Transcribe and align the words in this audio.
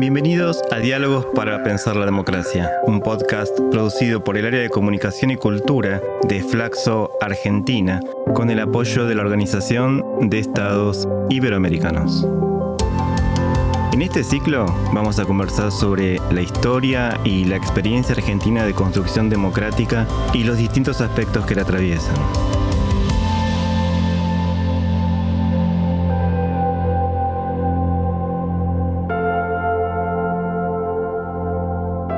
Bienvenidos 0.00 0.62
a 0.70 0.78
Diálogos 0.78 1.26
para 1.34 1.64
Pensar 1.64 1.96
la 1.96 2.04
Democracia, 2.04 2.70
un 2.86 3.00
podcast 3.00 3.58
producido 3.72 4.22
por 4.22 4.36
el 4.36 4.46
área 4.46 4.60
de 4.60 4.70
comunicación 4.70 5.32
y 5.32 5.36
cultura 5.36 6.00
de 6.22 6.40
Flaxo 6.40 7.10
Argentina, 7.20 7.98
con 8.32 8.48
el 8.48 8.60
apoyo 8.60 9.06
de 9.06 9.16
la 9.16 9.22
Organización 9.22 10.04
de 10.30 10.38
Estados 10.38 11.08
Iberoamericanos. 11.30 12.28
En 13.92 14.02
este 14.02 14.22
ciclo 14.22 14.66
vamos 14.92 15.18
a 15.18 15.24
conversar 15.24 15.72
sobre 15.72 16.20
la 16.30 16.42
historia 16.42 17.18
y 17.24 17.46
la 17.46 17.56
experiencia 17.56 18.14
argentina 18.14 18.64
de 18.64 18.74
construcción 18.74 19.28
democrática 19.28 20.06
y 20.32 20.44
los 20.44 20.58
distintos 20.58 21.00
aspectos 21.00 21.44
que 21.44 21.56
la 21.56 21.62
atraviesan. 21.62 22.14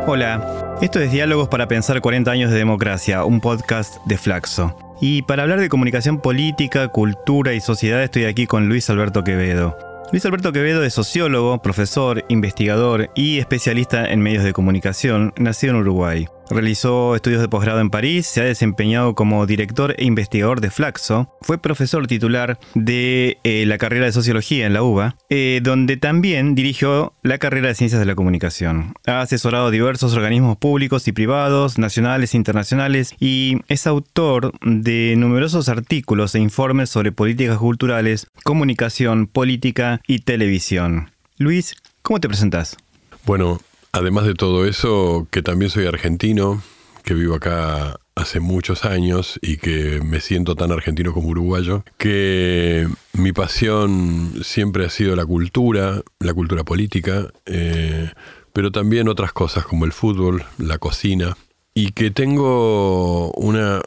Hola, 0.07 0.79
esto 0.81 0.99
es 0.99 1.13
Diálogos 1.13 1.49
para 1.49 1.69
Pensar 1.69 2.01
40 2.01 2.31
años 2.31 2.51
de 2.51 2.57
democracia, 2.57 3.25
un 3.25 3.41
podcast 3.41 4.05
de 4.07 4.17
Flaxo. 4.17 4.75
Y 5.01 5.23
para 5.23 5.43
hablar 5.43 5.61
de 5.61 5.69
comunicación 5.69 6.21
política, 6.21 6.89
cultura 6.89 7.53
y 7.53 7.61
sociedad 7.61 8.03
estoy 8.03 8.25
aquí 8.25 8.47
con 8.47 8.69
Luis 8.69 8.89
Alberto 8.91 9.23
Quevedo. 9.23 9.77
Luis 10.11 10.25
Alberto 10.25 10.53
Quevedo 10.53 10.83
es 10.83 10.95
sociólogo, 10.95 11.63
profesor, 11.63 12.25
investigador 12.29 13.11
y 13.15 13.39
especialista 13.39 14.11
en 14.11 14.21
medios 14.21 14.43
de 14.43 14.53
comunicación, 14.53 15.33
nacido 15.37 15.75
en 15.75 15.81
Uruguay. 15.81 16.27
Realizó 16.51 17.15
estudios 17.15 17.41
de 17.41 17.49
posgrado 17.49 17.81
en 17.81 17.91
París, 17.91 18.27
se 18.27 18.41
ha 18.41 18.45
desempeñado 18.45 19.15
como 19.15 19.47
director 19.47 19.95
e 19.97 20.05
investigador 20.05 20.61
de 20.61 20.71
Flaxo, 20.71 21.33
fue 21.43 21.59
profesor 21.59 22.09
titular 22.09 22.59
de 22.75 23.39
eh, 23.45 23.65
la 23.67 23.79
carrera 23.79 24.07
de 24.07 24.13
Sociología 24.13 24.67
en 24.67 24.73
la 24.73 24.83
UBA, 24.83 25.17
eh, 25.29 25.61
donde 25.63 25.97
también 25.97 26.57
dirigió 26.57 27.13
la 27.23 27.39
carrera 27.39 27.69
de 27.69 27.77
Ciencias 27.77 28.01
de 28.01 28.07
la 28.07 28.17
Comunicación. 28.17 28.95
Ha 29.07 29.21
asesorado 29.21 29.71
diversos 29.71 30.15
organismos 30.15 30.57
públicos 30.57 31.07
y 31.07 31.13
privados, 31.13 31.79
nacionales 31.79 32.35
e 32.35 32.39
internacionales, 32.39 33.15
y 33.21 33.61
es 33.69 33.87
autor 33.87 34.53
de 34.61 35.15
numerosos 35.17 35.69
artículos 35.69 36.35
e 36.35 36.41
informes 36.41 36.91
sobre 36.91 37.13
políticas 37.13 37.59
culturales, 37.59 38.27
comunicación, 38.43 39.29
política 39.29 40.01
y 40.09 40.21
televisión. 40.21 41.13
Luis, 41.39 41.77
¿cómo 42.03 42.19
te 42.19 42.27
presentas? 42.27 42.77
Bueno, 43.25 43.61
Además 43.93 44.27
de 44.27 44.35
todo 44.35 44.67
eso, 44.67 45.27
que 45.31 45.43
también 45.43 45.71
soy 45.71 45.87
argentino, 45.87 46.63
que 47.03 47.15
vivo 47.15 47.35
acá 47.35 47.99
hace 48.15 48.39
muchos 48.39 48.85
años 48.85 49.39
y 49.43 49.57
que 49.57 50.01
me 50.05 50.21
siento 50.21 50.55
tan 50.55 50.71
argentino 50.71 51.13
como 51.13 51.29
uruguayo, 51.29 51.85
que 51.97 52.89
mi 53.15 53.33
pasión 53.33 54.33
siempre 54.43 54.85
ha 54.85 54.91
sido 54.91 55.17
la 55.17 55.27
cultura, 55.27 56.03
la 56.19 56.35
cultura 56.35 56.63
política, 56.65 57.33
eh, 57.47 58.11
pero 58.53 58.71
también 58.71 59.09
otras 59.09 59.33
cosas 59.33 59.65
como 59.65 59.85
el 59.85 59.93
fútbol, 59.93 60.45
la 60.59 60.79
cocina, 60.79 61.37
y 61.75 61.93
que 61.93 62.11
tengo 62.11 63.33
una 63.33 63.81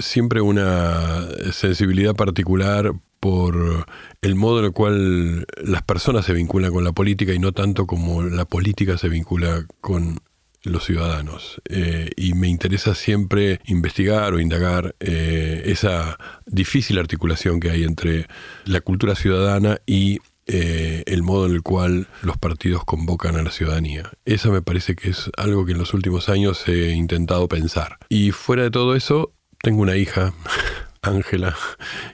siempre 0.00 0.40
una 0.40 1.26
sensibilidad 1.52 2.14
particular 2.14 2.92
por 3.24 3.86
el 4.20 4.34
modo 4.34 4.58
en 4.58 4.66
el 4.66 4.72
cual 4.72 5.46
las 5.64 5.80
personas 5.80 6.26
se 6.26 6.34
vinculan 6.34 6.70
con 6.70 6.84
la 6.84 6.92
política 6.92 7.32
y 7.32 7.38
no 7.38 7.52
tanto 7.52 7.86
como 7.86 8.22
la 8.22 8.44
política 8.44 8.98
se 8.98 9.08
vincula 9.08 9.64
con 9.80 10.20
los 10.62 10.84
ciudadanos. 10.84 11.62
Eh, 11.70 12.10
y 12.18 12.34
me 12.34 12.48
interesa 12.48 12.94
siempre 12.94 13.60
investigar 13.64 14.34
o 14.34 14.40
indagar 14.40 14.94
eh, 15.00 15.62
esa 15.64 16.18
difícil 16.44 16.98
articulación 16.98 17.60
que 17.60 17.70
hay 17.70 17.84
entre 17.84 18.26
la 18.66 18.82
cultura 18.82 19.14
ciudadana 19.14 19.78
y 19.86 20.18
eh, 20.46 21.02
el 21.06 21.22
modo 21.22 21.46
en 21.46 21.52
el 21.52 21.62
cual 21.62 22.08
los 22.20 22.36
partidos 22.36 22.84
convocan 22.84 23.36
a 23.36 23.42
la 23.42 23.50
ciudadanía. 23.50 24.10
Eso 24.26 24.52
me 24.52 24.60
parece 24.60 24.96
que 24.96 25.08
es 25.08 25.30
algo 25.38 25.64
que 25.64 25.72
en 25.72 25.78
los 25.78 25.94
últimos 25.94 26.28
años 26.28 26.68
he 26.68 26.90
intentado 26.90 27.48
pensar. 27.48 27.96
Y 28.10 28.32
fuera 28.32 28.64
de 28.64 28.70
todo 28.70 28.94
eso, 28.94 29.32
tengo 29.62 29.80
una 29.80 29.96
hija, 29.96 30.34
Ángela, 31.00 31.56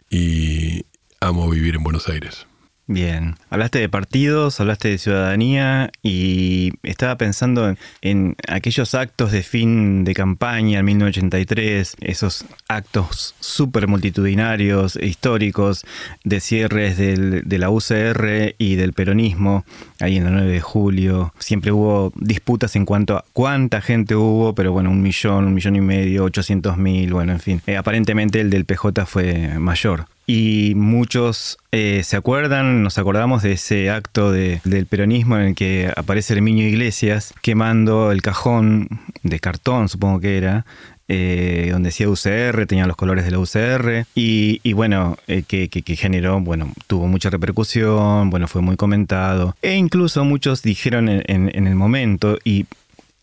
y, 0.09 0.85
amo 1.21 1.49
vivir 1.51 1.77
en 1.77 1.83
Buenos 1.83 2.09
Aires. 2.09 2.47
Bien, 2.93 3.37
hablaste 3.51 3.79
de 3.79 3.89
partidos, 3.89 4.59
hablaste 4.59 4.89
de 4.89 4.99
ciudadanía 4.99 5.93
y 6.03 6.73
estaba 6.83 7.17
pensando 7.17 7.77
en, 8.03 8.35
aquellos 8.49 8.97
actos 8.97 9.31
de 9.31 9.45
fin 9.45 10.03
de 10.03 10.13
campaña 10.13 10.81
en 10.81 10.87
1983, 10.87 11.99
esos 12.01 12.47
actos 12.67 13.37
súper 13.39 13.87
multitudinarios, 13.87 14.97
e 14.97 15.07
históricos, 15.07 15.85
de 16.25 16.41
cierres 16.41 16.97
de 16.99 17.59
la 17.59 17.71
UCR 17.71 18.57
y 18.59 18.75
del 18.75 18.93
peronismo, 18.93 19.65
ahí 20.01 20.17
en 20.17 20.27
el 20.27 20.33
9 20.33 20.51
de 20.51 20.61
julio. 20.61 21.33
Siempre 21.39 21.71
hubo 21.71 22.13
disputas 22.17 22.75
en 22.75 22.87
cuanto 22.87 23.17
a 23.17 23.25
cuánta 23.33 23.83
gente 23.83 24.17
hubo, 24.17 24.57
pero 24.57 24.73
bueno, 24.73 24.91
un 24.91 25.01
millón, 25.01 25.45
un 25.45 25.55
millón 25.55 25.77
y 25.77 25.81
medio, 25.81 26.25
800 26.25 26.77
mil, 26.77 27.13
bueno, 27.13 27.31
en 27.31 27.41
fin. 27.41 27.63
Eh, 27.69 27.77
aparentemente 27.77 28.41
el 28.41 28.51
del 28.51 28.65
PJ 28.65 29.07
fue 29.07 29.61
mayor. 29.61 30.07
Y 30.33 30.77
muchos 30.77 31.59
eh, 31.73 32.03
se 32.05 32.17
acuerdan, 32.17 32.85
nos 32.85 32.99
acordamos 32.99 33.43
de 33.43 33.51
ese 33.51 33.91
acto 33.91 34.31
del 34.31 34.87
peronismo 34.89 35.37
en 35.37 35.43
el 35.43 35.55
que 35.57 35.93
aparece 35.97 36.35
Herminio 36.35 36.69
Iglesias 36.69 37.35
quemando 37.43 38.13
el 38.13 38.23
cajón 38.23 38.87
de 39.25 39.41
cartón, 39.41 39.89
supongo 39.89 40.21
que 40.21 40.37
era, 40.37 40.67
eh, 41.09 41.71
donde 41.73 41.89
decía 41.89 42.09
UCR, 42.09 42.65
tenía 42.69 42.87
los 42.87 42.95
colores 42.95 43.25
de 43.25 43.33
la 43.33 43.41
UCR, 43.41 44.07
y, 44.15 44.73
bueno, 44.73 45.17
eh, 45.27 45.43
que, 45.43 45.97
generó, 45.97 46.39
bueno, 46.39 46.73
tuvo 46.87 47.09
mucha 47.09 47.29
repercusión, 47.29 48.31
bueno, 48.31 48.47
fue 48.47 48.63
muy 48.63 48.77
comentado, 48.77 49.57
e 49.63 49.75
incluso 49.75 50.25
muchos 50.25 50.63
dijeron 50.63 51.09
en, 51.09 51.67
el 51.67 51.75
momento, 51.75 52.39
y, 52.45 52.67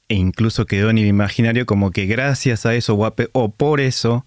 e 0.09 0.15
incluso 0.15 0.65
quedó 0.65 0.89
en 0.89 0.97
el 0.97 1.07
imaginario 1.07 1.65
como 1.65 1.91
que 1.91 2.05
gracias 2.05 2.65
a 2.65 2.75
eso 2.75 2.99
o 3.31 3.49
por 3.49 3.79
eso 3.79 4.25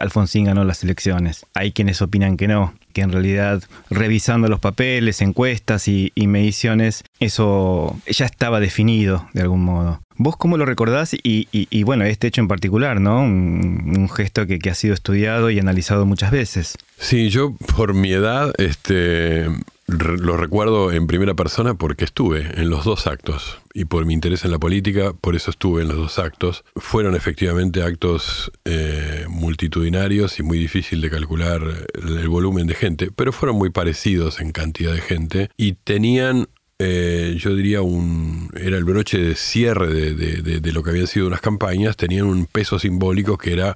Alfonsín 0.00 0.44
ganó 0.44 0.64
las 0.64 0.82
elecciones. 0.82 1.46
Hay 1.54 1.72
quienes 1.72 2.02
opinan 2.02 2.36
que 2.36 2.48
no, 2.48 2.74
que 2.92 3.02
en 3.02 3.12
realidad 3.12 3.62
revisando 3.90 4.48
los 4.48 4.60
papeles, 4.60 5.20
encuestas 5.20 5.88
y, 5.88 6.12
mediciones, 6.16 7.04
eso 7.20 7.96
ya 8.06 8.26
estaba 8.26 8.58
definido 8.58 9.28
de 9.32 9.42
algún 9.42 9.62
modo. 9.62 10.00
¿Vos 10.16 10.36
cómo 10.36 10.56
lo 10.56 10.64
recordás? 10.64 11.14
Y, 11.22 11.82
bueno, 11.82 12.04
este 12.04 12.26
hecho 12.26 12.40
en 12.40 12.48
particular, 12.48 13.00
¿no? 13.00 13.20
Un, 13.20 14.08
gesto 14.08 14.46
que, 14.46 14.58
que, 14.58 14.70
ha 14.70 14.74
sido 14.74 14.94
estudiado 14.94 15.50
y 15.50 15.58
analizado 15.58 16.06
muchas 16.06 16.30
veces. 16.30 16.78
Sí, 16.98 17.28
yo 17.28 17.54
por 17.76 17.92
mi 17.92 18.12
edad, 18.12 18.52
este, 18.56 19.46
lo 19.86 20.36
recuerdo 20.36 20.90
en 20.90 21.06
primera 21.06 21.34
persona 21.34 21.74
porque 21.74 22.04
estuve 22.04 22.60
en 22.60 22.70
los 22.70 22.84
dos 22.84 23.06
actos 23.06 23.58
y 23.72 23.84
por 23.84 24.04
mi 24.04 24.14
interés 24.14 24.44
en 24.44 24.50
la 24.50 24.58
política, 24.58 25.12
por 25.12 25.36
eso 25.36 25.50
estuve 25.50 25.82
en 25.82 25.88
los 25.88 25.96
dos 25.96 26.18
actos. 26.18 26.64
Fueron 26.74 27.14
efectivamente 27.14 27.82
actos 27.82 28.50
eh, 28.64 29.26
multitudinarios 29.28 30.40
y 30.40 30.42
muy 30.42 30.58
difícil 30.58 31.00
de 31.00 31.10
calcular 31.10 31.62
el 31.94 32.28
volumen 32.28 32.66
de 32.66 32.74
gente, 32.74 33.10
pero 33.14 33.32
fueron 33.32 33.56
muy 33.56 33.70
parecidos 33.70 34.40
en 34.40 34.50
cantidad 34.50 34.92
de 34.92 35.00
gente 35.00 35.50
y 35.56 35.74
tenían 35.74 36.48
eh, 36.78 37.36
yo 37.38 37.54
diría, 37.54 37.80
un, 37.80 38.50
era 38.54 38.76
el 38.76 38.84
broche 38.84 39.18
de 39.18 39.34
cierre 39.34 40.14
de, 40.14 40.72
lo 40.72 40.82
que 40.82 40.90
habían 40.90 41.06
sido 41.06 41.26
unas 41.26 41.40
campañas, 41.40 41.96
tenían 41.96 42.26
un 42.26 42.44
peso 42.44 42.78
simbólico 42.78 43.38
que 43.38 43.54
era 43.54 43.74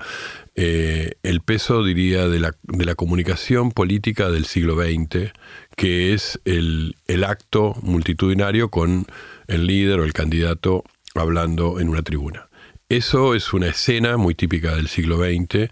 eh, 0.55 1.15
el 1.23 1.41
peso, 1.41 1.83
diría, 1.83 2.29
de 2.29 2.41
la, 2.41 2.55
de 2.63 2.85
la 2.85 2.95
comunicación 2.95 3.73
política 3.73 4.31
del 4.31 4.45
siglo 4.45 4.77
XX, 4.77 5.33
que 5.77 6.13
es 6.13 6.41
el, 6.45 6.95
acto 7.27 7.75
multitudinario 7.83 8.69
con 8.71 9.07
el 9.47 9.67
líder 9.67 10.01
o 10.01 10.05
el 10.05 10.13
candidato 10.13 10.85
hablando 11.15 11.81
en 11.81 11.89
una 11.89 12.03
tribuna. 12.03 12.49
Eso 12.91 13.35
es 13.35 13.55
una 13.55 13.69
escena 13.69 14.19
muy 14.19 14.35
típica 14.35 14.75
del 14.75 14.89
siglo 14.89 15.19
XX 15.19 15.71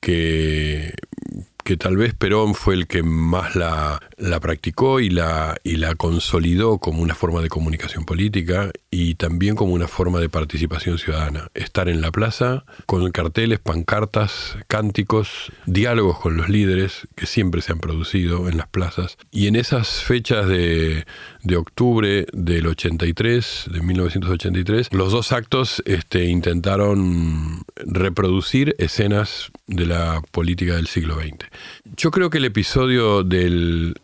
que, 0.00 0.94
que 1.68 1.76
tal 1.76 1.98
vez 1.98 2.14
Perón 2.14 2.54
fue 2.54 2.72
el 2.72 2.86
que 2.86 3.02
más 3.02 3.54
la, 3.54 4.00
la 4.16 4.40
practicó 4.40 5.00
y 5.00 5.10
la, 5.10 5.54
y 5.62 5.76
la 5.76 5.96
consolidó 5.96 6.78
como 6.78 7.02
una 7.02 7.14
forma 7.14 7.42
de 7.42 7.50
comunicación 7.50 8.06
política 8.06 8.70
y 8.90 9.16
también 9.16 9.54
como 9.54 9.74
una 9.74 9.86
forma 9.86 10.18
de 10.18 10.30
participación 10.30 10.96
ciudadana. 10.96 11.50
Estar 11.52 11.90
en 11.90 12.00
la 12.00 12.10
plaza 12.10 12.64
con 12.86 13.10
carteles, 13.10 13.58
pancartas, 13.58 14.56
cánticos, 14.66 15.52
diálogos 15.66 16.18
con 16.18 16.38
los 16.38 16.48
líderes 16.48 17.06
que 17.14 17.26
siempre 17.26 17.60
se 17.60 17.72
han 17.72 17.80
producido 17.80 18.48
en 18.48 18.56
las 18.56 18.68
plazas. 18.68 19.18
Y 19.30 19.46
en 19.46 19.54
esas 19.54 20.02
fechas 20.02 20.48
de, 20.48 21.04
de 21.48 21.56
octubre 21.56 22.26
del 22.32 22.66
83, 22.66 23.70
de 23.72 23.80
1983, 23.80 24.92
los 24.92 25.12
dos 25.12 25.32
actos 25.32 25.82
este, 25.86 26.26
intentaron 26.26 27.62
reproducir 27.74 28.76
escenas 28.78 29.50
de 29.66 29.86
la 29.86 30.22
política 30.30 30.76
del 30.76 30.86
siglo 30.86 31.16
XX. 31.16 31.46
Yo 31.96 32.10
creo 32.10 32.28
que 32.28 32.36
el 32.36 32.44
episodio 32.44 33.24
del, 33.24 33.94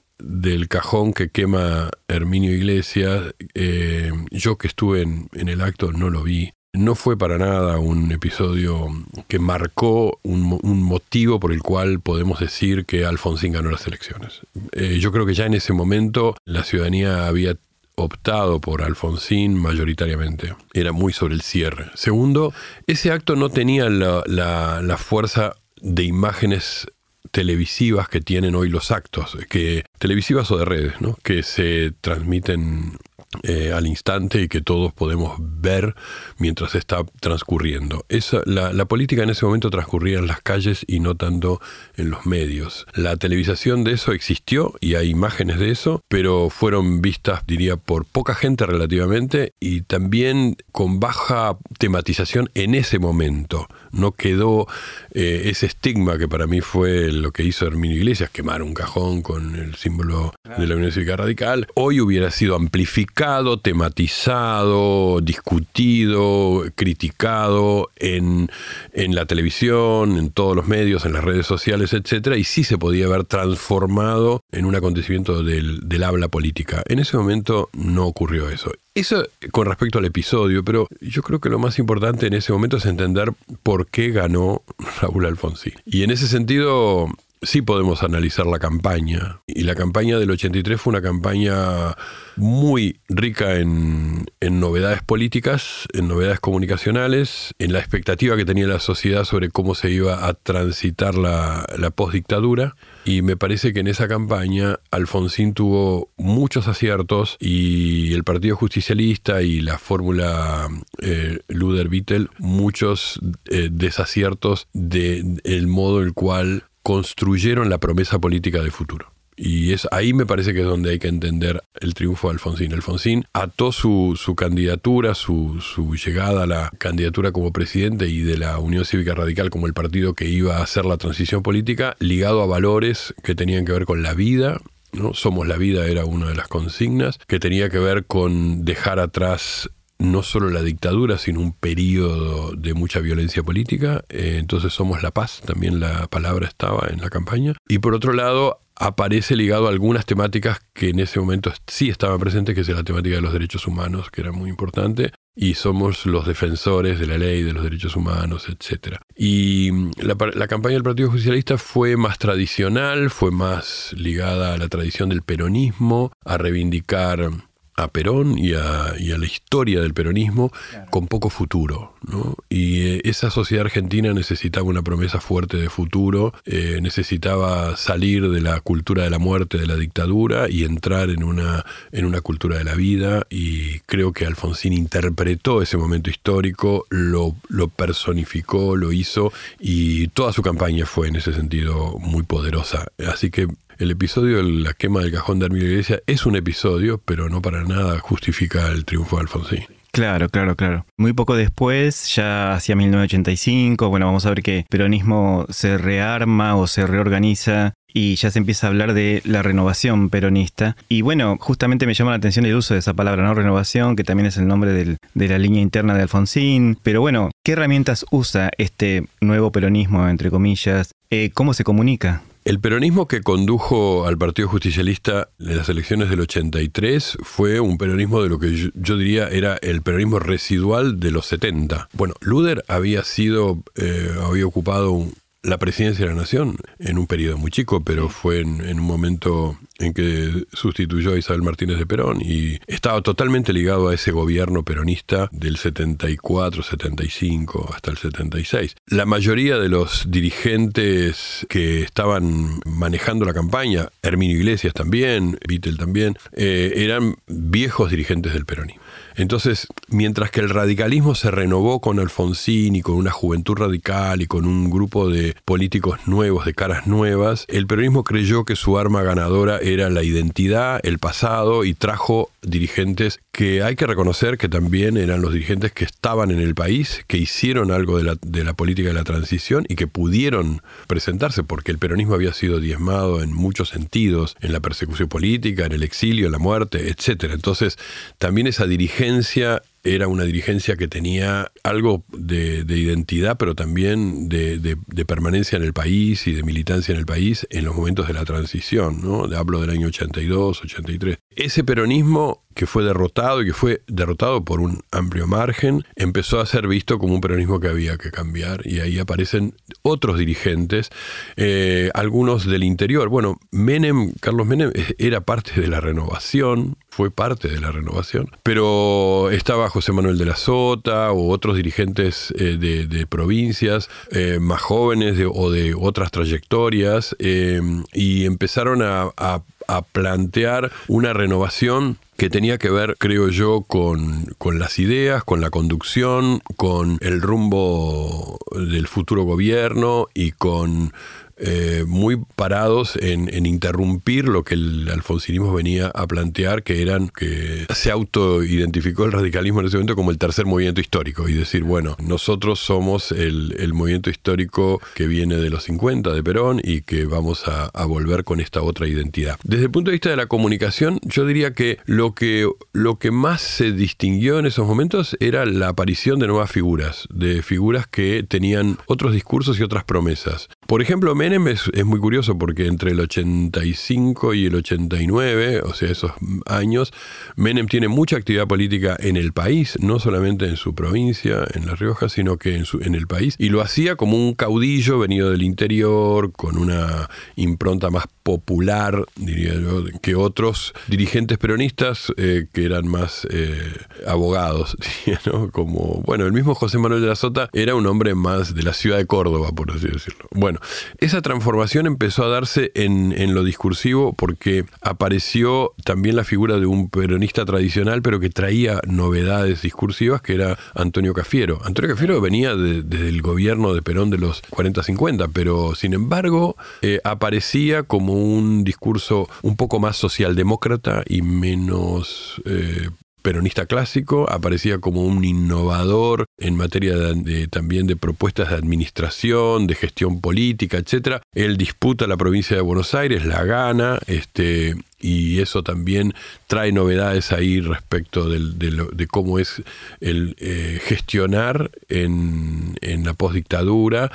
cajón 0.71 1.13
que 1.13 1.29
quema 1.29 1.91
Herminio 2.09 2.55
Iglesias, 2.55 3.35
eh, 3.53 4.11
yo 4.31 4.57
que 4.57 4.67
estuve 4.67 5.03
en, 5.03 5.29
el 5.35 5.61
acto 5.61 5.93
no 5.93 6.09
lo 6.09 6.23
vi. 6.23 6.51
No 6.75 6.97
fue 6.97 7.17
para 7.17 7.39
nada 7.39 7.79
un 7.79 8.11
episodio 8.11 8.89
que 9.29 9.39
marcó 9.39 10.19
un, 10.25 10.83
motivo 10.83 11.39
por 11.39 11.53
el 11.53 11.63
cual 11.63 12.01
podemos 12.01 12.41
decir 12.41 12.85
que 12.85 13.07
Alfonsín 13.07 13.53
ganó 13.53 13.71
las 13.71 13.87
elecciones. 13.87 14.41
Eh, 14.73 14.99
yo 14.99 15.13
creo 15.13 15.25
que 15.25 15.35
ya 15.35 15.47
en 15.47 15.55
ese 15.55 15.73
momento 15.73 16.35
la 16.45 16.65
ciudadanía 16.65 17.29
había 17.29 17.57
optado 17.95 18.61
por 18.61 18.83
Alfonsín 18.83 19.55
mayoritariamente. 19.55 20.57
Era 20.73 20.91
muy 20.91 21.13
sobre 21.13 21.35
el 21.35 21.43
cierre. 21.43 21.93
Segundo, 21.95 22.53
ese 22.89 23.13
acto 23.13 23.37
no 23.37 23.51
tenía 23.51 23.89
la, 23.89 24.97
fuerza 24.99 25.55
de 25.81 26.03
imágenes 26.03 26.89
televisivas 27.31 28.09
que 28.09 28.21
tienen 28.21 28.57
hoy 28.57 28.69
los 28.69 28.91
actos, 28.91 29.39
que 29.49 29.85
televisivas 30.01 30.51
o 30.51 30.59
de 30.59 30.65
redes, 30.65 31.01
¿no? 31.01 31.17
que 31.23 31.45
se 31.45 31.93
transmiten 32.01 32.99
eh, 33.43 33.73
al 33.73 33.87
instante 33.87 34.43
y 34.43 34.49
que 34.49 34.61
todos 34.61 34.93
podemos 34.93 35.37
ver 35.39 35.95
mientras 36.39 36.75
está 36.75 37.05
transcurriendo. 37.21 38.05
Esa, 38.09 38.43
la, 38.45 38.85
política 38.85 39.23
en 39.23 39.31
ese 39.31 39.45
momento 39.47 39.71
transcurría 39.71 40.19
en 40.19 40.27
las 40.27 40.41
calles 40.43 40.85
y 40.87 41.01
no 41.01 41.15
tanto 41.15 41.61
en 41.97 42.11
los 42.11 42.27
medios. 42.27 42.87
La 42.95 43.17
televisación 43.17 43.83
de 43.83 43.93
eso 43.93 44.13
existió 44.13 44.75
y 44.81 44.95
hay 44.95 45.11
imágenes 45.11 45.59
de 45.59 45.71
eso, 45.71 46.03
pero 46.09 46.51
fueron 46.51 47.01
vistas, 47.01 47.43
diría, 47.47 47.77
por 47.77 48.05
poca 48.05 48.35
gente 48.35 48.67
relativamente 48.67 49.53
y 49.59 49.83
también 49.83 50.57
con 50.71 51.01
baja 51.01 51.57
tematización 51.79 52.51
en 52.55 52.75
ese 52.75 52.99
momento. 52.99 53.67
No 53.91 54.13
quedó 54.13 54.67
eh, 55.13 55.43
ese 55.47 55.67
estigma 55.67 56.19
que 56.19 56.29
para 56.29 56.47
mí 56.47 56.61
fue 56.61 57.11
lo 57.11 57.33
que 57.33 57.43
hizo 57.43 57.67
Herminio 57.67 57.97
Iglesias, 57.97 58.31
quemar 58.31 58.63
un 58.63 58.75
cajón 58.75 59.23
con 59.23 59.57
el 59.57 59.75
símbolo 59.77 60.35
de 60.59 60.67
la 60.67 60.77
Unión 60.77 60.93
Cívica 60.93 61.17
Radical. 61.17 61.67
Hoy 61.75 62.01
hubiera 62.01 62.31
sido 62.31 62.55
amplificado 62.55 63.24
tematizado, 63.63 65.21
discutido, 65.21 66.65
criticado 66.75 67.91
en, 67.97 68.51
la 68.93 69.27
televisión, 69.27 70.19
en 70.19 70.31
todos 70.31 70.55
los 70.55 70.67
medios, 70.67 71.05
en 71.05 71.13
las 71.13 71.25
redes 71.25 71.47
sociales, 71.47 71.93
etcétera, 71.93 72.37
y 72.37 72.45
sí 72.45 72.65
se 72.65 72.79
podía 72.79 73.07
haber 73.07 73.25
transformado 73.25 74.43
en 74.53 74.67
un 74.67 74.75
acontecimiento 74.75 75.43
del, 75.43 75.89
del 75.89 76.05
habla 76.05 76.29
política. 76.29 76.83
En 76.87 76.99
ese 76.99 77.17
momento 77.17 77.71
no 77.73 78.07
ocurrió 78.07 78.49
eso. 78.49 78.73
Eso 78.95 79.27
con 79.51 79.67
respecto 79.67 79.99
al 79.99 80.05
episodio, 80.05 80.63
pero 80.63 80.87
yo 81.01 81.23
creo 81.23 81.41
que 81.41 81.49
lo 81.49 81.59
más 81.59 81.79
importante 81.79 82.27
en 82.27 82.35
ese 82.35 82.53
momento 82.53 82.77
es 82.77 82.87
entender 82.87 83.33
por 83.63 83.87
qué 83.87 84.11
ganó 84.11 84.63
Raúl 85.01 85.27
Alfonsín. 85.27 85.75
Y 85.85 86.05
en 86.05 86.11
ese 86.11 86.29
sentido, 86.29 87.09
sí 87.45 87.63
podemos 87.63 88.03
analizar 88.03 88.47
la 88.47 88.59
campaña. 88.59 89.41
Y 89.47 89.63
la 89.63 89.75
campaña 89.75 90.19
del 90.19 90.31
83 90.31 90.81
fue 90.81 90.93
una 90.93 91.03
campaña 91.03 91.97
muy 92.37 93.01
rica 93.09 93.57
en, 93.57 94.27
novedades 94.41 95.03
políticas, 95.03 95.87
en 95.93 96.09
novedades 96.09 96.41
comunicacionales, 96.41 97.55
en 97.59 97.73
la 97.73 97.79
expectativa 97.79 98.37
que 98.37 98.45
tenía 98.45 98.67
la 98.67 98.81
sociedad 98.81 99.25
sobre 99.25 99.51
cómo 99.51 99.75
se 99.75 99.91
iba 99.91 100.27
a 100.27 100.35
transitar 100.35 101.15
la, 101.15 101.67
la 101.79 101.91
postdictadura. 101.91 102.77
Y 103.05 103.23
me 103.23 103.37
parece 103.37 103.73
que 103.73 103.81
en 103.81 103.89
esa 103.89 104.09
campaña 104.09 104.79
Alfonsín 104.91 105.55
tuvo 105.55 106.11
muchos 106.17 106.69
aciertos 106.69 107.37
y 107.41 108.13
el 108.15 108.25
Partido 108.25 108.57
Justicialista 108.57 109.43
y 109.43 109.61
la 109.61 109.79
fórmula 109.79 110.69
eh, 111.01 111.41
Luder-Vittel 111.49 112.31
muchos 112.39 113.21
eh, 113.47 113.69
desaciertos 113.71 114.69
del 114.73 115.41
el 115.45 115.67
modo 115.67 116.01
en 116.01 116.09
el 116.09 116.15
cual 116.15 116.65
construyeron 116.85 117.71
la 117.71 117.79
promesa 117.79 118.21
política 118.21 118.63
de 118.63 118.71
futuro. 118.71 119.11
Y 119.37 119.73
es 119.73 119.89
ahí 119.91 120.13
me 120.13 120.27
parece 120.27 120.55
que 120.55 120.61
es 120.61 120.67
donde 120.67 120.91
hay 120.91 120.99
que 121.01 121.09
entender 121.09 121.61
el 121.81 121.95
triunfo 121.95 122.29
de 122.29 122.35
Alfonsín. 122.35 122.73
Alfonsín 122.73 123.25
ató 123.33 123.73
su, 123.73 124.15
su 124.17 124.37
candidatura, 124.37 125.15
su, 125.15 125.61
su, 125.61 125.97
llegada 125.97 126.45
a 126.45 126.47
la 126.47 126.71
candidatura 126.79 127.33
como 127.33 127.53
presidente 127.53 128.07
y 128.07 128.21
de 128.21 128.39
la 128.39 128.59
Unión 128.59 128.85
Cívica 128.85 129.15
Radical 129.15 129.51
como 129.51 129.67
el 129.67 129.75
partido 129.75 130.15
que 130.15 130.29
iba 130.29 130.59
a 130.59 130.63
hacer 130.63 130.85
la 130.85 130.99
transición 130.99 131.43
política, 131.43 131.97
ligado 131.99 132.43
a 132.43 132.47
valores 132.47 133.13
que 133.25 133.35
tenían 133.35 133.65
que 133.65 133.73
ver 133.73 133.87
con 133.87 134.03
la 134.03 134.15
vida. 134.15 134.61
¿no? 134.93 135.15
Somos 135.15 135.49
la 135.49 135.57
vida 135.57 135.87
era 135.87 136.05
una 136.05 136.29
de 136.29 136.37
las 136.37 136.47
consignas, 136.47 137.19
que 137.27 137.41
tenía 137.41 137.71
que 137.71 137.79
ver 137.79 138.05
con 138.05 138.65
dejar 138.65 139.01
atrás 139.01 139.69
no 139.99 140.23
solo 140.23 140.51
la 140.51 140.63
dictadura, 140.63 141.19
sino 141.19 141.41
un 141.41 141.53
periodo 141.53 142.53
de 142.53 142.75
mucha 142.75 143.01
violencia 143.01 143.43
política. 143.43 144.05
Eh, 144.09 144.37
entonces 144.39 144.73
somos 144.73 145.03
la 145.03 145.11
paz, 145.11 145.43
también 145.45 145.81
la 145.81 146.07
palabra 146.09 146.49
estaba 146.49 146.89
en 146.91 147.01
la 147.01 147.11
campaña. 147.11 147.55
Y 147.69 147.79
por 147.79 147.95
otro 147.95 148.13
lado, 148.13 148.61
aparece 148.77 149.37
ligado 149.37 149.67
a 149.67 149.71
algunas 149.71 150.05
temáticas 150.07 150.59
que 150.73 150.91
en 150.91 151.01
ese 151.01 151.21
momento 151.21 151.53
sí 151.67 151.91
estaban 151.91 152.19
presentes, 152.19 152.55
que 152.55 152.63
es 152.63 152.69
la 152.69 152.83
temática 152.83 153.17
de 153.17 153.23
los 153.23 153.33
derechos 153.33 153.67
humanos, 153.67 154.11
que 154.11 154.21
era 154.21 154.33
muy 154.33 154.51
importante, 154.51 155.13
y 155.37 155.55
somos 155.55 156.07
los 156.07 156.27
defensores 156.27 156.99
de 156.99 157.07
la 157.07 157.19
ley, 157.19 157.43
de 157.43 157.53
los 157.53 157.63
derechos 157.63 157.97
humanos, 157.97 158.49
etc. 158.49 158.97
Y 159.17 159.71
la, 160.01 160.17
la, 160.35 160.47
campaña 160.49 160.75
del 160.75 160.83
Partido 160.83 161.11
Socialista 161.11 161.59
fue 161.59 161.97
más 161.97 162.19
tradicional, 162.19 163.11
fue 163.11 163.31
más 163.31 163.93
ligada 163.97 164.55
a 164.55 164.59
la 164.59 164.69
tradición 164.69 165.09
del 165.09 165.23
peronismo, 165.23 166.13
a 166.25 166.39
reivindicar 166.39 167.31
a 167.77 167.89
Perón 167.89 168.39
y 168.39 168.55
a, 168.55 168.95
la 168.95 169.27
historia 169.27 169.81
del 169.81 169.95
peronismo 169.95 170.53
con 170.91 171.07
poco 171.07 171.31
futuro. 171.31 171.95
¿no? 172.03 172.37
Y 172.49 172.81
eh, 172.83 173.01
esa 173.05 173.31
sociedad 173.31 173.65
argentina 173.65 174.13
necesitaba 174.13 174.67
una 174.67 174.83
promesa 174.83 175.21
fuerte 175.21 175.57
de 175.57 175.69
futuro, 175.69 176.35
eh, 176.45 176.79
necesitaba 176.83 177.77
salir 177.77 178.29
de 178.31 178.41
la 178.41 178.61
cultura 178.61 179.05
de 179.05 179.11
la 179.11 179.19
muerte, 179.19 179.59
de 179.59 179.67
la 179.67 179.77
dictadura 179.77 180.49
y 180.49 180.65
entrar 180.65 181.11
en 181.11 181.25
una, 181.25 181.65
en 181.93 182.05
una 182.05 182.21
cultura 182.21 182.59
de 182.59 182.65
la 182.65 182.75
vida. 182.75 183.27
Y 183.31 183.81
creo 183.81 184.13
que 184.13 184.27
Alfonsín 184.27 184.73
interpretó 184.73 185.63
ese 185.63 185.77
momento 185.77 186.11
histórico, 186.11 186.87
lo, 186.91 187.37
lo 187.49 187.69
personificó, 187.69 188.77
lo 188.77 188.93
hizo 188.93 189.33
y 189.59 190.09
toda 190.09 190.33
su 190.33 190.43
campaña 190.43 190.87
fue 190.87 191.09
en 191.09 191.17
ese 191.17 191.33
sentido 191.33 191.99
muy 191.99 192.23
poderosa. 192.23 192.87
Así 193.07 193.31
que 193.31 193.49
el 193.79 193.91
episodio 193.91 194.39
de 194.39 194.45
la 194.45 194.73
quema 194.75 195.01
del 195.01 195.13
cajón 195.13 195.39
de 195.39 195.47
Armilio 195.47 195.69
Iglesia 195.69 196.01
es 196.07 196.27
un 196.27 196.37
episodio, 196.37 197.01
pero 197.05 197.29
no 197.29 197.43
para 197.43 197.65
nada 197.65 197.99
justifica 197.99 198.69
el 198.69 198.85
triunfo 198.85 199.17
de 199.17 199.23
Alfonsín. 199.23 199.65
Claro, 199.95 200.29
claro, 200.29 200.57
claro. 200.57 200.87
Muy 200.97 201.13
poco 201.13 201.37
después, 201.37 202.13
ya 202.17 202.55
hacia 202.55 202.75
1985, 202.75 203.89
bueno, 203.89 204.07
vamos 204.07 204.27
a 204.27 204.31
ver 204.31 204.43
que 204.43 204.67
peronismo 204.69 205.47
se 205.51 205.79
rearma 205.79 206.57
o 206.57 206.67
se 206.67 206.85
reorganiza 206.85 207.75
y 207.93 208.17
ya 208.17 208.33
se 208.33 208.41
empieza 208.41 208.67
a 208.67 208.71
hablar 208.71 208.93
de 208.93 209.23
la 209.25 209.43
renovación 209.43 210.11
peronista. 210.11 210.77
Y 210.89 211.03
bueno, 211.03 211.37
justamente 211.39 211.87
me 211.87 211.95
llama 211.95 212.11
la 212.11 212.17
atención 212.17 212.45
el 212.45 212.57
uso 212.57 212.75
de 212.75 212.81
esa 212.81 212.95
palabra, 212.95 213.23
¿no? 213.23 213.35
Renovación, 213.35 213.95
que 213.95 214.03
también 214.03 214.27
es 214.27 214.37
el 214.37 214.49
nombre 214.49 214.73
de 214.73 215.29
la 215.29 215.39
línea 215.39 215.63
interna 215.63 215.95
de 215.95 216.03
Alfonsín. 216.03 216.77
Pero 216.83 217.01
bueno, 217.01 217.31
¿qué 217.45 217.53
herramientas 217.53 218.05
usa 218.11 218.51
este 218.59 219.07
nuevo 219.21 219.53
peronismo, 219.53 220.09
entre 220.09 220.33
comillas? 220.33 220.91
Eh, 221.11 221.31
¿Cómo 221.33 221.55
se 221.55 221.63
comunica? 221.63 222.23
El 222.45 222.61
peronismo 222.61 223.09
que 223.09 223.23
condujo 223.23 224.07
al 224.07 224.19
Partido 224.19 224.49
Justicialista 224.49 225.31
en 225.39 225.57
las 225.57 225.71
elecciones 225.71 226.11
del 226.11 226.21
83 226.21 227.17
fue 227.23 227.59
un 227.59 227.79
peronismo 227.79 228.23
de 228.23 228.29
lo 228.29 228.39
que 228.39 228.71
yo, 228.75 228.97
diría 228.99 229.29
era 229.29 229.57
el 229.63 229.81
peronismo 229.81 230.19
residual 230.19 231.01
de 231.01 231.11
los 231.11 231.25
70. 231.25 231.89
Bueno, 231.95 232.13
Luder 232.21 232.63
había 232.69 233.03
sido, 233.03 233.63
eh, 233.77 234.11
había 234.23 234.47
ocupado 234.47 234.93
un, 234.93 235.15
la 235.45 235.59
presidencia 235.59 236.05
de 236.05 236.13
la 236.13 236.21
nación 236.21 236.57
en 236.79 236.99
un 236.99 237.07
periodo 237.07 237.37
muy 237.37 237.51
chico, 237.51 237.85
pero 237.85 238.09
fue 238.09 238.41
en, 238.41 238.81
un 238.81 238.87
momento 238.87 239.59
en 239.79 239.93
que 239.93 240.47
sustituyó 240.53 241.13
a 241.13 241.19
Isabel 241.19 241.43
Martínez 241.43 241.79
de 241.79 241.87
Perón 241.87 242.21
y 242.21 242.59
estaba 242.67 243.03
totalmente 243.03 243.53
ligado 243.53 243.89
a 243.89 243.95
ese 243.95 244.11
gobierno 244.11 244.65
peronista 244.65 245.29
del 245.33 245.57
74, 245.57 246.63
75 246.63 247.71
hasta 247.75 247.91
el 247.91 247.99
76. 247.99 248.75
La 248.87 249.05
mayoría 249.05 249.59
de 249.59 249.69
los 249.69 250.11
dirigentes 250.11 251.47
que 251.49 251.83
estaban 251.83 252.61
manejando 252.65 253.25
la 253.25 253.35
campaña, 253.35 253.89
Herminio 254.03 254.39
Iglesias 254.39 254.73
también, 254.73 255.39
Vittel 255.47 255.77
también, 255.77 256.17
eh, 256.33 256.73
eran 256.77 257.17
viejos 257.27 257.91
dirigentes 257.91 258.33
del 258.33 258.47
peronismo. 258.47 258.84
Entonces, 259.17 259.69
mientras 259.89 260.31
que 260.31 260.41
el 260.41 260.51
radicalismo 260.51 261.15
se 261.15 261.31
renovó 261.31 261.81
con 261.81 262.01
Alfonsín 262.01 262.75
y 262.75 262.83
con 262.83 262.97
una 262.97 263.11
juventud 263.11 263.57
radical 263.57 264.23
y 264.23 264.27
con 264.27 264.45
un 264.47 264.71
grupo 264.71 265.09
de 265.09 265.37
políticos 265.45 266.01
nuevos, 266.07 266.45
de 266.45 266.55
caras 266.55 266.87
nuevas, 266.87 267.45
el 267.49 267.67
peronismo 267.67 268.03
creyó 268.03 268.45
que 268.45 268.57
su 268.57 268.79
arma 268.79 269.03
ganadora 269.03 269.59
era 269.59 269.89
la 269.91 270.03
identidad, 270.03 270.81
el 270.83 270.99
pasado 270.99 271.65
y 271.65 271.75
trajo 271.75 272.31
dirigentes 272.45 273.21
que 273.33 273.63
hay 273.63 273.77
que 273.77 273.87
reconocer 273.87 274.39
que 274.39 274.49
también 274.49 274.97
eran 274.97 275.23
los 275.23 275.33
dirigentes 275.33 275.73
que 275.73 275.85
estaban 275.85 276.31
en 276.31 276.41
el 276.41 276.55
país, 276.55 277.05
que 277.07 277.19
hicieron 277.19 277.71
algo 277.71 277.99
de 277.99 278.05
la, 278.05 278.17
de 278.21 278.45
la 278.45 278.55
política 278.55 278.89
de 278.89 278.95
la 278.95 279.05
transición 279.05 279.65
y 279.69 279.77
que 279.77 279.87
pudieron 279.87 280.63
presentarse, 280.87 281.43
porque 281.43 281.73
el 281.73 281.79
peronismo 281.79 282.15
había 282.15 282.33
sido 282.33 282.61
diezmado 282.61 283.23
en 283.23 283.33
muchos 283.33 283.71
sentidos, 283.71 284.37
en 284.41 284.53
la 284.53 284.61
persecución 284.61 285.09
política, 285.09 285.67
en 285.67 285.73
el 285.73 285.83
exilio, 285.83 286.27
en 286.27 286.33
la 286.33 286.39
muerte, 286.39 286.89
etc. 286.89 287.31
Entonces, 287.33 287.79
también 288.19 288.47
esa 288.47 288.67
dirigencia 288.67 289.63
era 289.85 290.09
una 290.09 290.25
dirigencia 290.25 290.77
que 290.77 290.89
tenía 290.89 291.53
algo 291.63 292.05
de, 292.09 292.65
identidad, 292.67 293.37
pero 293.37 293.55
también 293.55 294.31
de, 294.31 294.77
permanencia 295.07 295.57
en 295.57 295.63
el 295.63 295.75
país 295.75 296.27
y 296.27 296.33
de 296.33 296.43
militancia 296.43 296.93
en 296.93 296.99
el 296.99 297.07
país 297.07 297.47
en 297.51 297.67
los 297.67 297.77
momentos 297.77 298.09
de 298.09 298.15
la 298.15 298.25
transición, 298.25 299.03
¿no? 299.03 299.25
Hablo 299.37 299.61
del 299.61 299.71
año 299.71 299.89
82, 299.89 300.63
83. 300.63 301.19
Ese 301.37 301.65
peronismo 301.65 302.45
que 302.55 302.67
fue 302.67 302.85
derrotado 302.85 303.43
y 303.43 303.47
que 303.47 303.53
fue 303.53 303.83
derrotado 303.87 304.45
por 304.45 304.61
un 304.61 304.83
amplio 304.93 305.27
margen, 305.27 305.85
empezó 305.97 306.41
a 306.41 306.47
ser 306.47 306.69
visto 306.69 306.99
como 306.99 307.15
un 307.15 307.21
peronismo 307.21 307.61
que 307.61 307.69
había 307.69 307.99
que 307.99 308.11
cambiar 308.11 308.67
y 308.67 308.81
ahí 308.81 308.99
aparecen 308.99 309.55
otros 309.83 310.19
dirigentes, 310.19 310.91
eh, 311.37 311.91
algunos 311.95 312.47
del 312.47 312.65
interior. 312.65 313.09
Bueno, 313.09 313.39
Menem, 313.51 314.13
Carlos 314.21 314.47
Menem 314.47 314.73
era 314.99 315.21
parte 315.21 315.61
de 315.61 315.67
la 315.67 315.81
renovación, 315.81 316.77
fue 316.89 317.11
parte 317.11 317.49
de 317.49 317.61
la 317.61 317.73
renovación, 317.73 318.31
pero 318.45 319.31
estaba 319.31 319.69
José 319.69 319.93
Manuel 319.93 320.17
de 320.17 320.27
la 320.27 320.37
Sota 320.37 321.11
o 321.11 321.31
otros 321.31 321.57
dirigentes 321.57 322.33
eh, 322.39 322.57
de, 322.57 323.07
provincias 323.07 323.91
eh, 324.13 324.39
más 324.41 324.63
jóvenes 324.63 325.19
o 325.33 325.51
de 325.51 325.75
otras 325.75 326.11
trayectorias 326.11 327.15
y 327.19 328.25
empezaron 328.25 328.81
a 328.83 329.43
plantear 329.93 330.71
una 330.89 331.13
renovación 331.13 331.99
que 332.17 332.31
tenía 332.31 332.59
que 332.59 332.71
ver, 332.71 332.97
creo 332.99 333.29
yo, 333.29 333.63
con, 333.63 334.27
con, 334.39 334.59
las 334.59 334.79
ideas, 334.79 335.25
con 335.25 335.41
la 335.41 335.51
conducción, 335.51 336.41
con 336.57 336.99
el 337.01 337.21
rumbo 337.21 338.39
del 338.53 338.87
futuro 338.87 339.25
gobierno 339.25 340.07
y 340.15 340.33
con 340.33 340.93
eh, 341.37 341.85
muy 341.87 342.21
parados 342.37 342.97
en, 342.97 343.25
interrumpir 343.47 344.29
lo 344.29 344.45
que 344.45 344.55
el 344.55 344.89
alfonsinismo 344.89 345.53
venía 345.53 345.89
a 345.89 346.07
plantear, 346.07 346.63
que 346.63 346.83
eran 346.83 347.09
que 347.09 347.67
se 347.75 347.91
autoidentificó 347.91 349.05
el 349.05 349.13
radicalismo 349.13 349.61
en 349.61 349.67
ese 349.67 349.77
momento 349.77 349.97
como 349.97 350.11
el 350.11 350.19
tercer 350.19 350.47
movimiento 350.47 350.81
histórico 350.81 351.29
y 351.29 351.33
decir, 351.33 351.65
bueno, 351.65 351.97
nosotros 352.01 352.61
somos 352.61 353.13
el, 353.13 353.75
movimiento 353.75 354.11
histórico 354.11 354.81
que 354.95 355.07
viene 355.07 355.37
de 355.37 355.51
los 355.51 355.65
50 355.65 356.13
de 356.13 356.23
Perón 356.23 356.61
y 356.63 356.83
que 356.83 357.07
vamos 357.07 357.45
a, 357.49 357.71
volver 357.85 358.25
con 358.25 358.41
esta 358.41 358.63
otra 358.63 358.89
identidad. 358.89 359.37
Desde 359.45 359.65
el 359.65 359.71
punto 359.71 359.91
de 359.91 359.97
vista 359.97 360.09
de 360.09 360.17
la 360.17 360.27
comunicación, 360.27 361.01
yo 361.03 361.27
diría 361.27 361.53
que 361.53 361.79
lo 361.85 362.15
que, 362.15 362.49
lo 362.73 362.99
que 362.99 363.11
más 363.11 363.43
se 363.43 363.73
distinguió 363.73 364.39
en 364.39 364.47
esos 364.47 364.67
momentos 364.67 365.17
era 365.21 365.45
la 365.45 365.69
aparición 365.69 366.19
de 366.19 366.27
nuevas 366.27 366.51
figuras, 366.51 367.07
de 367.11 367.43
figuras 367.43 367.87
que 367.87 368.25
tenían 368.27 368.79
otros 368.87 369.13
discursos 369.13 369.59
y 369.59 369.63
otras 369.63 369.85
promesas. 369.85 370.49
Por 370.67 370.81
ejemplo, 370.81 371.15
Menem 371.15 371.49
es, 371.49 371.71
muy 371.85 372.01
curioso 372.01 372.39
porque 372.39 372.67
entre 372.67 372.93
el 372.93 373.01
85 373.01 374.35
y 374.35 374.47
el 374.47 374.55
89, 374.55 375.61
o 375.63 375.75
sea, 375.75 375.91
esos 375.91 376.13
años, 376.47 376.93
Menem 377.37 377.67
tiene 377.67 377.89
mucha 377.89 378.17
actividad 378.17 378.47
política 378.47 378.97
en 378.99 379.17
el 379.17 379.33
país, 379.33 379.77
no 379.81 379.99
solamente 379.99 380.47
en 380.47 380.57
su 380.57 380.75
provincia, 380.75 381.45
en 381.55 381.67
La 381.67 381.75
Rioja, 381.75 382.09
sino 382.09 382.39
que 382.39 382.57
en, 382.57 382.65
su, 382.65 382.81
en 382.81 382.95
el 382.95 383.07
país. 383.07 383.35
Y 383.39 383.51
lo 383.51 383.61
hacía 383.61 383.97
como 383.97 384.17
un 384.17 384.35
caudillo 384.35 384.99
venido 384.99 385.31
del 385.31 385.43
interior, 385.43 386.33
con 386.33 386.57
una 386.57 387.11
impronta 387.37 387.91
más 387.91 388.05
popular, 388.23 389.05
diría 389.17 389.55
yo, 389.55 389.85
que 390.01 390.15
otros 390.15 390.73
dirigentes 390.89 391.37
peronistas 391.37 392.13
eh, 392.17 392.47
que 392.53 392.65
eran 392.65 392.89
más 392.89 393.27
eh, 393.31 393.71
abogados, 394.07 394.77
¿no? 395.27 395.51
Como, 395.51 396.03
bueno, 396.07 396.25
el 396.25 396.33
mismo 396.33 396.55
José 396.55 396.79
Manuel 396.79 397.03
de 397.03 397.09
la 397.09 397.17
Sota 397.17 397.51
era 397.53 397.75
un 397.75 397.87
hombre 397.87 398.15
más 398.15 398.55
de 398.55 398.63
la 398.63 398.73
ciudad 398.73 398.97
de 398.97 399.07
Córdoba, 399.07 399.51
por 399.55 399.71
así 399.71 399.89
decirlo. 399.89 400.27
Bueno, 400.33 400.54
esa 400.99 401.23
transformación 401.23 401.87
empezó 401.87 402.25
a 402.25 402.29
darse 402.29 402.73
en, 402.75 403.13
en 403.17 403.35
lo 403.35 403.45
discursivo 403.45 404.13
porque 404.13 404.65
apareció 404.81 405.73
también 405.85 406.17
la 406.17 406.25
figura 406.25 406.59
de 406.59 406.67
un 406.67 406.89
peronista 406.91 407.45
tradicional, 407.45 408.03
pero 408.03 408.21
que 408.21 408.31
traía 408.31 408.81
novedades 408.87 409.63
discursivas, 409.63 410.23
que 410.23 410.35
era 410.35 410.59
Antonio 410.75 411.15
Cafiero. 411.15 411.61
Antonio 411.65 411.91
Cafiero 411.91 412.21
venía 412.21 412.55
desde 412.55 413.09
el 413.09 413.23
gobierno 413.23 413.75
de 413.75 413.83
Perón 413.83 414.11
de 414.11 414.19
los 414.19 414.43
40-50, 414.51 415.31
pero 415.33 415.75
sin 415.75 415.95
embargo 415.95 416.57
eh, 416.83 417.01
aparecía 417.05 417.83
como 417.83 418.15
un 418.15 418.65
discurso 418.65 419.29
un 419.43 419.57
poco 419.57 419.81
más 419.81 419.97
socialdemócrata 419.97 421.03
y 421.07 421.23
menos 421.23 422.41
eh, 422.45 422.89
peronista 423.25 423.65
clásico, 423.65 424.31
aparecía 424.31 424.81
como 424.81 425.03
un 425.03 425.25
innovador 425.25 426.27
en 426.37 426.57
materia 426.57 426.95
de, 426.95 427.49
también 427.49 427.87
de 427.87 427.97
propuestas 427.97 428.51
de 428.51 428.57
administración, 428.57 429.67
de 429.67 429.75
gestión 429.75 430.21
política, 430.21 430.77
etc. 430.77 431.23
Él 431.33 431.57
disputa 431.57 432.07
la 432.07 432.19
provincia 432.19 432.55
de 432.55 432.61
Buenos 432.61 432.95
Aires, 432.95 433.25
la 433.25 433.43
gana, 433.45 433.99
este, 434.09 434.75
y 435.01 435.41
eso 435.41 435.63
también 435.63 436.13
trae 436.47 436.71
novedades 436.71 437.33
ahí 437.33 437.63
respecto 437.63 438.29
de, 438.29 439.07
cómo 439.07 439.39
es 439.39 439.63
el 440.01 440.37
eh, 440.39 440.79
gestionar 440.85 441.71
en, 441.89 442.75
la 442.83 443.15
postdictadura 443.15 444.13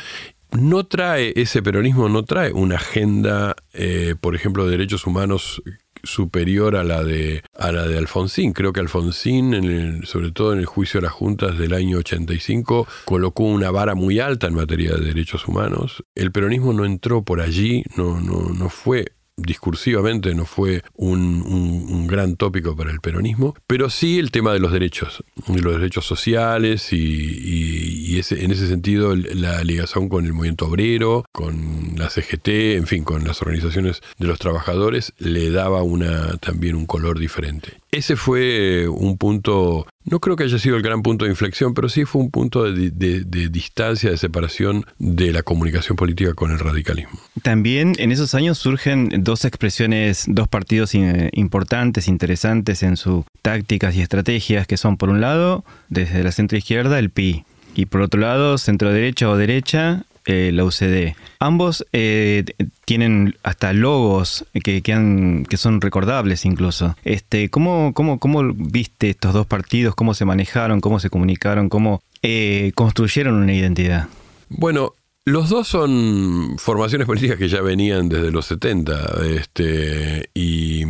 no 0.51 0.83
trae, 0.83 1.31
ese 1.35 1.61
peronismo 1.61 2.09
no 2.09 2.23
trae 2.23 2.51
una 2.51 2.75
agenda, 2.75 3.55
eh, 3.73 4.15
por 4.19 4.33
ejemplo, 4.35 4.65
de 4.65 4.71
derechos 4.71 5.05
humanos 5.05 5.61
superior 6.03 6.75
a 6.75 6.83
la 6.83 7.03
de 7.03 7.43
a 7.57 7.71
la 7.71 7.87
de 7.87 7.97
Alfonsín. 7.97 8.53
Creo 8.53 8.73
que 8.73 8.79
Alfonsín, 8.79 10.01
sobre 10.05 10.31
todo 10.31 10.53
en 10.53 10.59
el 10.59 10.65
juicio 10.65 10.99
de 10.99 11.05
las 11.05 11.13
juntas 11.13 11.57
del 11.57 11.73
año 11.73 11.97
85, 11.97 12.87
colocó 13.05 13.43
una 13.43 13.71
vara 13.71 13.95
muy 13.95 14.19
alta 14.19 14.47
en 14.47 14.55
materia 14.55 14.93
de 14.93 15.05
derechos 15.05 15.47
humanos. 15.47 16.03
El 16.15 16.31
peronismo 16.31 16.73
no 16.73 16.85
entró 16.85 17.23
por 17.23 17.41
allí, 17.41 17.83
no, 17.95 18.19
no, 18.19 18.49
no 18.53 18.69
fue 18.69 19.13
discursivamente 19.41 20.34
no 20.36 20.46
fue 20.46 20.84
un, 20.96 22.08
gran 22.08 22.36
tópico 22.36 22.75
para 22.75 22.91
el 22.91 23.01
peronismo, 23.01 23.55
pero 23.67 23.89
sí 23.89 24.19
el 24.19 24.31
tema 24.31 24.53
de 24.53 24.60
los 24.60 24.72
derechos, 24.72 25.24
de 25.48 25.62
los 25.62 25.74
derechos 25.74 26.05
sociales 26.05 26.91
y, 26.91 28.17
ese, 28.17 28.43
en 28.43 28.51
ese 28.51 28.67
sentido 28.67 29.15
la 29.15 29.63
ligación 29.63 30.10
con 30.10 30.25
el 30.25 30.34
movimiento 30.34 30.65
obrero, 30.65 31.25
con 31.31 31.93
la 31.96 32.10
CGT, 32.10 32.48
en 32.75 32.88
fin, 32.88 33.03
con 33.03 33.24
las 33.24 33.41
organizaciones 33.41 34.01
de 34.17 34.27
los 34.27 34.39
trabajadores, 34.39 35.13
le 35.19 35.51
daba 35.51 35.84
una, 35.84 36.38
también 36.38 36.75
un 36.75 36.86
color 36.86 37.19
diferente. 37.19 37.77
Ese 37.91 38.15
fue 38.15 38.88
un 38.88 39.17
punto 39.17 39.88
no 40.09 40.19
creo 40.19 40.35
que 40.35 40.43
haya 40.43 40.57
sido 40.57 40.75
el 40.75 40.81
gran 40.81 41.01
punto 41.01 41.25
de 41.25 41.31
inflexión, 41.31 41.73
pero 41.73 41.89
sí 41.89 42.05
fue 42.05 42.21
un 42.21 42.31
punto 42.31 42.63
de, 42.63 42.91
distancia, 43.49 44.09
de 44.09 44.17
separación 44.17 44.85
de 44.97 45.31
la 45.31 45.43
comunicación 45.43 45.95
política 45.95 46.33
con 46.33 46.51
el 46.51 46.59
radicalismo. 46.59 47.19
También 47.43 47.93
en 47.99 48.11
esos 48.11 48.33
años 48.35 48.57
surgen 48.57 49.09
dos 49.23 49.45
expresiones, 49.45 50.25
dos 50.27 50.47
partidos 50.47 50.95
importantes, 50.95 52.07
interesantes 52.07 52.83
en 52.83 52.97
sus 52.97 53.25
tácticas 53.41 53.95
y 53.95 54.01
estrategias, 54.01 54.67
que 54.67 54.77
son 54.77 54.97
por 54.97 55.09
un 55.09 55.21
lado, 55.21 55.63
desde 55.89 56.23
la 56.23 56.31
centro 56.31 56.57
izquierda, 56.57 56.99
el 56.99 57.09
PI, 57.09 57.45
y 57.75 57.85
por 57.85 58.01
otro 58.01 58.19
lado, 58.19 58.57
centro 58.57 58.91
derecha 58.91 59.29
o 59.29 59.37
derecha, 59.37 60.05
eh, 60.25 60.51
la 60.53 60.63
UCD. 60.63 61.15
Ambos 61.39 61.85
eh, 61.93 62.45
tienen 62.85 63.35
hasta 63.43 63.73
logos 63.73 64.45
que, 64.63 64.81
que, 64.81 65.57
son 65.57 65.81
recordables 65.81 66.45
incluso. 66.45 66.95
Este, 67.03 67.49
¿cómo, 67.49 67.93
cómo, 67.93 68.19
¿Cómo 68.19 68.53
viste 68.53 69.09
estos 69.09 69.33
dos 69.33 69.47
partidos? 69.47 69.95
¿Cómo 69.95 70.13
se 70.13 70.25
manejaron? 70.25 70.81
¿Cómo 70.81 70.99
se 70.99 71.09
comunicaron? 71.09 71.69
¿Cómo 71.69 72.01
eh, 72.21 72.71
construyeron 72.75 73.35
una 73.35 73.53
identidad? 73.53 74.07
Bueno, 74.49 74.93
los 75.25 75.49
dos 75.49 75.67
son 75.67 76.55
formaciones 76.57 77.05
políticas 77.05 77.38
que 77.38 77.49
ya 77.49 77.61
venían 77.61 78.09
desde 78.09 78.31
los 78.31 78.45
70 78.47 79.21
este, 79.35 80.29
y 80.33 80.83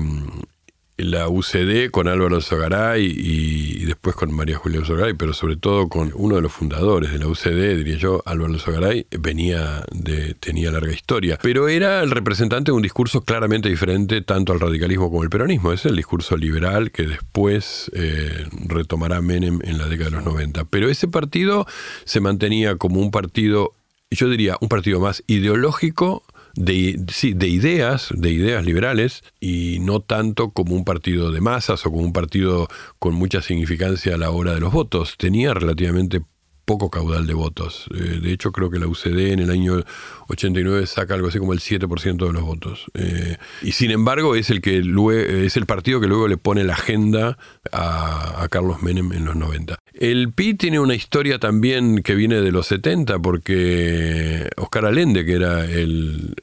la 0.99 1.29
UCD 1.29 1.89
con 1.91 2.07
Álvaro 2.07 2.41
Zogaray 2.41 3.05
y, 3.05 3.85
después 3.85 4.15
con 4.15 4.33
María 4.33 4.57
Julia 4.57 4.83
Zogaray, 4.83 5.13
pero 5.13 5.33
sobre 5.33 5.55
todo 5.55 5.87
con 5.87 6.11
uno 6.15 6.35
de 6.35 6.41
los 6.41 6.51
fundadores 6.51 7.11
de 7.11 7.19
la 7.19 7.27
UCD, 7.27 7.77
diría 7.77 7.97
yo, 7.97 8.21
Álvaro 8.25 8.59
Zogaray, 8.59 9.07
venía 9.19 9.83
de, 9.91 10.33
tenía 10.35 10.71
larga 10.71 10.91
historia, 10.91 11.39
pero 11.41 11.67
era 11.67 12.01
el 12.01 12.11
representante 12.11 12.71
de 12.71 12.75
un 12.75 12.81
discurso 12.81 13.21
claramente 13.21 13.69
diferente 13.69 14.21
tanto 14.21 14.53
al 14.53 14.59
radicalismo 14.59 15.09
como 15.09 15.23
al 15.23 15.29
peronismo. 15.29 15.71
Es 15.71 15.85
el 15.85 15.95
discurso 15.95 16.37
liberal 16.37 16.91
que 16.91 17.03
después 17.03 17.89
eh, 17.93 18.45
retomará 18.67 19.21
Menem 19.21 19.59
en 19.63 19.77
la 19.77 19.87
década 19.87 20.09
de 20.09 20.15
los 20.17 20.25
90. 20.25 20.65
Pero 20.65 20.89
ese 20.89 21.07
partido 21.07 21.65
se 22.05 22.19
mantenía 22.19 22.75
como 22.75 22.99
un 22.99 23.11
partido, 23.11 23.73
yo 24.11 24.29
diría, 24.29 24.57
un 24.61 24.69
partido 24.69 24.99
más 24.99 25.23
ideológico 25.27 26.23
de, 26.55 26.99
sí, 27.11 27.33
de 27.33 27.47
ideas, 27.47 28.09
de 28.15 28.31
ideas 28.31 28.65
liberales, 28.65 29.23
y 29.39 29.79
no 29.81 29.99
tanto 29.99 30.51
como 30.51 30.75
un 30.75 30.85
partido 30.85 31.31
de 31.31 31.41
masas 31.41 31.85
o 31.85 31.91
como 31.91 32.03
un 32.03 32.13
partido 32.13 32.67
con 32.99 33.13
mucha 33.13 33.41
significancia 33.41 34.15
a 34.15 34.17
la 34.17 34.31
hora 34.31 34.53
de 34.53 34.59
los 34.59 34.71
votos. 34.73 35.15
Tenía 35.17 35.53
relativamente 35.53 36.21
poco 36.69 36.91
caudal 36.91 37.25
de 37.25 37.33
votos. 37.33 37.87
Eh, 37.95 38.19
de 38.21 38.31
hecho, 38.31 38.51
creo 38.51 38.69
que 38.69 38.77
la 38.77 38.85
UCD 38.85 39.31
en 39.31 39.39
el 39.39 39.49
año 39.49 39.83
89 40.27 40.85
saca 40.85 41.15
algo 41.15 41.29
así 41.29 41.39
como 41.39 41.53
el 41.53 41.61
7% 41.61 42.27
de 42.27 42.31
los 42.31 42.43
votos. 42.43 42.85
Eh, 42.93 43.37
y 43.63 43.71
sin 43.71 43.89
embargo, 43.89 44.35
es 44.35 44.51
el, 44.51 44.61
que 44.61 44.83
luego, 44.83 45.19
es 45.19 45.57
el 45.57 45.65
partido 45.65 45.99
que 45.99 46.05
luego 46.05 46.27
le 46.27 46.37
pone 46.37 46.63
la 46.63 46.73
agenda 46.73 47.39
a, 47.71 48.47
Carlos 48.51 48.83
Menem 48.83 49.11
en 49.13 49.25
los 49.25 49.35
90. 49.35 49.79
El 49.93 50.31
PI 50.31 50.53
tiene 50.55 50.79
una 50.79 50.95
historia 50.95 51.39
también 51.39 52.03
que 52.03 52.15
viene 52.15 52.39
de 52.39 52.51
los 52.51 52.67
70, 52.67 53.19
porque 53.19 54.47
Oscar 54.57 54.85
Allende, 54.85 55.25
que 55.25 55.33
era 55.33 55.65
el, 55.65 56.35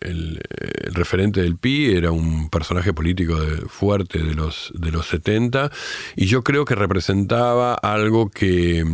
referente 0.93 1.41
del 1.41 1.57
PI, 1.57 1.95
era 1.95 2.11
un 2.11 2.49
personaje 2.49 2.93
político 2.93 3.37
fuerte 3.69 4.19
de 4.23 4.35
los, 4.35 4.73
de 4.75 4.91
los 4.91 5.07
70, 5.07 5.71
y 6.17 6.27
yo 6.27 6.43
creo 6.43 6.65
que 6.65 6.75
representaba 6.75 7.75
algo 7.75 8.31
que, 8.31 8.85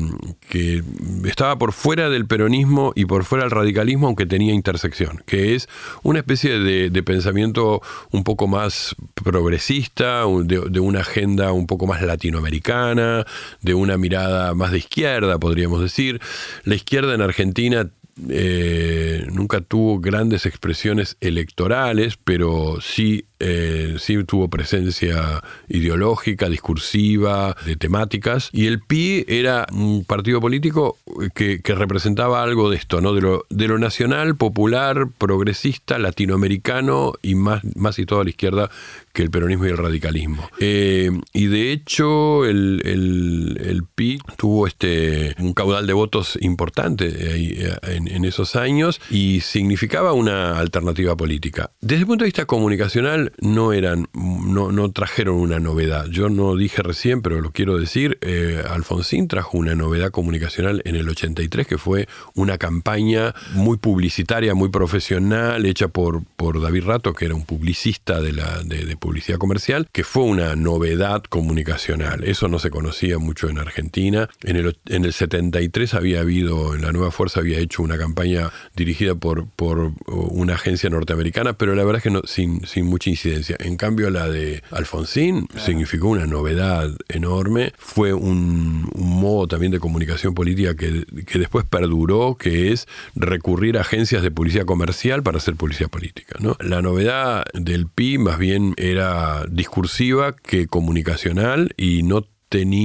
estaba 1.30 1.56
por 1.58 1.72
fuera 1.72 2.10
del 2.10 2.26
peronismo 2.26 2.92
y 2.94 3.04
por 3.04 3.24
fuera 3.24 3.44
del 3.44 3.50
radicalismo, 3.50 4.06
aunque 4.06 4.26
tenía 4.26 4.54
intersección, 4.54 5.22
que 5.26 5.54
es 5.54 5.68
una 6.02 6.20
especie 6.20 6.58
de, 6.58 7.02
pensamiento 7.02 7.82
un 8.10 8.24
poco 8.24 8.46
más 8.46 8.94
progresista, 9.14 10.24
de, 10.44 10.80
una 10.80 11.00
agenda 11.00 11.52
un 11.52 11.66
poco 11.66 11.86
más 11.86 12.02
latinoamericana, 12.02 13.24
de 13.60 13.74
una 13.74 13.96
mirada 13.96 14.54
más 14.54 14.72
de 14.72 14.78
izquierda, 14.78 15.38
podríamos 15.38 15.80
decir. 15.80 16.20
La 16.64 16.74
izquierda 16.74 17.14
en 17.14 17.22
Argentina 17.22 17.90
eh, 18.28 19.26
nunca 19.32 19.60
tuvo 19.60 20.00
grandes 20.00 20.46
expresiones 20.46 21.16
electorales, 21.20 22.18
pero 22.22 22.78
sí 22.80 23.24
eh, 23.44 23.96
sí 23.98 24.22
tuvo 24.22 24.46
presencia 24.46 25.42
ideológica, 25.68 26.48
discursiva, 26.48 27.56
de 27.66 27.74
temáticas, 27.74 28.50
y 28.52 28.66
el 28.68 28.80
PI 28.80 29.24
era 29.26 29.66
un 29.72 30.04
partido 30.04 30.40
político 30.40 30.96
que, 31.34 31.60
representaba 31.74 32.44
algo 32.44 32.70
de 32.70 32.76
esto, 32.76 33.00
¿no? 33.00 33.14
De 33.14 33.20
lo, 33.68 33.78
nacional, 33.78 34.36
popular, 34.36 35.08
progresista, 35.18 35.98
latinoamericano 35.98 37.14
y 37.20 37.34
más, 37.34 37.64
más 37.74 37.98
y 37.98 38.06
todo 38.06 38.20
a 38.20 38.24
la 38.24 38.30
izquierda 38.30 38.70
que 39.12 39.22
el 39.22 39.30
peronismo 39.30 39.66
y 39.66 39.70
el 39.70 39.78
radicalismo. 39.78 40.48
Eh, 40.60 41.10
y 41.32 41.46
de 41.46 41.72
hecho, 41.72 42.44
el, 42.44 42.80
el, 42.84 43.82
PI 43.92 44.20
tuvo 44.36 44.68
este, 44.68 45.34
un 45.38 45.52
caudal 45.52 45.88
de 45.88 45.92
votos 45.94 46.38
importante 46.40 47.08
eh, 47.10 47.76
en, 48.08 48.24
esos 48.24 48.56
años 48.56 49.00
y 49.10 49.40
significaba 49.40 50.12
una 50.12 50.58
alternativa 50.58 51.16
política. 51.16 51.70
Desde 51.80 52.02
el 52.02 52.06
punto 52.06 52.24
de 52.24 52.28
vista 52.28 52.46
comunicacional, 52.46 53.32
no 53.40 53.72
eran, 53.72 54.08
no, 54.14 54.70
no, 54.70 54.92
trajeron 54.92 55.36
una 55.36 55.58
novedad. 55.58 56.06
Yo 56.06 56.28
no 56.28 56.56
dije 56.56 56.82
recién, 56.82 57.20
pero 57.22 57.40
lo 57.40 57.50
quiero 57.50 57.78
decir, 57.78 58.18
eh, 58.20 58.62
Alfonsín 58.68 59.28
trajo 59.28 59.58
una 59.58 59.74
novedad 59.74 60.10
comunicacional 60.10 60.82
en 60.84 60.96
el 60.96 61.08
83, 61.08 61.66
que 61.66 61.78
fue 61.78 62.08
una 62.34 62.58
campaña 62.58 63.34
muy 63.54 63.76
publicitaria, 63.76 64.54
muy 64.54 64.68
profesional, 64.68 65.66
hecha 65.66 65.88
por, 65.88 66.24
por 66.36 66.60
David 66.60 66.84
Rato, 66.84 67.12
que 67.14 67.26
era 67.26 67.34
un 67.34 67.44
publicista 67.44 68.20
de, 68.20 68.32
la, 68.32 68.62
de, 68.62 68.96
publicidad 68.96 69.38
comercial, 69.38 69.88
que 69.92 70.04
fue 70.04 70.24
una 70.24 70.54
novedad 70.56 71.22
comunicacional. 71.24 72.24
Eso 72.24 72.48
no 72.48 72.58
se 72.58 72.70
conocía 72.70 73.18
mucho 73.18 73.48
en 73.48 73.58
Argentina. 73.58 74.28
En 74.42 74.56
el, 74.56 74.78
en 74.86 75.04
el 75.04 75.12
73 75.12 75.94
había 75.94 76.20
habido, 76.20 76.74
en 76.74 76.82
la 76.82 76.92
Nueva 76.92 77.10
Fuerza 77.10 77.40
había 77.40 77.58
hecho 77.58 77.82
una 77.82 77.91
campaña 77.98 78.50
dirigida 78.76 79.14
por, 79.14 79.46
por 79.48 79.92
una 80.06 80.54
agencia 80.54 80.90
norteamericana, 80.90 81.54
pero 81.54 81.74
la 81.74 81.84
verdad 81.84 81.98
es 81.98 82.02
que 82.02 82.10
no, 82.10 82.22
sin, 82.24 82.66
sin 82.66 82.86
mucha 82.86 83.10
incidencia 83.10 83.56
en 83.58 83.76
cambio, 83.76 84.10
la 84.10 84.28
de 84.28 84.62
Alfonsín 84.70 85.48
significó 85.56 86.08
una 86.08 86.26
novedad 86.26 86.90
enorme. 87.08 87.72
Fue 87.78 88.12
un, 88.12 88.90
modo 88.94 89.46
también 89.48 89.72
de 89.72 89.80
comunicación 89.80 90.34
política 90.34 90.74
que, 90.76 91.04
después 91.38 91.64
perduró, 91.64 92.36
que 92.38 92.72
es 92.72 92.86
recurrir 93.14 93.78
a 93.78 93.82
agencias 93.82 94.22
de 94.22 94.30
publicidad 94.30 94.64
comercial 94.64 95.22
para 95.22 95.38
hacer 95.38 95.56
publicidad 95.56 95.90
política. 95.90 96.36
¿no? 96.40 96.56
La 96.60 96.82
novedad 96.82 97.44
del 97.54 97.86
PI 97.86 98.18
más 98.18 98.38
bien 98.38 98.74
era 98.76 99.44
discursiva 99.48 100.36
que 100.36 100.66
comunicacional 100.66 101.72
y 101.76 102.02
no 102.02 102.26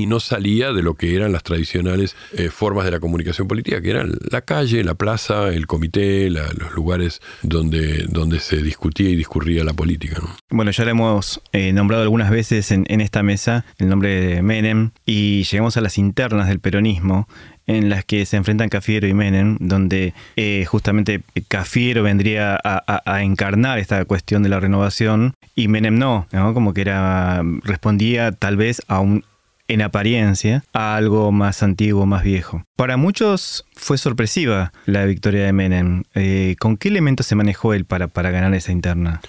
no 0.07 0.19
salía 0.19 0.71
de 0.71 0.81
lo 0.81 0.95
que 0.95 1.15
eran 1.15 1.31
las 1.31 1.43
tradicionales 1.43 2.15
eh, 2.33 2.49
formas 2.49 2.85
de 2.85 2.91
la 2.91 2.99
comunicación 2.99 3.47
política, 3.47 3.81
que 3.81 3.89
eran 3.91 4.13
la 4.31 4.41
calle, 4.41 4.83
la 4.83 4.95
plaza, 4.95 5.49
el 5.49 5.67
comité, 5.67 6.29
los 6.29 6.73
lugares 6.73 7.21
donde, 7.43 8.05
donde 8.09 8.39
se 8.39 8.57
discutía 8.57 9.09
y 9.09 9.15
discurría 9.15 9.63
la 9.63 9.73
política. 9.73 10.21
Bueno, 10.49 10.71
ya 10.71 10.85
le 10.85 10.91
hemos 10.91 11.41
eh, 11.51 11.73
nombrado 11.73 12.03
algunas 12.03 12.29
veces 12.29 12.71
en, 12.71 12.85
esta 13.01 13.23
mesa 13.23 13.65
el 13.77 13.89
nombre 13.89 14.09
de 14.09 14.41
Menem 14.41 14.91
y 15.05 15.43
llegamos 15.43 15.77
a 15.77 15.81
las 15.81 15.97
internas 15.97 16.47
del 16.47 16.59
peronismo 16.59 17.27
en 17.67 17.89
las 17.89 18.05
que 18.05 18.25
se 18.25 18.37
enfrentan 18.37 18.69
Cafiero 18.69 19.07
y 19.07 19.13
Menem, 19.13 19.57
donde 19.59 20.13
eh, 20.37 20.65
justamente 20.65 21.21
Cafiero 21.49 22.01
vendría 22.01 22.57
a, 22.63 23.21
encarnar 23.21 23.77
esta 23.77 24.03
cuestión 24.05 24.41
de 24.41 24.49
la 24.49 24.59
renovación 24.59 25.33
y 25.53 25.67
Menem 25.67 25.97
no, 25.97 26.27
¿no? 26.31 26.53
como 26.53 26.73
que 26.73 26.81
era 26.81 27.43
respondía 27.63 28.31
tal 28.31 28.55
vez 28.55 28.81
a 28.87 28.99
un 29.01 29.25
en 29.67 29.81
apariencia, 29.81 30.63
a 30.73 30.95
algo 30.95 31.31
más 31.31 31.63
antiguo, 31.63 32.05
más 32.05 32.23
viejo. 32.23 32.63
Para 32.75 32.97
muchos 32.97 33.65
fue 33.75 33.97
sorpresiva 33.97 34.71
la 34.85 35.05
victoria 35.05 35.43
de 35.43 35.53
Menem. 35.53 36.03
Eh, 36.15 36.55
¿Con 36.59 36.77
qué 36.77 36.89
elementos 36.89 37.25
se 37.25 37.35
manejó 37.35 37.73
él 37.73 37.85
para, 37.85 38.07
para 38.07 38.31
ganar 38.31 38.53
esa 38.53 38.71
interna? 38.71 39.21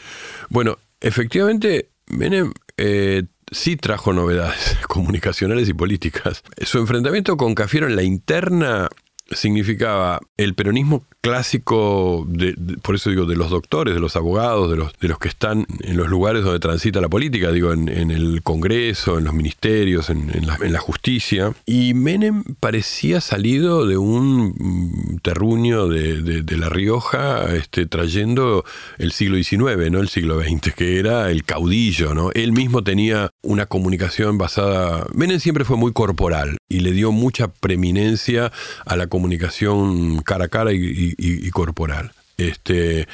Bueno, 0.48 0.78
efectivamente, 1.00 1.88
Menem 2.06 2.52
eh, 2.76 3.24
sí 3.50 3.76
trajo 3.76 4.12
novedades 4.12 4.78
comunicacionales 4.88 5.68
y 5.68 5.74
políticas. 5.74 6.42
Su 6.62 6.78
enfrentamiento 6.78 7.36
con 7.36 7.54
Cafiero 7.54 7.86
en 7.86 7.96
la 7.96 8.02
interna 8.02 8.88
significaba 9.30 10.20
el 10.36 10.54
peronismo 10.54 11.04
clásico, 11.20 12.24
de, 12.28 12.54
por 12.82 12.94
eso 12.94 13.10
digo, 13.10 13.26
de 13.26 13.36
los 13.36 13.50
doctores, 13.50 13.94
de 13.94 14.00
los 14.00 14.16
abogados, 14.16 14.70
de 14.70 14.76
los, 14.76 14.92
de 14.98 15.08
los 15.08 15.18
que 15.18 15.28
están 15.28 15.66
en 15.80 15.96
los 15.96 16.08
lugares 16.08 16.44
donde 16.44 16.60
transita 16.60 17.00
la 17.00 17.08
política, 17.08 17.52
digo, 17.52 17.72
en, 17.72 17.88
el 17.88 18.42
Congreso, 18.42 19.18
en 19.18 19.24
los 19.24 19.34
ministerios, 19.34 20.08
en, 20.10 20.30
la, 20.46 20.78
justicia. 20.78 21.52
Y 21.66 21.92
Menem 21.94 22.44
parecía 22.60 23.20
salido 23.20 23.86
de 23.86 23.98
un 23.98 24.54
mm, 24.56 25.18
terruño 25.18 25.88
de, 25.88 26.56
La 26.56 26.68
Rioja, 26.68 27.54
este, 27.54 27.86
trayendo 27.86 28.64
el 28.96 29.12
siglo 29.12 29.36
XIX, 29.36 29.90
no 29.90 30.00
el 30.00 30.08
siglo 30.08 30.40
XX, 30.40 30.72
que 30.74 30.98
era 30.98 31.30
el 31.30 31.44
caudillo, 31.44 32.14
¿no? 32.14 32.30
Él 32.32 32.52
mismo 32.52 32.82
tenía 32.82 33.30
una 33.42 33.66
comunicación 33.66 34.38
basada... 34.38 35.06
Menem 35.14 35.40
siempre 35.40 35.64
fue 35.64 35.76
muy 35.76 35.92
corporal 35.92 36.56
y 36.68 36.80
le 36.80 36.92
dio 36.92 37.12
mucha 37.12 37.48
preeminencia 37.48 38.52
a 38.86 38.96
la 38.96 39.06
comunicación 39.06 39.17
cara 40.24 40.46
a 40.46 40.48
cara 40.48 40.72
y, 40.72 41.50
corporal. 41.50 42.12
Este, 42.36 43.08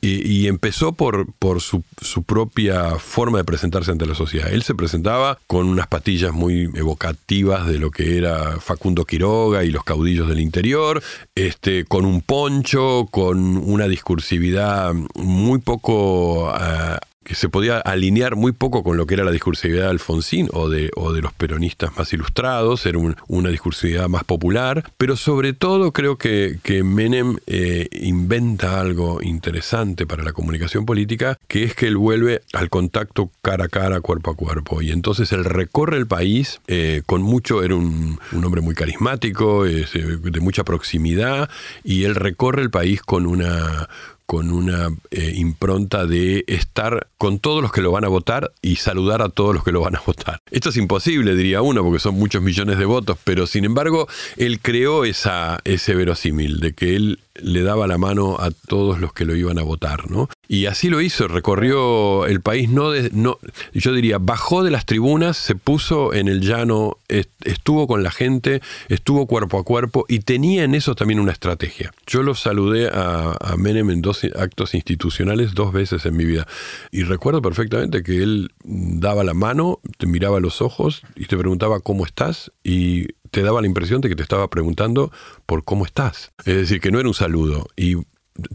y, 0.00 0.48
empezó 0.48 0.92
por, 0.92 1.32
por 1.32 1.60
su, 1.60 1.82
propia 2.26 2.98
forma 2.98 3.38
de 3.38 3.44
presentarse 3.44 3.90
ante 3.90 4.06
la 4.06 4.14
sociedad. 4.14 4.52
Él 4.52 4.62
se 4.62 4.74
presentaba 4.74 5.38
con 5.46 5.68
unas 5.68 5.86
patillas 5.86 6.32
muy 6.32 6.70
evocativas 6.74 7.66
de 7.66 7.78
lo 7.78 7.90
que 7.90 8.18
era 8.18 8.60
Facundo 8.60 9.04
Quiroga 9.04 9.64
y 9.64 9.70
los 9.70 9.84
caudillos 9.84 10.28
del 10.28 10.40
interior, 10.40 11.02
este, 11.34 11.84
con 11.84 12.04
un 12.04 12.20
poncho, 12.20 13.08
con 13.10 13.56
una 13.56 13.88
discursividad 13.88 14.92
muy 15.14 15.60
poco 15.60 16.50
uh, 16.50 16.98
que 17.24 17.34
se 17.34 17.48
podía 17.48 17.78
alinear 17.78 18.36
muy 18.36 18.52
poco 18.52 18.82
con 18.82 18.96
lo 18.96 19.06
que 19.06 19.14
era 19.14 19.24
la 19.24 19.30
discursividad 19.30 19.84
de 19.84 19.90
Alfonsín 19.90 20.48
o 20.52 20.68
de, 20.68 20.90
o 20.94 21.12
de 21.12 21.22
los 21.22 21.32
peronistas 21.32 21.96
más 21.96 22.12
ilustrados, 22.12 22.86
era 22.86 22.98
una 23.28 23.48
discursividad 23.48 24.08
más 24.08 24.24
popular, 24.24 24.90
pero 24.96 25.16
sobre 25.16 25.52
todo 25.52 25.92
creo 25.92 26.16
que, 26.16 26.58
que 26.62 26.84
Menem 26.84 27.38
eh, 27.46 27.88
inventa 27.92 28.80
algo 28.80 29.20
interesante 29.22 30.06
para 30.06 30.22
la 30.22 30.32
comunicación 30.32 30.86
política, 30.86 31.38
que 31.48 31.64
es 31.64 31.74
que 31.74 31.86
él 31.86 31.96
vuelve 31.96 32.42
al 32.52 32.70
contacto 32.70 33.30
cara 33.42 33.64
a 33.64 33.68
cara, 33.68 34.00
cuerpo 34.00 34.30
a 34.30 34.36
cuerpo, 34.36 34.82
y 34.82 34.90
entonces 34.90 35.32
él 35.32 35.44
recorre 35.44 35.96
el 35.96 36.06
país 36.06 36.60
eh, 36.66 37.02
con 37.06 37.22
mucho, 37.22 37.62
era 37.62 37.74
un, 37.74 38.18
un 38.32 38.44
hombre 38.44 38.60
muy 38.60 38.74
carismático, 38.74 39.66
eh, 39.66 39.86
de 39.94 40.40
mucha 40.40 40.64
proximidad, 40.64 41.48
y 41.82 42.04
él 42.04 42.14
recorre 42.14 42.62
el 42.62 42.70
país 42.70 43.02
con 43.02 43.26
una 43.26 43.88
con 44.26 44.50
una 44.50 44.88
eh, 45.10 45.32
impronta 45.36 46.06
de 46.06 46.44
estar 46.46 47.08
con 47.18 47.38
todos 47.38 47.62
los 47.62 47.72
que 47.72 47.82
lo 47.82 47.92
van 47.92 48.04
a 48.04 48.08
votar 48.08 48.52
y 48.62 48.76
saludar 48.76 49.22
a 49.22 49.28
todos 49.28 49.54
los 49.54 49.64
que 49.64 49.72
lo 49.72 49.80
van 49.80 49.96
a 49.96 50.02
votar. 50.06 50.40
Esto 50.50 50.70
es 50.70 50.76
imposible, 50.76 51.34
diría 51.34 51.62
uno, 51.62 51.82
porque 51.82 51.98
son 51.98 52.14
muchos 52.14 52.42
millones 52.42 52.78
de 52.78 52.84
votos, 52.84 53.18
pero 53.24 53.46
sin 53.46 53.64
embargo, 53.64 54.08
él 54.36 54.60
creó 54.60 55.04
esa, 55.04 55.60
ese 55.64 55.94
verosímil 55.94 56.60
de 56.60 56.72
que 56.72 56.96
él 56.96 57.20
le 57.34 57.62
daba 57.62 57.86
la 57.86 57.98
mano 57.98 58.36
a 58.38 58.50
todos 58.50 59.00
los 59.00 59.12
que 59.12 59.24
lo 59.24 59.34
iban 59.34 59.58
a 59.58 59.62
votar, 59.62 60.10
¿no? 60.10 60.28
Y 60.48 60.66
así 60.66 60.90
lo 60.90 61.00
hizo, 61.00 61.28
recorrió 61.28 62.26
el 62.26 62.40
país, 62.40 62.68
no, 62.68 62.92
no 63.12 63.38
yo 63.72 63.92
diría, 63.92 64.18
bajó 64.18 64.62
de 64.62 64.70
las 64.70 64.86
tribunas, 64.86 65.36
se 65.36 65.54
puso 65.54 66.12
en 66.12 66.28
el 66.28 66.40
llano, 66.40 66.98
estuvo 67.08 67.86
con 67.86 68.02
la 68.02 68.10
gente, 68.10 68.60
estuvo 68.88 69.26
cuerpo 69.26 69.58
a 69.58 69.64
cuerpo 69.64 70.04
y 70.08 70.20
tenía 70.20 70.64
en 70.64 70.74
eso 70.74 70.94
también 70.94 71.20
una 71.20 71.32
estrategia. 71.32 71.92
Yo 72.06 72.22
lo 72.22 72.34
saludé 72.34 72.88
a, 72.92 73.36
Menem 73.56 73.90
en 73.90 74.02
dos 74.02 74.24
actos 74.36 74.74
institucionales 74.74 75.54
dos 75.54 75.72
veces 75.72 76.04
en 76.06 76.16
mi 76.16 76.24
vida 76.24 76.46
y 76.90 77.04
recuerdo 77.04 77.40
perfectamente 77.40 78.02
que 78.02 78.22
él 78.22 78.52
daba 78.64 79.24
la 79.24 79.34
mano, 79.34 79.80
te 79.98 80.06
miraba 80.06 80.38
a 80.38 80.40
los 80.40 80.60
ojos 80.60 81.02
y 81.14 81.26
te 81.26 81.36
preguntaba 81.36 81.80
cómo 81.80 82.04
estás 82.04 82.52
y 82.62 83.08
te 83.30 83.42
daba 83.42 83.60
la 83.60 83.66
impresión 83.66 84.00
de 84.00 84.08
que 84.08 84.16
te 84.16 84.22
estaba 84.22 84.48
preguntando 84.48 85.10
por 85.46 85.64
cómo 85.64 85.84
estás. 85.84 86.32
Es 86.44 86.56
decir, 86.56 86.80
que 86.80 86.90
no 86.90 87.00
era 87.00 87.08
un 87.08 87.14
saludo. 87.14 87.66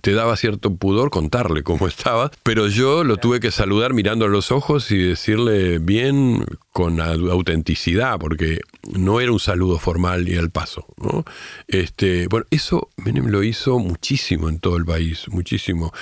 Te 0.02 0.14
daba 0.14 0.36
cierto 0.36 0.76
pudor 0.76 1.10
contarle 1.10 1.64
cómo 1.64 1.88
estaba, 1.88 2.32
pero 2.44 2.68
yo 2.68 3.04
lo 3.04 3.18
tuve 3.18 3.40
que 3.40 3.52
saludar 3.52 3.94
mirando 3.94 4.26
a 4.26 4.30
los 4.30 4.52
ojos 4.52 4.92
y 4.92 4.98
decirle 4.98 5.80
bien 5.80 6.46
con 6.72 7.00
autenticidad, 7.02 8.20
porque 8.20 8.60
no 8.94 9.20
era 9.20 9.32
un 9.32 9.40
saludo 9.40 9.80
formal 9.80 10.28
y 10.30 10.38
al 10.38 10.50
paso. 10.50 10.86
¿no? 10.98 11.26
Este, 11.68 12.28
bueno, 12.28 12.46
eso 12.52 12.90
Menem 12.98 13.28
lo 13.28 13.44
hizo 13.44 13.80
muchísimo 13.80 14.50
en 14.50 14.60
todo 14.60 14.78
el 14.78 14.86
país, 14.86 15.28
muchísimo. 15.30 15.94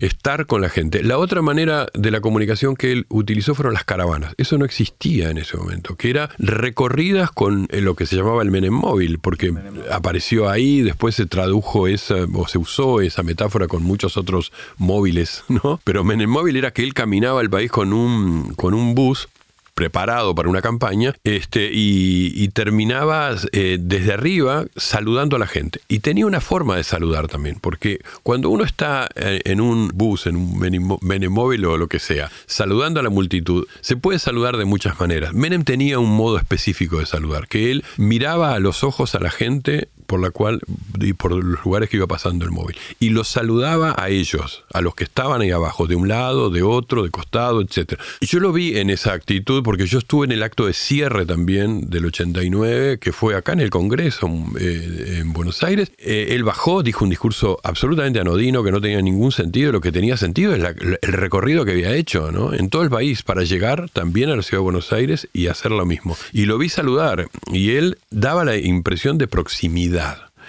Estar 0.00 0.46
con 0.46 0.60
la 0.60 0.68
gente. 0.68 1.02
La 1.02 1.18
otra 1.18 1.42
manera 1.42 1.86
de 1.94 2.10
la 2.10 2.20
comunicación 2.20 2.76
que 2.76 2.92
él 2.92 3.06
utilizó 3.08 3.54
fueron 3.54 3.74
las 3.74 3.84
caravanas. 3.84 4.34
Eso 4.38 4.58
no 4.58 4.64
existía 4.64 5.30
en 5.30 5.38
ese 5.38 5.56
momento, 5.56 5.96
que 5.96 6.10
era 6.10 6.30
recorridas 6.38 7.30
con 7.30 7.68
eh, 7.70 7.80
lo 7.80 7.94
que 7.96 8.06
se 8.06 8.16
llamaba 8.16 8.42
el 8.42 8.50
Menem 8.50 8.74
móvil, 8.74 9.18
porque 9.18 9.52
apareció 9.90 10.48
ahí, 10.48 10.82
después 10.82 11.14
se 11.14 11.26
tradujo 11.26 11.88
esa, 11.88 12.26
o 12.32 12.46
se 12.46 12.58
usó 12.58 13.00
esa 13.00 13.23
metáfora 13.24 13.66
con 13.66 13.82
muchos 13.82 14.16
otros 14.16 14.52
móviles, 14.76 15.44
¿no? 15.48 15.80
Pero 15.84 16.04
Menem 16.04 16.30
móvil 16.30 16.56
era 16.56 16.72
que 16.72 16.82
él 16.82 16.94
caminaba 16.94 17.40
el 17.40 17.50
país 17.50 17.70
con 17.70 17.92
un, 17.92 18.54
con 18.54 18.74
un 18.74 18.94
bus 18.94 19.28
preparado 19.74 20.34
para 20.34 20.48
una 20.48 20.62
campaña, 20.62 21.14
este, 21.24 21.70
y, 21.72 22.48
terminaba 22.54 23.34
eh, 23.52 23.78
desde 23.80 24.12
arriba 24.12 24.64
saludando 24.76 25.36
a 25.36 25.38
la 25.40 25.46
gente. 25.46 25.80
Y 25.88 25.98
tenía 25.98 26.26
una 26.26 26.40
forma 26.40 26.76
de 26.76 26.84
saludar 26.84 27.26
también, 27.26 27.58
porque 27.60 28.00
cuando 28.22 28.48
uno 28.50 28.62
está 28.62 29.08
eh, 29.16 29.40
en 29.44 29.60
un 29.60 29.90
bus, 29.92 30.26
en 30.26 30.36
un 30.36 30.58
Menem 31.02 31.32
móvil 31.32 31.64
o 31.64 31.76
lo 31.76 31.88
que 31.88 31.98
sea, 31.98 32.30
saludando 32.46 33.00
a 33.00 33.02
la 33.02 33.10
multitud, 33.10 33.66
se 33.80 33.96
puede 33.96 34.20
saludar 34.20 34.56
de 34.56 34.64
muchas 34.64 35.00
maneras. 35.00 35.34
Menem 35.34 35.64
tenía 35.64 35.98
un 35.98 36.10
modo 36.10 36.38
específico 36.38 36.98
de 37.00 37.06
saludar, 37.06 37.48
que 37.48 37.72
él 37.72 37.84
miraba 37.96 38.54
a 38.54 38.60
los 38.60 38.84
ojos 38.84 39.16
a 39.16 39.20
la 39.20 39.30
gente 39.30 39.88
por 40.06 40.20
la 40.20 40.30
cual 40.30 40.60
y 41.00 41.12
por 41.12 41.32
los 41.32 41.64
lugares 41.64 41.88
que 41.88 41.96
iba 41.96 42.06
pasando 42.06 42.44
el 42.44 42.50
móvil 42.50 42.76
y 43.00 43.10
los 43.10 43.28
saludaba 43.28 43.94
a 43.98 44.08
ellos, 44.08 44.64
a 44.72 44.80
los 44.80 44.94
que 44.94 45.04
estaban 45.04 45.40
ahí 45.40 45.50
abajo, 45.50 45.86
de 45.86 45.96
un 45.96 46.08
lado, 46.08 46.50
de 46.50 46.62
otro, 46.62 47.02
de 47.02 47.10
costado, 47.10 47.60
etcétera. 47.60 48.02
Y 48.20 48.26
yo 48.26 48.40
lo 48.40 48.52
vi 48.52 48.78
en 48.78 48.90
esa 48.90 49.12
actitud 49.12 49.62
porque 49.62 49.86
yo 49.86 49.98
estuve 49.98 50.26
en 50.26 50.32
el 50.32 50.42
acto 50.42 50.66
de 50.66 50.72
cierre 50.72 51.26
también 51.26 51.90
del 51.90 52.06
89, 52.06 52.98
que 52.98 53.12
fue 53.12 53.36
acá 53.36 53.52
en 53.52 53.60
el 53.60 53.70
Congreso 53.70 54.28
eh, 54.58 55.18
en 55.20 55.32
Buenos 55.32 55.62
Aires. 55.62 55.92
Eh, 55.98 56.28
él 56.30 56.44
bajó, 56.44 56.82
dijo 56.82 57.04
un 57.04 57.10
discurso 57.10 57.60
absolutamente 57.62 58.20
anodino 58.20 58.62
que 58.62 58.72
no 58.72 58.80
tenía 58.80 59.00
ningún 59.02 59.32
sentido. 59.32 59.72
Lo 59.72 59.80
que 59.80 59.92
tenía 59.92 60.16
sentido 60.16 60.54
es 60.54 60.64
el 61.02 61.12
recorrido 61.12 61.64
que 61.64 61.72
había 61.72 61.94
hecho 61.94 62.30
¿no? 62.32 62.54
en 62.54 62.70
todo 62.70 62.82
el 62.82 62.90
país 62.90 63.22
para 63.22 63.42
llegar 63.42 63.88
también 63.90 64.30
a 64.30 64.36
la 64.36 64.42
ciudad 64.42 64.60
de 64.60 64.64
Buenos 64.64 64.92
Aires 64.92 65.28
y 65.32 65.48
hacer 65.48 65.70
lo 65.70 65.86
mismo. 65.86 66.16
Y 66.32 66.46
lo 66.46 66.58
vi 66.58 66.68
saludar 66.68 67.28
y 67.52 67.72
él 67.72 67.98
daba 68.10 68.44
la 68.44 68.56
impresión 68.56 69.18
de 69.18 69.26
proximidad 69.26 69.93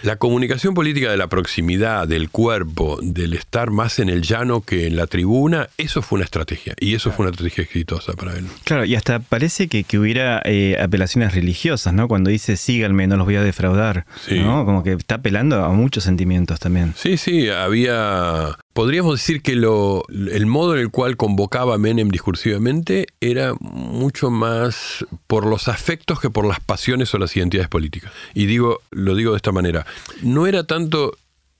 la 0.04 0.18
comunicación 0.18 0.74
política 0.74 1.10
de 1.10 1.18
la 1.18 1.28
proximidad, 1.28 2.08
del 2.08 2.30
cuerpo, 2.30 3.00
del 3.02 3.34
estar 3.34 3.72
más 3.72 4.00
en 4.00 4.10
el 4.10 4.22
llano 4.22 4.62
que 4.62 4.88
en 4.88 4.96
la 4.96 5.08
tribuna, 5.08 5.70
eso 5.78 6.02
fue 6.02 6.18
una 6.18 6.26
estrategia. 6.26 6.76
Y 6.80 6.96
eso 6.96 7.12
fue 7.12 7.24
una 7.26 7.32
estrategia 7.32 7.64
exitosa 7.64 8.14
para 8.14 8.38
él. 8.38 8.46
Claro, 8.64 8.86
y 8.86 8.96
hasta 8.96 9.20
parece 9.20 9.68
que, 9.68 9.86
hubiera 9.98 10.42
eh, 10.44 10.78
apelaciones 10.82 11.34
religiosas, 11.34 11.94
¿no? 11.94 12.08
Cuando 12.08 12.30
dice 12.30 12.58
síganme, 12.58 13.08
no 13.08 13.16
los 13.16 13.26
voy 13.26 13.38
a 13.38 13.42
defraudar. 13.42 14.06
¿no? 14.30 14.66
Como 14.66 14.84
que 14.84 14.94
está 14.94 15.16
apelando 15.16 15.64
a 15.64 15.70
muchos 15.70 16.04
sentimientos 16.04 16.60
también. 16.60 16.94
Sí, 16.98 17.18
sí, 17.18 17.50
había 17.50 18.58
Podríamos 18.76 19.22
decir 19.22 19.42
que 19.42 19.56
lo, 19.56 20.04
el 20.10 20.48
modo 20.48 20.74
en 20.74 20.82
el 20.82 20.92
cual 20.92 21.16
convocaba 21.16 21.78
Menem 21.78 22.10
discursivamente 22.10 23.08
era 23.22 23.54
mucho 23.62 24.30
más 24.30 25.06
por 25.28 25.46
los 25.46 25.70
afectos 25.70 26.20
que 26.20 26.30
por 26.30 26.46
las 26.46 26.60
pasiones 26.60 27.14
o 27.14 27.18
las 27.18 27.34
identidades 27.38 27.70
políticas. 27.70 28.12
Y 28.34 28.48
digo, 28.48 28.82
lo 28.92 29.16
digo 29.16 29.32
de 29.32 29.38
esta 29.38 29.54
manera, 29.54 29.86
no 30.24 30.46
era 30.46 30.66
tanto 30.66 31.14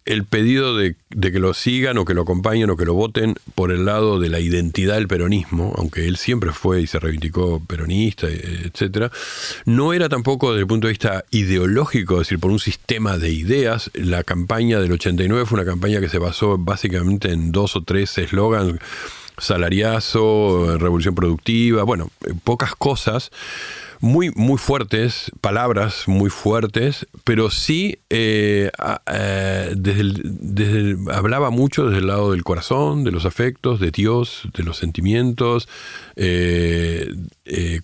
el 0.06 0.24
pedido 0.24 0.78
de, 0.78 0.96
que 1.20 1.40
lo 1.40 1.54
sigan 1.54 1.98
o 1.98 2.06
que 2.06 2.14
lo 2.14 2.22
acompañen 2.22 2.70
o 2.70 2.78
que 2.78 2.86
lo 2.86 2.94
voten 2.94 3.36
por 3.56 3.72
el 3.72 3.86
lado 3.86 4.20
de 4.20 4.30
la 4.30 4.40
identidad 4.40 4.96
del 4.96 5.08
peronismo, 5.08 5.74
aunque 5.78 6.08
él 6.08 6.18
siempre 6.18 6.52
fue 6.52 6.82
y 6.82 6.88
se 6.88 7.00
reivindicó 7.00 7.62
peronista, 7.66 8.28
etcétera, 8.28 9.12
no 9.66 9.94
era 9.94 10.08
tampoco 10.08 10.52
desde 10.52 10.62
el 10.62 10.68
punto 10.68 10.88
de 10.88 10.94
vista 10.94 11.26
ideológico, 11.32 12.16
es 12.16 12.28
decir, 12.28 12.40
por 12.40 12.52
un 12.52 12.60
sistema 12.60 13.18
de 13.18 13.32
ideas. 13.32 13.90
La 13.94 14.24
campaña 14.24 14.80
del 14.80 14.92
89 14.92 15.46
fue 15.46 15.60
una 15.60 15.70
campaña 15.70 16.00
que 16.00 16.10
se 16.10 16.20
basó 16.20 16.58
básicamente 16.58 17.32
en 17.32 17.52
dos 17.52 17.76
o 17.76 17.84
tres 17.84 18.18
eslogans 18.18 18.80
salariazo, 19.38 20.78
revolución 20.78 21.14
productiva, 21.14 21.84
bueno, 21.84 22.10
pocas 22.46 22.74
cosas 22.76 23.32
muy, 24.06 24.32
muy 24.36 24.60
fuertes, 24.60 25.32
palabras 25.42 26.04
muy 26.06 26.30
fuertes, 26.30 27.08
pero 27.24 27.50
sí 27.50 27.98
eh, 28.12 28.70
eh, 29.12 29.74
desde, 29.76 30.96
hablaba 31.12 31.50
mucho 31.50 31.88
desde 31.88 32.02
el 32.02 32.08
lado 32.08 32.32
del 32.32 32.44
corazón, 32.44 33.04
de 33.04 33.12
los 33.12 33.26
afectos, 33.26 33.80
de 33.80 33.90
Dios, 33.90 34.48
de 34.56 34.64
los 34.64 34.78
sentimientos, 34.78 35.68
eh, 36.16 37.10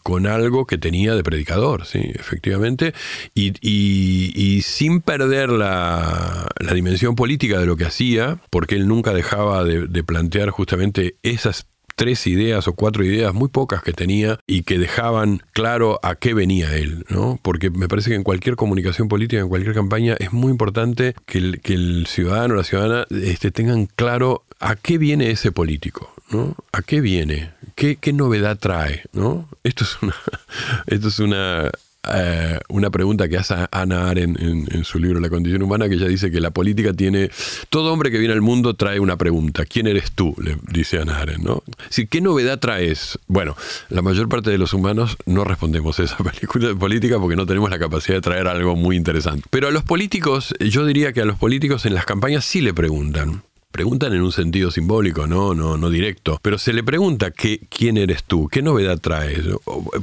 con 0.04 0.28
algo 0.28 0.68
que 0.68 0.78
tenía 0.78 1.16
de 1.16 1.24
predicador, 1.24 1.88
sí, 1.88 2.12
efectivamente, 2.14 2.94
y, 3.34 4.62
sin 4.62 5.02
perder 5.02 5.50
la, 5.50 6.48
dimensión 6.76 7.16
política 7.16 7.60
de 7.60 7.66
lo 7.66 7.76
que 7.78 7.86
hacía, 7.86 8.40
porque 8.52 8.76
él 8.76 8.88
nunca 8.88 9.12
dejaba 9.14 9.64
de, 9.64 9.88
de 9.88 10.04
plantear 10.04 10.52
justamente 10.52 11.16
esas 11.24 11.66
tres 12.02 12.26
ideas 12.26 12.68
o 12.68 12.74
cuatro 12.74 13.06
ideas, 13.06 13.32
muy 13.32 13.48
pocas 13.50 13.84
que 13.84 13.94
tenía 13.94 14.40
y 14.48 14.64
que 14.64 14.80
dejaban 14.80 15.44
claro 15.54 16.00
a 16.02 16.16
qué 16.16 16.34
venía 16.34 16.76
él, 16.76 17.06
¿no? 17.10 17.40
Porque 17.44 17.70
me 17.70 17.88
parece 17.88 18.10
que 18.10 18.16
en 18.16 18.24
cualquier 18.24 18.56
comunicación 18.56 19.08
política, 19.08 19.40
en 19.40 19.50
cualquier 19.50 19.76
campaña, 19.76 20.16
es 20.18 20.34
muy 20.34 20.50
importante 20.50 21.14
que 21.28 21.38
el, 21.38 22.08
ciudadano 22.08 22.56
o 22.56 22.58
la 22.58 22.64
ciudadana 22.64 23.06
este, 23.12 23.52
tengan 23.52 23.86
claro 23.86 24.46
a 24.60 24.76
qué 24.78 24.98
viene 24.98 25.30
ese 25.30 25.52
político, 25.52 26.12
¿no? 26.32 26.56
¿A 26.72 26.82
qué 26.82 27.02
viene? 27.02 27.52
¿Qué, 27.76 27.98
qué 27.98 28.14
novedad 28.14 28.58
trae? 28.58 29.04
¿no? 29.14 29.48
Esto 29.64 29.84
es 29.84 30.02
una, 30.02 30.16
esto 30.88 31.08
es 31.10 31.20
una 31.20 31.70
eh, 32.10 32.60
una 32.70 32.90
pregunta 32.90 33.30
que 33.30 33.38
hace 33.38 33.54
Ana 33.72 34.10
Arendt 34.10 34.40
en, 34.42 34.84
su 34.84 35.00
libro 35.00 35.20
La 35.20 35.30
condición 35.30 35.62
humana, 35.62 35.88
que 35.88 35.96
ella 35.96 36.08
dice 36.08 36.32
que 36.32 36.40
la 36.40 36.52
política 36.52 36.94
tiene. 36.94 37.30
Todo 37.70 37.94
hombre 37.94 38.12
que 38.12 38.18
viene 38.18 38.34
al 38.34 38.42
mundo 38.42 38.74
trae 38.74 39.00
una 39.00 39.18
pregunta. 39.18 39.66
¿Quién 39.66 39.88
eres 39.88 40.12
tú? 40.12 40.36
Le 40.42 40.58
dice 40.72 41.00
Ana 41.00 41.20
Arendt, 41.20 41.44
¿no? 41.44 41.64
¿Qué 42.10 42.22
novedad 42.22 42.60
traes? 42.60 43.20
Bueno, 43.28 43.56
la 43.90 44.02
mayor 44.02 44.30
parte 44.30 44.50
de 44.50 44.58
los 44.58 44.74
humanos 44.74 45.18
no 45.26 45.44
respondemos 45.44 46.00
a 46.00 46.04
esa 46.04 46.18
película 46.24 46.74
política 46.76 47.20
porque 47.20 47.36
no 47.36 47.46
tenemos 47.46 47.70
la 47.70 47.80
capacidad 47.80 48.16
de 48.16 48.22
traer 48.22 48.48
algo 48.48 48.76
muy 48.76 48.96
interesante. 48.96 49.44
Pero 49.50 49.68
a 49.68 49.72
los 49.72 49.84
políticos, 49.84 50.56
yo 50.60 50.86
diría 50.86 51.14
que 51.14 51.22
a 51.22 51.26
los 51.26 51.38
políticos 51.38 51.86
en 51.86 51.94
las 51.94 52.06
campañas 52.06 52.46
sí 52.46 52.62
le 52.62 52.74
preguntan 52.74 53.44
preguntan 53.72 54.14
en 54.14 54.22
un 54.22 54.32
sentido 54.32 54.72
simbólico, 54.72 55.28
no, 55.28 55.56
no, 55.56 55.78
no 55.78 55.90
directo, 55.90 56.40
pero 56.42 56.58
se 56.58 56.74
le 56.74 56.84
pregunta 56.84 57.32
qué, 57.32 57.60
quién 57.70 57.98
eres 57.98 58.24
tú, 58.24 58.48
qué 58.48 58.62
novedad 58.62 59.00
traes. 59.00 59.42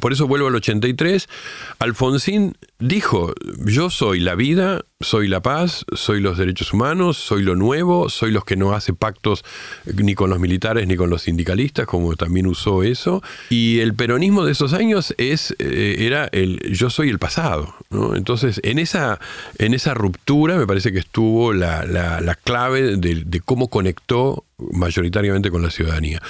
Por 0.00 0.12
eso 0.12 0.26
vuelvo 0.26 0.48
al 0.48 0.54
83. 0.54 1.28
Alfonsín 1.78 2.54
dijo, 2.78 3.34
yo 3.64 3.90
soy 3.90 4.20
la 4.20 4.34
vida, 4.34 4.84
soy 5.00 5.28
la 5.28 5.40
paz, 5.40 5.84
soy 5.94 6.20
los 6.20 6.38
derechos 6.38 6.72
humanos, 6.72 7.16
soy 7.16 7.42
lo 7.42 7.56
nuevo, 7.56 8.08
soy 8.08 8.30
los 8.30 8.44
que 8.44 8.56
no 8.56 8.72
hace 8.72 8.92
pactos 8.92 9.44
ni 9.84 10.14
con 10.14 10.30
los 10.30 10.38
militares 10.38 10.86
ni 10.86 10.96
con 10.96 11.10
los 11.10 11.22
sindicalistas, 11.22 11.86
como 11.86 12.14
también 12.16 12.46
usó 12.46 12.82
eso. 12.82 13.22
Y 13.50 13.80
el 13.80 13.94
peronismo 13.94 14.44
de 14.44 14.52
esos 14.52 14.72
años 14.72 15.14
es, 15.18 15.54
eh, 15.58 15.96
era 16.00 16.28
el 16.32 16.60
yo 16.72 16.90
soy 16.90 17.08
el 17.08 17.18
pasado. 17.18 17.74
Entonces, 18.14 18.60
en 18.62 18.78
esa, 18.78 19.18
en 19.58 19.74
esa 19.74 19.94
ruptura 19.94 20.56
me 20.56 20.66
parece 20.66 20.92
que 20.92 20.98
estuvo 20.98 21.52
la, 21.52 22.38
clave 22.44 22.96
de, 22.96 23.24
de 23.24 23.40
cómo 23.40 23.68
conectó 23.68 24.44
mayoritariamente 24.59 25.51
con 25.51 25.62
la 25.62 25.71
ciudadanía. 25.71 26.21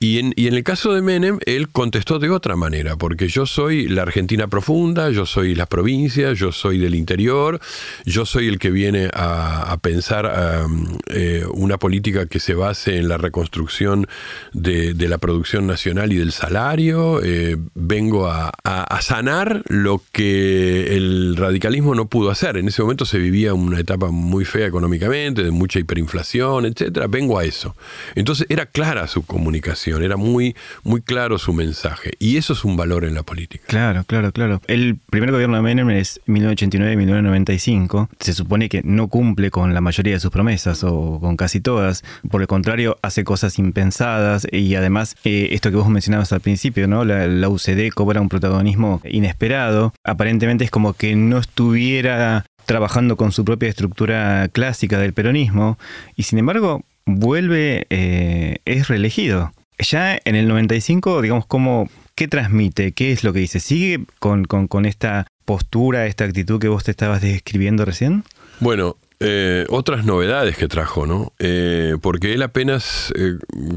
Y 0.00 0.18
en, 0.18 0.34
el 0.36 0.62
caso 0.64 0.92
de 0.92 1.02
Menem, 1.02 1.38
él 1.46 1.68
contestó 1.68 2.18
de 2.18 2.30
otra 2.30 2.56
manera, 2.56 2.96
porque 2.96 3.28
yo 3.28 3.46
soy 3.46 3.88
la 3.88 4.02
Argentina 4.02 4.48
profunda, 4.48 5.10
yo 5.10 5.26
soy 5.26 5.54
las 5.54 5.68
provincias, 5.68 6.38
yo 6.38 6.52
soy 6.52 6.78
del 6.78 6.94
interior, 6.94 7.60
yo 8.04 8.26
soy 8.26 8.48
el 8.48 8.58
que 8.58 8.70
viene 8.70 9.10
a, 9.12 9.76
pensar 9.82 10.66
eh, 11.08 11.44
una 11.52 11.78
política 11.78 12.26
que 12.26 12.40
se 12.40 12.54
base 12.54 12.96
en 12.96 13.08
la 13.08 13.16
reconstrucción 13.16 14.06
de, 14.52 14.94
la 15.08 15.18
producción 15.18 15.66
nacional 15.66 16.12
y 16.12 16.16
del 16.16 16.32
salario, 16.32 17.22
eh, 17.22 17.56
vengo 17.74 18.28
a, 18.28 18.52
sanar 19.00 19.62
lo 19.68 20.02
que 20.12 20.96
el 20.96 21.36
radicalismo 21.36 21.94
no 21.94 22.06
pudo 22.06 22.30
hacer. 22.30 22.56
En 22.56 22.68
ese 22.68 22.82
momento 22.82 23.06
se 23.06 23.18
vivía 23.18 23.54
una 23.54 23.80
etapa 23.80 24.10
muy 24.10 24.44
fea 24.44 24.66
económicamente, 24.66 25.42
de 25.42 25.50
mucha 25.50 25.78
hiperinflación, 25.78 26.66
etcétera. 26.66 27.06
Vengo 27.06 27.38
a 27.38 27.44
eso. 27.44 27.67
Entonces 28.14 28.46
era 28.48 28.66
clara 28.66 29.06
su 29.06 29.22
comunicación, 29.22 30.02
era 30.02 30.16
muy, 30.16 30.56
muy 30.82 31.00
claro 31.00 31.38
su 31.38 31.52
mensaje. 31.52 32.12
Y 32.18 32.36
eso 32.36 32.52
es 32.52 32.64
un 32.64 32.76
valor 32.76 33.04
en 33.04 33.14
la 33.14 33.22
política. 33.22 33.64
Claro, 33.66 34.04
claro, 34.04 34.32
claro. 34.32 34.60
El 34.66 34.96
primer 35.10 35.30
gobierno 35.30 35.56
de 35.56 35.62
Menem 35.62 35.90
es 35.90 36.20
1989-1995. 36.26 38.08
Se 38.20 38.32
supone 38.32 38.68
que 38.68 38.82
no 38.84 39.08
cumple 39.08 39.50
con 39.50 39.74
la 39.74 39.80
mayoría 39.80 40.14
de 40.14 40.20
sus 40.20 40.30
promesas 40.30 40.84
o 40.84 41.18
con 41.20 41.36
casi 41.36 41.60
todas. 41.60 42.02
Por 42.30 42.40
el 42.40 42.46
contrario, 42.46 42.98
hace 43.02 43.24
cosas 43.24 43.58
impensadas 43.58 44.46
y 44.50 44.74
además 44.74 45.16
eh, 45.24 45.48
esto 45.52 45.70
que 45.70 45.76
vos 45.76 45.88
mencionabas 45.88 46.32
al 46.32 46.40
principio, 46.40 46.88
¿no? 46.88 47.04
La, 47.04 47.26
la 47.26 47.48
UCD 47.48 47.90
cobra 47.94 48.20
un 48.20 48.28
protagonismo 48.28 49.00
inesperado. 49.04 49.92
Aparentemente 50.04 50.64
es 50.64 50.70
como 50.70 50.94
que 50.94 51.16
no 51.16 51.38
estuviera 51.38 52.44
trabajando 52.68 53.16
con 53.16 53.32
su 53.32 53.46
propia 53.46 53.70
estructura 53.70 54.48
clásica 54.48 54.98
del 54.98 55.14
peronismo 55.14 55.78
y 56.16 56.24
sin 56.24 56.38
embargo 56.38 56.84
vuelve, 57.08 57.86
eh, 57.90 58.58
es 58.64 58.88
reelegido. 58.88 59.52
Ya 59.78 60.18
en 60.24 60.34
el 60.34 60.48
95, 60.48 61.22
digamos, 61.22 61.46
cómo 61.46 61.88
¿qué 62.14 62.28
transmite? 62.28 62.92
¿Qué 62.92 63.12
es 63.12 63.24
lo 63.24 63.32
que 63.32 63.40
dice? 63.40 63.60
¿Sigue 63.60 64.04
con, 64.18 64.44
con 64.44 64.86
esta 64.86 65.26
postura, 65.44 66.06
esta 66.06 66.24
actitud 66.24 66.60
que 66.60 66.68
vos 66.68 66.84
te 66.84 66.90
estabas 66.90 67.22
describiendo 67.22 67.84
recién? 67.84 68.24
Bueno, 68.60 68.96
eh, 69.20 69.64
otras 69.70 70.04
novedades 70.04 70.56
que 70.56 70.68
trajo, 70.68 71.06
¿no? 71.06 71.32
Eh, 71.38 71.96
porque 72.02 72.34
él 72.34 72.42
apenas 72.42 73.12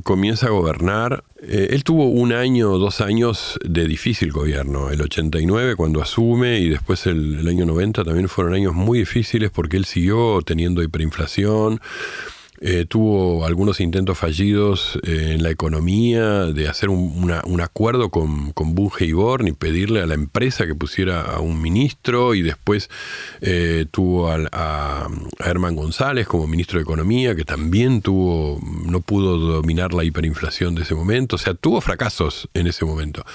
comienza 0.03 0.47
a 0.47 0.49
gobernar. 0.49 1.23
él 1.41 1.83
tuvo 1.83 2.09
un 2.09 2.33
año, 2.33 2.77
dos 2.77 2.99
años 2.99 3.59
de 3.63 3.87
difícil 3.87 4.31
gobierno. 4.31 4.89
El 4.89 5.01
89 5.01 5.75
cuando 5.75 6.01
asume 6.01 6.59
y 6.59 6.69
después 6.69 7.05
el, 7.05 7.39
el 7.39 7.47
año 7.47 7.65
90 7.65 8.03
también 8.03 8.27
fueron 8.27 8.55
años 8.55 8.73
muy 8.73 8.99
difíciles 8.99 9.51
porque 9.51 9.77
él 9.77 9.85
siguió 9.85 10.41
teniendo 10.43 10.83
hiperinflación. 10.83 11.79
Eh, 12.63 12.85
tuvo 12.87 13.43
algunos 13.43 13.79
intentos 13.79 14.19
fallidos 14.19 14.99
eh, 15.01 15.31
en 15.33 15.41
la 15.41 15.49
economía 15.49 16.45
de 16.45 16.67
hacer 16.67 16.89
un, 16.89 17.31
acuerdo 17.59 18.09
con, 18.09 18.51
con 18.51 18.75
Bunge 18.75 19.05
y 19.05 19.13
Born 19.13 19.47
y 19.47 19.51
pedirle 19.53 19.99
a 19.99 20.05
la 20.05 20.13
empresa 20.13 20.67
que 20.67 20.75
pusiera 20.75 21.21
a 21.21 21.39
un 21.39 21.59
ministro 21.59 22.35
y 22.35 22.43
después 22.43 22.91
eh, 23.41 23.87
tuvo 23.89 24.29
a, 24.29 24.37
a, 24.51 25.07
Herman 25.39 25.75
González 25.75 26.27
como 26.27 26.45
ministro 26.45 26.77
de 26.77 26.83
Economía 26.83 27.35
que 27.35 27.45
también 27.45 28.03
tuvo, 28.03 28.59
no 28.85 29.01
pudo 29.01 29.39
dominar 29.39 29.95
la 29.95 30.03
hiperinflación 30.03 30.75
de 30.75 30.83
ese 30.83 30.93
momento, 30.93 31.37
o 31.37 31.39
sea, 31.39 31.55
tuvo 31.55 31.81
fracasos 31.81 32.47
en 32.53 32.67
ese 32.67 32.85
momento. 32.85 33.25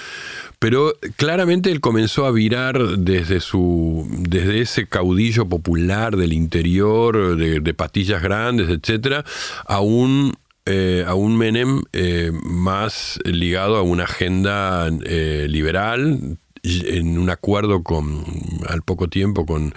Pero 0.59 0.95
claramente 1.17 1.71
él 1.71 1.81
comenzó 1.81 2.25
a 2.25 2.31
virar 2.31 2.79
desde 2.97 3.39
su 3.41 4.07
desde 4.09 4.61
ese 4.61 4.87
caudillo 4.87 5.47
popular 5.47 6.17
del 6.17 6.33
interior, 6.33 7.37
de, 7.37 7.73
patillas 7.75 8.23
grandes, 8.23 8.69
etcétera, 8.69 9.23
a 9.65 9.81
un 9.81 10.33
eh, 10.65 11.05
a 11.07 11.13
un 11.13 11.37
Menem 11.37 11.81
eh, 11.93 12.31
más 12.43 13.19
ligado 13.23 13.77
a 13.77 13.83
una 13.83 14.03
agenda 14.03 14.89
eh, 15.05 15.45
liberal, 15.47 16.39
en 16.63 17.17
un 17.17 17.29
acuerdo 17.29 17.83
con, 17.83 18.23
al 18.67 18.81
poco 18.81 19.07
tiempo 19.07 19.45
con, 19.45 19.73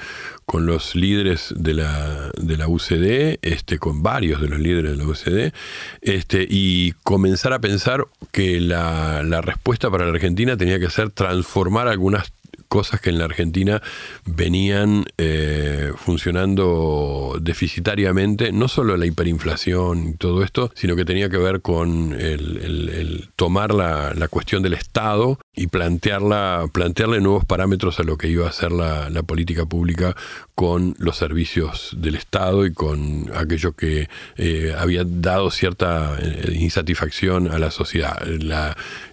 con 0.47 0.67
los 0.67 0.95
líderes 0.95 1.55
de 1.57 1.75
la, 1.75 2.31
de 2.37 2.57
la 2.57 2.69
UCD, 2.69 3.39
este, 3.43 3.79
con 3.79 4.03
varios 4.03 4.41
de 4.41 4.49
los 4.49 4.61
líderes 4.61 4.93
de 4.93 4.97
la 4.97 5.05
UCD, 5.05 5.55
este, 6.01 6.47
y 6.49 6.93
comenzar 7.05 7.53
a 7.53 7.61
pensar 7.61 8.07
que 8.33 8.61
la, 8.61 9.23
la 9.23 9.41
respuesta 9.41 9.91
para 9.91 10.05
la 10.05 10.13
Argentina 10.13 10.57
tenía 10.57 10.79
que 10.79 10.91
ser 10.91 11.11
transformar 11.11 11.89
algunas 11.89 12.33
cosas 12.71 13.01
que 13.01 13.11
en 13.11 13.19
la 13.19 13.25
Argentina 13.25 13.83
venían 14.25 15.05
eh, 15.19 15.93
funcionando 15.97 17.37
deficitariamente, 17.41 18.53
no 18.53 18.69
solo 18.69 18.97
la 18.97 19.07
hiperinflación 19.07 20.11
y 20.11 20.15
todo 20.15 20.45
esto, 20.45 20.71
sino 20.77 20.95
que 20.95 21.05
tenía 21.05 21.29
que 21.29 21.37
ver 21.37 21.63
con 21.63 22.15
el, 22.19 23.29
tomar 23.35 23.75
la, 23.75 24.15
cuestión 24.31 24.63
del 24.63 24.75
Estado 24.75 25.41
y 25.55 25.67
plantearla, 25.67 26.67
plantearle 26.73 27.21
nuevos 27.21 27.45
parámetros 27.45 27.99
a 27.99 28.05
lo 28.05 28.17
que 28.17 28.29
iba 28.29 28.49
a 28.49 28.53
ser 28.53 28.71
la, 28.71 29.09
política 29.27 29.67
pública 29.67 30.17
con 30.55 30.95
los 30.99 31.17
servicios 31.17 31.95
del 31.97 32.15
Estado 32.15 32.65
y 32.65 32.73
con 32.73 33.31
aquello 33.35 33.73
que 33.73 34.09
eh, 34.37 34.75
había 34.77 35.05
dado 35.05 35.51
cierta 35.51 36.17
eh, 36.19 36.53
insatisfacción 36.55 37.51
a 37.51 37.59
la 37.59 37.71
sociedad. 37.71 38.17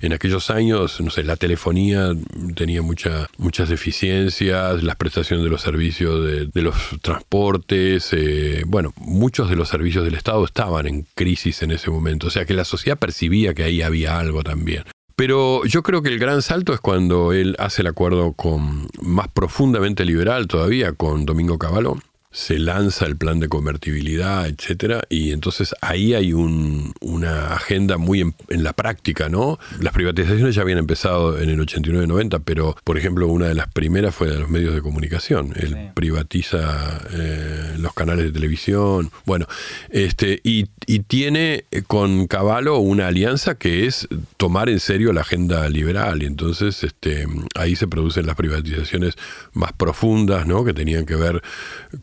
en 0.01 0.13
aquellos 0.13 0.49
años, 0.49 1.01
no 1.01 1.09
sé, 1.09 1.23
la 1.23 1.35
telefonía 1.35 2.13
tenía 2.55 2.81
mucha 2.81 3.27
muchas 3.37 3.69
deficiencias, 3.69 4.83
las 4.83 4.95
prestaciones 4.95 5.43
de 5.43 5.49
los 5.49 5.61
servicios 5.61 6.25
de, 6.53 6.61
los 6.61 6.75
transportes, 7.01 8.09
eh, 8.13 8.63
bueno, 8.65 8.93
muchos 8.97 9.49
de 9.49 9.55
los 9.55 9.69
servicios 9.69 10.05
del 10.05 10.15
Estado 10.15 10.45
estaban 10.45 10.87
en 10.87 11.05
crisis 11.15 11.61
en 11.61 11.71
ese 11.71 11.89
momento, 11.89 12.27
o 12.27 12.29
sea 12.29 12.45
que 12.45 12.53
la 12.53 12.65
sociedad 12.65 12.97
percibía 12.97 13.53
que 13.53 13.63
ahí 13.63 13.81
había 13.81 14.19
algo 14.19 14.43
también. 14.43 14.83
Pero 15.17 15.65
yo 15.65 15.81
creo 15.81 16.03
que 16.03 16.09
el 16.09 16.19
gran 16.19 16.43
salto 16.43 16.75
es 16.75 16.79
cuando 16.79 17.33
él 17.33 17.55
hace 17.57 17.81
el 17.81 17.87
acuerdo 17.87 18.33
con 18.33 18.87
más 19.01 19.27
profundamente 19.29 20.05
liberal 20.05 20.45
todavía 20.45 20.93
con 20.93 21.25
Domingo 21.25 21.57
Cavallo, 21.57 21.97
se 22.37 22.59
lanza 22.59 23.07
el 23.07 23.17
plan 23.17 23.39
de 23.39 23.49
convertibilidad, 23.49 24.47
etcétera, 24.47 25.01
y 25.09 25.31
entonces 25.31 25.73
ahí 25.81 26.13
hay 26.13 26.33
una 26.33 27.53
agenda 27.55 27.97
muy 27.97 28.21
en, 28.21 28.63
la 28.63 28.73
práctica, 28.73 29.27
¿no? 29.27 29.57
Las 29.79 29.91
privatizaciones 29.91 30.53
ya 30.53 30.61
habían 30.61 30.77
empezado 30.77 31.39
en 31.39 31.49
el 31.49 31.59
89-90, 31.59 32.43
pero 32.45 32.77
por 32.83 32.95
ejemplo 32.95 33.27
una 33.27 33.47
de 33.47 33.55
las 33.55 33.67
primeras 33.69 34.13
fue 34.13 34.29
de 34.29 34.37
los 34.37 34.49
medios 34.49 34.75
de 34.75 34.83
comunicación. 34.83 35.51
Él 35.55 35.89
privatiza 35.95 37.01
eh, 37.11 37.73
los 37.79 37.95
canales 37.95 38.25
de 38.25 38.31
televisión, 38.31 39.09
bueno, 39.25 39.47
este 39.89 40.39
y, 40.43 40.67
tiene 41.07 41.65
con 41.87 42.27
Caballo 42.27 42.77
una 42.77 43.07
alianza 43.07 43.55
que 43.55 43.87
es 43.87 44.07
tomar 44.37 44.69
en 44.69 44.79
serio 44.79 45.11
la 45.11 45.21
agenda 45.21 45.67
liberal, 45.69 46.21
y 46.21 46.27
entonces 46.27 46.83
este 46.83 47.25
ahí 47.55 47.75
se 47.75 47.87
producen 47.87 48.27
las 48.27 48.35
privatizaciones 48.35 49.15
más 49.53 49.73
profundas, 49.73 50.45
¿no? 50.45 50.63
Que 50.63 50.73
tenían 50.73 51.05
que 51.05 51.15
ver 51.15 51.41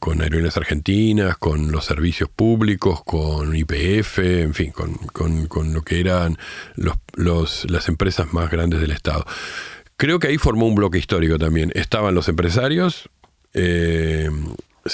con 0.01 0.24
Aerolíneas 0.25 0.57
Argentinas, 0.57 1.37
con 1.37 1.71
los 1.71 1.85
servicios 1.85 2.29
públicos, 2.29 3.03
con 3.05 3.55
IPF, 3.55 4.19
en 4.19 4.55
fin, 4.55 4.73
con, 4.73 5.73
lo 5.73 5.83
que 5.83 6.01
eran 6.01 6.39
las 6.77 7.89
empresas 7.89 8.33
más 8.33 8.51
grandes 8.51 8.81
del 8.81 8.91
Estado. 8.91 9.25
Creo 9.97 10.19
que 10.19 10.29
ahí 10.29 10.39
formó 10.39 10.67
un 10.67 10.75
bloque 10.75 10.99
histórico 10.99 11.39
también. 11.39 11.71
Estaban 11.75 12.15
los 12.15 12.29
empresarios, 12.29 13.09
eh, 13.53 14.31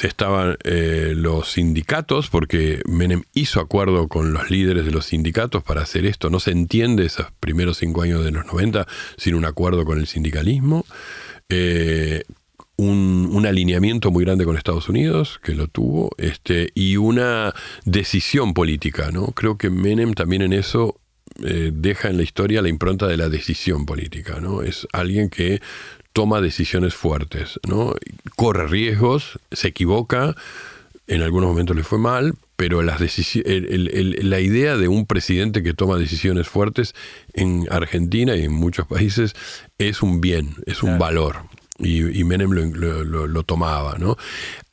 estaban 0.02 0.56
eh, 0.64 1.14
los 1.16 1.52
sindicatos, 1.52 2.28
porque 2.28 2.82
Menem 2.86 3.22
hizo 3.32 3.60
acuerdo 3.60 4.08
con 4.08 4.32
los 4.32 4.50
líderes 4.50 4.84
de 4.84 4.90
los 4.90 5.06
sindicatos 5.06 5.62
para 5.62 5.82
hacer 5.82 6.06
esto. 6.06 6.28
No 6.28 6.40
se 6.40 6.50
entiende 6.50 7.06
esos 7.06 7.26
primeros 7.40 7.78
cinco 7.78 8.02
años 8.02 8.24
de 8.24 8.32
los 8.32 8.46
90 8.46 8.86
sin 9.16 9.34
un 9.34 9.44
acuerdo 9.44 9.84
con 9.84 9.98
el 9.98 10.06
sindicalismo. 10.06 10.84
Eh, 11.48 12.22
un, 12.80 13.46
alineamiento 13.46 14.10
muy 14.10 14.24
grande 14.24 14.44
con 14.44 14.56
Estados 14.56 14.88
Unidos, 14.88 15.40
que 15.42 15.54
lo 15.54 15.66
tuvo, 15.66 16.10
este, 16.18 16.70
y 16.74 16.96
una 16.96 17.54
decisión 17.84 18.54
política. 18.54 19.10
¿no? 19.10 19.26
Creo 19.28 19.58
que 19.58 19.70
Menem 19.70 20.14
también 20.14 20.42
en 20.42 20.52
eso 20.52 21.00
eh, 21.42 21.70
deja 21.72 22.08
en 22.08 22.16
la 22.16 22.22
historia 22.22 22.62
la 22.62 22.68
impronta 22.68 23.06
de 23.06 23.16
la 23.16 23.28
decisión 23.28 23.86
política. 23.86 24.40
¿no? 24.40 24.62
Es 24.62 24.86
alguien 24.92 25.30
que 25.30 25.60
toma 26.12 26.40
decisiones 26.40 26.94
fuertes, 26.94 27.60
¿no? 27.66 27.94
corre 28.36 28.66
riesgos, 28.66 29.38
se 29.52 29.68
equivoca, 29.68 30.34
en 31.06 31.22
algunos 31.22 31.48
momentos 31.48 31.76
le 31.76 31.82
fue 31.82 31.98
mal, 31.98 32.34
pero 32.56 32.82
las 32.82 33.00
la 33.00 34.40
idea 34.40 34.76
de 34.76 34.88
un 34.88 35.06
presidente 35.06 35.62
que 35.62 35.72
toma 35.72 35.96
decisiones 35.96 36.46
fuertes 36.46 36.94
en 37.32 37.66
Argentina 37.70 38.36
y 38.36 38.44
en 38.44 38.52
muchos 38.52 38.86
países 38.86 39.34
es 39.78 40.02
un 40.02 40.20
bien, 40.20 40.56
es 40.66 40.82
un 40.82 40.98
valor 40.98 41.38
y, 41.82 42.24
Menem 42.24 42.50
lo, 42.50 43.42
tomaba, 43.44 43.96
¿no? 43.98 44.16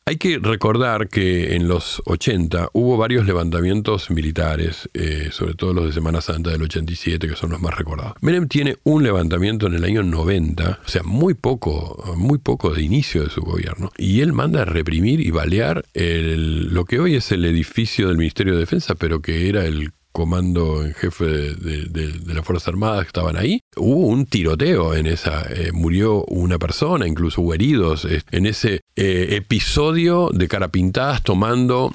Hay 0.05 0.15
que 0.15 0.39
recordar 0.39 1.09
que 1.09 1.55
en 1.55 1.67
los 1.67 2.01
80 2.05 2.69
hubo 2.71 2.95
varios 2.95 3.25
levantamientos 3.25 4.09
militares, 4.09 4.89
eh, 4.93 5.29
sobre 5.33 5.53
todo 5.53 5.73
los 5.73 5.87
de 5.87 5.91
Semana 5.91 6.21
Santa 6.21 6.49
del 6.49 6.61
87, 6.61 7.27
que 7.27 7.35
son 7.35 7.49
los 7.49 7.59
más 7.59 7.75
recordados. 7.75 8.13
Menem 8.21 8.47
tiene 8.47 8.77
un 8.83 9.03
levantamiento 9.03 9.67
en 9.67 9.73
el 9.73 9.83
año 9.83 10.03
90, 10.03 10.79
o 10.85 10.87
sea, 10.87 11.03
muy 11.03 11.33
poco, 11.33 12.15
muy 12.15 12.37
poco 12.37 12.69
de 12.69 12.83
inicio 12.83 13.25
de 13.25 13.29
su 13.29 13.41
gobierno, 13.41 13.91
y 13.97 14.21
él 14.21 14.31
manda 14.31 14.61
a 14.61 14.65
reprimir 14.65 15.19
y 15.19 15.29
balear 15.31 15.83
el, 15.93 16.73
lo 16.73 16.85
que 16.85 17.01
hoy 17.01 17.15
es 17.15 17.33
el 17.33 17.43
edificio 17.43 18.07
del 18.07 18.17
Ministerio 18.17 18.53
de 18.53 18.59
Defensa, 18.59 18.95
pero 18.95 19.21
que 19.21 19.49
era 19.49 19.65
el 19.65 19.91
comando 20.17 20.83
en 20.83 20.95
jefe 20.95 21.25
de, 21.25 22.33
las 22.33 22.43
Fuerzas 22.43 22.69
Armadas 22.69 23.03
que 23.03 23.09
estaban 23.09 23.37
ahí. 23.37 23.61
Hubo 23.75 24.07
un 24.07 24.25
tiroteo 24.25 24.95
en 24.95 25.05
esa, 25.05 25.43
eh, 25.43 25.71
murió 25.73 26.23
una 26.25 26.57
persona, 26.57 27.07
incluso 27.07 27.43
hubo 27.43 27.53
heridos 27.53 28.07
en 28.31 28.47
ese 28.47 28.81
eh, 28.95 29.27
episodio 29.33 30.31
de 30.33 30.47
carapintadas 30.47 31.21
tomando 31.21 31.93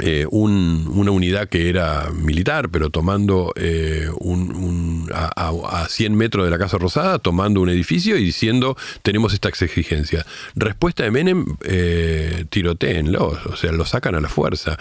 eh, 0.00 0.26
una 0.28 1.12
unidad 1.12 1.48
que 1.48 1.68
era 1.68 2.10
militar, 2.12 2.70
pero 2.70 2.90
tomando 2.90 3.52
un, 4.18 5.08
a, 5.14 5.86
100 5.88 6.12
metros 6.16 6.46
de 6.46 6.50
la 6.50 6.58
Casa 6.58 6.76
Rosada, 6.76 7.20
tomando 7.20 7.60
un 7.60 7.68
edificio 7.68 8.16
y 8.16 8.24
diciendo 8.24 8.76
tenemos 9.02 9.32
estas 9.32 9.62
exigencias. 9.62 10.26
Respuesta 10.56 11.04
de 11.04 11.12
Menem, 11.12 11.56
tirotéenlo, 12.50 13.38
o 13.46 13.54
sea, 13.54 13.70
lo 13.70 13.84
sacan 13.84 14.16
a 14.16 14.20
la 14.20 14.28
fuerza. 14.28 14.76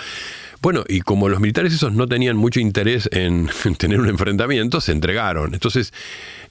Bueno, 0.63 0.85
y 0.87 1.01
como 1.01 1.27
los 1.27 1.41
militares 1.41 1.73
esos 1.73 1.91
no 1.91 2.07
tenían 2.07 2.37
mucho 2.37 2.61
interés 2.61 3.09
en, 3.11 3.49
tener 3.77 3.99
un 3.99 4.07
enfrentamiento, 4.07 4.79
se 4.79 4.93
entregaron. 4.93 5.53
Entonces, 5.53 5.93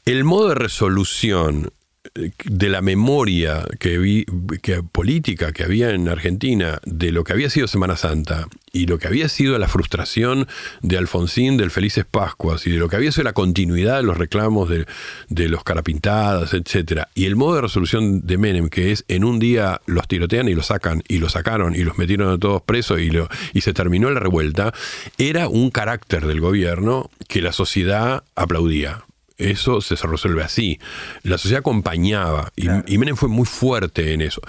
el 0.05 0.23
modo 0.23 0.51
de 0.51 0.55
resolución 0.55 1.73
de 2.15 2.69
la 2.69 2.83
memoria 2.83 3.65
que 3.79 3.97
vi, 3.97 4.27
que, 4.61 4.83
política 4.83 5.53
que 5.53 5.63
había 5.63 5.91
en 5.91 6.09
Argentina 6.09 6.81
de 6.85 7.13
lo 7.13 7.23
que 7.23 7.33
había 7.33 7.49
sido 7.49 7.69
Semana 7.69 7.97
Santa 7.97 8.49
y 8.73 8.87
lo 8.87 8.99
que 8.99 9.07
había 9.07 9.29
sido 9.29 9.57
la 9.59 9.69
frustración 9.69 10.49
de 10.81 10.99
Alfonsín 10.99 11.57
del 11.57 11.71
Felices 11.71 12.05
Pascuas 12.05 12.67
y 12.67 12.73
de 12.73 12.79
lo 12.79 12.89
que 12.89 12.97
había 12.97 13.13
sido 13.13 13.25
la 13.25 13.33
continuidad 13.33 13.99
de 13.99 14.03
los 14.03 14.19
reclamos 14.19 14.69
de, 14.69 15.49
los 15.49 15.63
carapintadas, 15.63 16.55
etcétera, 16.55 17.09
y 17.15 17.27
el 17.27 17.37
modo 17.37 17.57
de 17.57 17.61
resolución 17.63 18.27
de 18.27 18.39
Menem, 18.39 18.69
que 18.69 18.93
es 18.93 19.05
en 19.09 19.25
un 19.25 19.39
día 19.39 19.81
los 19.87 20.09
tirotean 20.09 20.49
y 20.49 20.55
los 20.55 20.67
sacan, 20.67 21.03
y 21.09 21.19
los 21.19 21.33
sacaron 21.33 21.75
y 21.75 21.85
los 21.85 21.99
metieron 21.99 22.33
a 22.33 22.39
todos 22.39 22.63
presos 22.63 23.01
y, 23.01 23.11
lo, 23.11 23.29
y 23.53 23.61
se 23.61 23.73
terminó 23.73 24.11
la 24.11 24.21
revuelta, 24.21 24.75
era 25.19 25.49
un 25.49 25.71
carácter 25.71 26.27
del 26.27 26.41
gobierno 26.41 27.11
que 27.29 27.43
la 27.43 27.53
sociedad 27.53 28.25
aplaudía 28.35 29.05
eso 29.51 29.81
se 29.81 29.95
resuelve 29.95 30.43
así. 30.43 30.79
La 31.23 31.39
sociedad 31.39 31.61
acompañaba 31.61 32.53
y, 32.57 32.67
y, 32.87 32.99
Menem 32.99 33.17
fue 33.17 33.29
muy 33.29 33.47
fuerte 33.47 34.13
en 34.13 34.21
eso. 34.21 34.41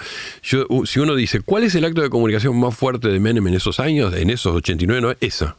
Yo, 0.42 0.66
si 0.86 1.00
uno 1.00 1.14
dice, 1.14 1.40
¿cuál 1.40 1.64
es 1.64 1.74
el 1.74 1.84
acto 1.84 2.02
de 2.02 2.10
comunicación 2.10 2.58
más 2.58 2.76
fuerte 2.76 3.08
de 3.08 3.20
Menem 3.20 3.46
en 3.48 3.54
esos 3.54 3.80
años, 3.80 4.14
en 4.14 4.30
esos 4.30 4.54
89, 4.54 5.00
no, 5.00 5.14
esa. 5.20 5.56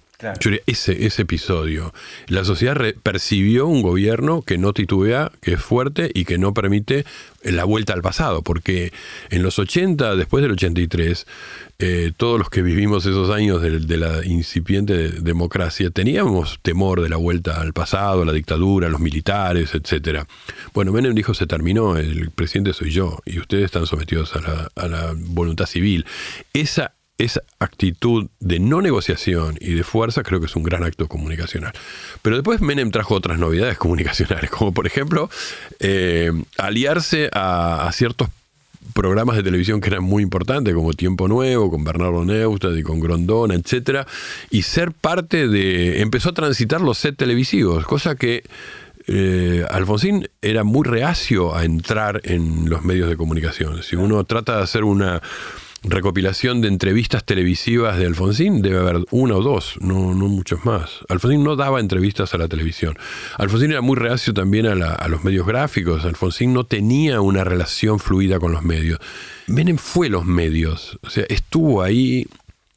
Ese, 0.65 1.06
ese 1.06 1.21
episodio. 1.23 1.93
La 2.28 2.45
sociedad 2.45 2.78
percibió 3.04 3.67
un 3.67 3.82
gobierno 3.82 4.41
que 4.41 4.58
no 4.58 4.73
titubea, 4.73 5.32
que 5.41 5.54
es 5.54 5.62
fuerte 5.62 6.10
y 6.13 6.25
que 6.25 6.38
no 6.38 6.54
permite 6.54 7.06
la 7.43 7.63
vuelta 7.63 7.93
al 7.93 8.01
pasado, 8.01 8.41
porque 8.41 8.91
en 9.30 9.43
los 9.43 9.60
80, 9.60 10.15
después 10.15 10.41
del 10.41 10.54
83, 10.54 11.28
eh, 11.78 12.12
todos 12.15 12.39
los 12.39 12.49
que 12.49 12.62
vivimos 12.62 13.06
esos 13.06 13.30
años 13.30 13.62
de, 13.62 13.97
la 13.97 14.25
incipiente 14.25 15.10
democracia 15.10 15.89
teníamos 15.89 16.60
temor 16.62 17.01
de 17.01 17.10
la 17.10 17.17
vuelta 17.17 17.60
al 17.62 17.73
pasado, 17.73 18.25
la 18.25 18.32
dictadura, 18.34 18.89
los 18.89 19.01
militares, 19.01 19.75
etcétera. 19.75 20.25
Bueno, 20.73 20.91
Menem 20.91 21.13
dijo 21.13 21.34
se 21.34 21.45
terminó, 21.45 21.97
el 21.97 22.32
presidente 22.32 22.73
soy 22.73 22.91
yo 22.91 23.19
y 23.25 23.39
ustedes 23.39 23.65
están 23.65 23.86
sometidos 23.86 24.36
a 24.36 24.41
la, 24.41 24.71
a 24.75 24.88
la 24.88 25.13
voluntad 25.15 25.65
civil. 25.65 26.06
Esa 26.54 26.94
esa 27.17 27.41
actitud 27.60 28.28
de 28.39 28.60
no 28.60 28.82
negociación 28.82 29.58
y 29.62 29.73
de 29.73 29.84
fuerza 29.84 30.23
creo 30.23 30.39
que 30.39 30.47
es 30.47 30.56
un 30.56 30.63
gran 30.63 30.84
acto 30.84 31.08
comunicacional. 31.08 31.73
Pero 32.21 32.36
después 32.36 32.62
Menem 32.62 32.91
trajo 32.91 33.15
otras 33.15 33.39
novedades 33.39 33.78
comunicacionales, 33.78 34.49
como 34.51 34.73
por 34.73 34.86
ejemplo 34.86 35.30
eh, 35.80 36.32
aliarse 36.58 37.30
a, 37.34 37.89
ciertos 37.93 38.28
programas 38.93 39.36
de 39.36 39.43
televisión 39.43 39.82
que 39.82 39.89
eran 39.89 40.04
muy 40.04 40.21
importantes, 40.21 40.73
como 40.73 40.93
Tiempo 40.93 41.28
Nuevo, 41.28 41.71
con 41.71 41.84
Bernardo 41.84 42.23
Neustadt 42.25 42.78
y 42.78 42.84
con 42.84 42.99
Grondona, 42.99 43.56
etcétera, 43.56 44.06
y 44.49 44.62
ser 44.62 44.91
parte 44.91 45.47
de. 45.47 46.01
empezó 46.01 46.30
a 46.30 46.34
transitar 46.34 46.82
los 46.82 46.97
sets 46.97 47.17
televisivos, 47.17 47.86
cosa 47.86 48.15
que 48.15 48.43
eh, 49.08 49.65
Alfonsín 49.69 50.30
era 50.41 50.63
muy 50.63 50.84
reacio 50.84 51.56
a 51.56 51.63
entrar 51.63 52.21
en 52.23 52.69
los 52.69 52.84
medios 52.84 53.10
de 53.10 53.17
comunicación. 53.17 53.84
Si 53.84 53.95
uno 53.95 54.23
trata 54.23 54.58
de 54.58 54.63
hacer 54.63 54.84
una 54.84 55.21
recopilación 55.88 56.62
de 56.62 56.67
entrevistas 56.67 57.24
televisivas 57.24 57.98
de 57.98 58.06
Alfonsín, 58.06 58.62
debe 58.62 58.80
haber 58.80 59.06
una 59.12 59.36
o 59.36 59.41
dos, 59.41 59.76
no, 59.80 60.13
no 60.13 60.28
muchos 60.28 60.65
más. 60.65 61.00
Alfonsín 61.10 61.43
no 61.43 61.56
daba 61.56 61.80
entrevistas 61.80 62.34
a 62.34 62.38
la 62.38 62.48
televisión. 62.48 62.98
Alfonsín 63.38 63.71
era 63.71 63.82
muy 63.82 63.95
reacio 63.95 64.34
también 64.34 64.65
a, 64.65 65.08
los 65.08 65.24
medios 65.24 65.45
gráficos. 65.45 66.06
Alfonsín 66.06 66.54
no 66.54 66.63
tenía 66.63 67.21
una 67.21 67.43
relación 67.43 68.00
fluida 68.00 68.39
con 68.39 68.52
los 68.52 68.63
medios. 68.63 69.00
Menem 69.48 69.78
fue 69.78 70.10
los 70.10 70.26
medios, 70.26 70.98
o 71.04 71.10
sea, 71.10 71.26
estuvo 71.30 71.84
ahí, 71.84 72.28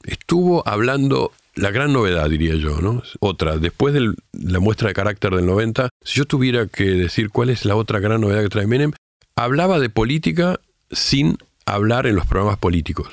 estuvo 0.05 0.66
hablando 0.68 1.33
la 1.55 1.71
gran 1.71 1.92
novedad, 1.92 2.29
diría 2.29 2.55
yo, 2.55 2.81
¿no? 2.81 3.03
Otra, 3.21 3.57
después 3.57 3.94
de 3.94 4.12
la 4.33 4.61
muestra 4.61 4.88
de 4.88 4.94
carácter 4.94 5.35
del 5.35 5.47
90, 5.47 5.88
si 6.05 6.18
yo 6.18 6.25
tuviera 6.27 6.66
que 6.66 6.85
decir 6.85 7.31
cuál 7.31 7.51
es 7.51 7.64
la 7.64 7.75
otra 7.75 8.01
gran 8.01 8.21
novedad 8.21 8.42
que 8.42 8.49
trae 8.49 8.66
Menem, 8.66 8.92
hablaba 9.35 9.79
de 9.81 9.88
política 9.88 10.61
sin 10.90 11.38
hablar 11.74 12.07
en 12.07 12.14
los 12.14 12.26
programas 12.26 12.59
políticos. 12.59 13.09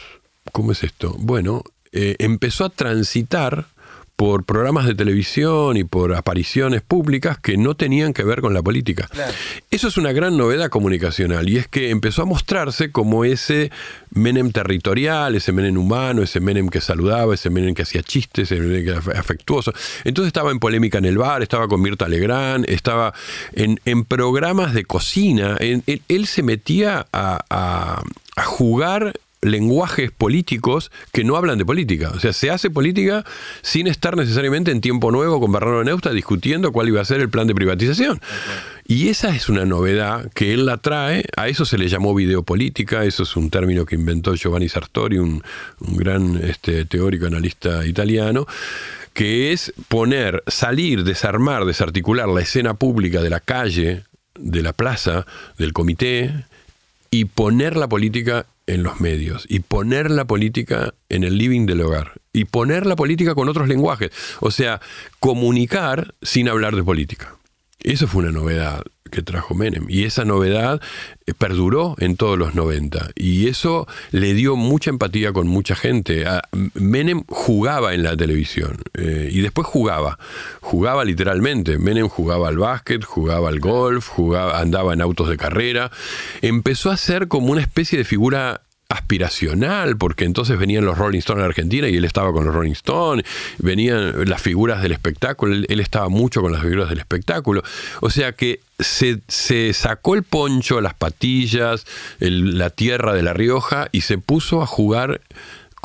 ¿Cómo 0.51 0.71
es 0.71 0.83
esto? 0.83 1.15
Bueno, 1.19 1.63
eh, 1.91 2.15
empezó 2.19 2.65
a 2.65 2.69
transitar 2.69 3.67
por 4.15 4.45
programas 4.45 4.85
de 4.85 4.95
televisión 4.95 5.75
y 5.75 5.83
por 5.83 6.15
apariciones 6.15 6.81
públicas 6.81 7.37
que 7.37 7.57
no 7.57 7.75
tenían 7.75 8.13
que 8.13 8.23
ver 8.23 8.39
con 8.39 8.53
la 8.53 8.61
política. 8.61 9.09
Eso 9.69 9.89
es 9.89 9.97
una 9.97 10.13
gran 10.13 10.37
novedad 10.37 10.69
comunicacional 10.69 11.49
y 11.49 11.57
es 11.57 11.67
que 11.67 11.89
empezó 11.89 12.21
a 12.21 12.25
mostrarse 12.25 12.91
como 12.91 13.25
ese 13.25 13.71
Menem 14.11 14.51
territorial, 14.51 15.35
ese 15.35 15.51
Menem 15.51 15.77
humano, 15.77 16.23
ese 16.23 16.39
Menem 16.39 16.69
que 16.69 16.79
saludaba, 16.79 17.33
ese 17.33 17.49
Menem 17.49 17.73
que 17.73 17.81
hacía 17.81 18.03
chistes, 18.03 18.49
ese 18.49 18.61
Menem 18.61 18.85
que 18.85 18.91
era 18.91 19.19
afectuoso. 19.19 19.73
Entonces 20.05 20.27
estaba 20.27 20.51
en 20.51 20.59
polémica 20.59 20.97
en 20.97 21.05
el 21.05 21.17
bar, 21.17 21.43
estaba 21.43 21.67
con 21.67 21.81
Mirta 21.81 22.07
Legrand, 22.07 22.69
estaba 22.69 23.13
en, 23.51 24.05
programas 24.05 24.73
de 24.73 24.85
cocina. 24.85 25.57
él, 25.59 26.25
se 26.27 26.41
metía 26.41 27.05
a 27.11 28.01
jugar 28.43 29.13
lenguajes 29.45 30.11
políticos 30.11 30.91
que 31.11 31.23
no 31.23 31.37
hablan 31.37 31.57
de 31.57 31.65
política. 31.65 32.11
O 32.13 32.19
sea, 32.19 32.33
se 32.33 32.49
hace 32.49 32.69
política 32.69 33.23
sin 33.61 33.87
estar 33.87 34.17
necesariamente 34.17 34.71
en 34.71 34.81
tiempo 34.81 35.11
nuevo 35.11 35.39
con 35.39 35.51
Bernardo 35.51 35.83
Neusta 35.83 36.11
discutiendo 36.11 36.71
cuál 36.71 36.89
iba 36.89 37.01
a 37.01 37.05
ser 37.05 37.21
el 37.21 37.29
plan 37.29 37.47
de 37.47 37.55
privatización. 37.55 38.19
Y 38.87 39.09
esa 39.09 39.35
es 39.35 39.49
una 39.49 39.65
novedad 39.65 40.31
que 40.33 40.53
él 40.53 40.65
la 40.65 40.77
trae, 40.77 41.25
a 41.37 41.47
eso 41.47 41.65
se 41.65 41.77
le 41.77 41.87
llamó 41.87 42.13
videopolítica, 42.13 43.03
eso 43.03 43.23
es 43.23 43.35
un 43.35 43.49
término 43.49 43.85
que 43.85 43.95
inventó 43.95 44.35
Giovanni 44.35 44.69
Sartori, 44.69 45.17
un, 45.17 45.41
gran 45.79 46.37
este, 46.43 46.85
teórico 46.85 47.25
analista 47.25 47.85
italiano, 47.85 48.45
que 49.13 49.53
es 49.53 49.73
poner, 49.87 50.43
salir, 50.47 51.03
desarmar, 51.03 51.65
desarticular 51.65 52.27
la 52.27 52.41
escena 52.41 52.75
pública 52.75 53.21
de 53.21 53.29
la 53.29 53.39
calle, 53.39 54.03
de 54.37 54.61
la 54.61 54.73
plaza, 54.73 55.25
del 55.57 55.73
comité, 55.73 56.45
y 57.15 57.23
poner 57.23 57.78
la 57.78 57.88
política 57.88 58.45
en 58.67 58.84
los 58.84 58.99
medios 58.99 59.45
y 59.47 59.60
poner 59.60 60.12
la 60.12 60.25
política 60.25 60.93
en 61.08 61.23
el 61.23 61.38
living 61.38 61.65
del 61.65 61.80
hogar 61.80 62.19
y 62.34 62.43
poner 62.43 62.86
la 62.86 62.97
política 62.97 63.36
con 63.36 63.47
otros 63.47 63.69
lenguajes. 63.69 64.12
O 64.41 64.51
sea, 64.51 64.82
comunicar 65.21 66.13
sin 66.21 66.49
hablar 66.49 66.75
de 66.75 66.84
política. 66.84 67.38
Eso 67.85 68.07
fue 68.07 68.23
una 68.23 68.31
novedad 68.31 68.81
que 69.11 69.21
trajo 69.21 69.53
Menem. 69.53 69.85
Y 69.89 70.05
esa 70.05 70.25
novedad 70.25 70.81
eh, 71.27 71.33
perduró 71.37 71.95
en 71.99 72.17
todos 72.17 72.35
los 72.35 72.55
90. 72.55 73.11
Y 73.13 73.47
eso 73.47 73.87
le 74.09 74.33
dio 74.33 74.55
mucha 74.55 74.89
empatía 74.89 75.31
con 75.33 75.47
mucha 75.47 75.75
gente. 75.75 76.25
Menem 76.73 77.23
jugaba 77.27 77.93
en 77.93 78.01
la 78.01 78.17
televisión. 78.17 78.79
Eh, 78.95 79.29
y 79.31 79.41
después 79.41 79.67
jugaba. 79.67 80.17
Jugaba 80.61 81.05
literalmente. 81.05 81.77
Menem 81.77 82.09
jugaba 82.09 82.47
al 82.47 82.57
básquet, 82.57 83.03
jugaba 83.03 83.49
al 83.49 83.59
golf, 83.59 84.07
jugaba, 84.09 84.59
andaba 84.59 84.93
en 84.93 85.01
autos 85.01 85.29
de 85.29 85.37
carrera. 85.37 85.91
Empezó 86.41 86.89
a 86.89 86.97
ser 86.97 87.27
como 87.27 87.51
una 87.51 87.61
especie 87.61 87.99
de 87.99 88.03
figura 88.03 88.64
aspiracional, 88.89 89.97
porque 89.97 90.25
entonces 90.25 90.57
venían 90.57 90.85
los 90.85 90.97
Rolling 90.97 91.19
Stones 91.19 91.41
en 91.41 91.45
Argentina 91.45 91.87
y 91.89 91.97
él 91.97 92.05
estaba 92.05 92.31
con 92.31 92.45
los 92.45 92.53
Rolling 92.53 92.71
Stones, 92.71 93.25
venían 93.57 94.29
las 94.29 94.41
figuras 94.41 94.81
del 94.81 94.91
espectáculo, 94.91 95.55
él, 95.67 95.79
estaba 95.79 96.09
mucho 96.09 96.41
con 96.41 96.51
las 96.51 96.61
figuras 96.61 96.89
del 96.89 96.99
espectáculo. 96.99 97.63
O 98.01 98.09
sea 98.09 98.33
que 98.33 98.59
se, 98.79 99.21
se 99.27 99.73
sacó 99.73 100.15
el 100.15 100.23
poncho, 100.23 100.81
las 100.81 100.93
patillas, 100.93 101.85
la 102.19 102.69
tierra 102.69 103.13
de 103.13 103.23
La 103.23 103.33
Rioja 103.33 103.87
y 103.91 104.01
se 104.01 104.17
puso 104.17 104.61
a 104.61 104.67
jugar 104.67 105.21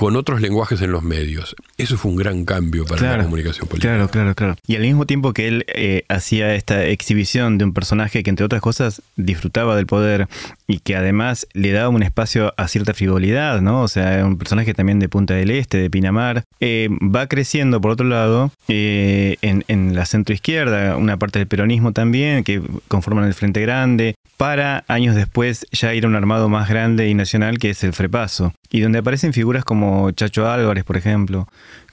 con 0.01 0.17
otros 0.17 0.41
lenguajes 0.41 0.81
en 0.81 0.93
los 0.93 1.03
medios. 1.03 1.55
Eso 1.77 1.99
fue 1.99 2.11
un 2.11 2.17
gran 2.17 2.47
cambio 2.47 2.87
para 2.87 3.19
la 3.19 3.25
comunicación 3.25 3.69
política. 3.69 3.93
Claro, 3.93 4.09
claro, 4.11 4.35
claro. 4.35 4.57
Y 4.67 4.77
al 4.77 4.81
mismo 4.81 5.05
tiempo 5.05 5.35
que 5.35 5.47
él 5.47 5.67
eh, 5.69 6.05
hacía 6.09 6.55
esta 6.55 6.87
exhibición 6.87 7.59
de 7.59 7.65
un 7.65 7.75
personaje 7.75 8.23
que, 8.23 8.31
entre 8.31 8.47
otras 8.47 8.63
cosas, 8.63 9.03
disfrutaba 9.17 9.77
del 9.77 9.85
poder 9.85 10.27
y 10.71 10.79
que 10.79 10.95
además 10.95 11.49
le 11.53 11.73
daba 11.73 11.89
un 11.89 12.03
espacio 12.03 12.55
a 12.57 12.69
cierta 12.69 12.95
frivolidad, 12.95 13.61
¿no? 13.61 13.83
O 13.83 13.89
sea, 13.89 14.25
un 14.25 14.39
personaje 14.39 14.73
también 14.73 15.01
de 15.01 15.09
Punta 15.09 15.35
del 15.35 15.51
Este, 15.51 15.79
de 15.79 15.91
Pinamar, 15.91 16.45
eh, 16.61 16.89
va 17.03 17.27
creciendo, 17.27 17.81
por 17.81 17.91
otro 17.91 18.07
lado, 18.07 18.53
eh, 18.69 19.37
en, 19.43 19.65
en 19.67 19.97
la 19.97 20.07
centroizquierda, 20.07 20.97
una 20.97 21.19
parte 21.19 21.41
del 21.41 21.49
peronismo 21.49 21.93
también, 21.93 22.45
que 22.45 22.63
conforman 22.87 23.25
el 23.25 23.35
Frente 23.35 23.61
Grande, 23.61 24.15
para 24.37 24.85
años 24.87 25.17
después 25.17 25.67
ya 25.73 25.93
ir 25.93 26.05
a 26.05 26.09
un 26.09 26.15
armado 26.15 26.49
más 26.49 26.69
grande 26.69 27.09
y 27.09 27.15
nacional 27.15 27.59
que 27.59 27.71
es 27.71 27.83
el 27.83 27.93
Frepaso, 27.93 28.55
y 28.71 28.81
donde 28.81 29.01
aparecen 29.01 29.33
figuras 29.33 29.65
como 29.65 30.13
Chacho 30.13 30.49
Álvarez, 30.49 30.85
por 30.85 30.97
ejemplo, 30.97 31.49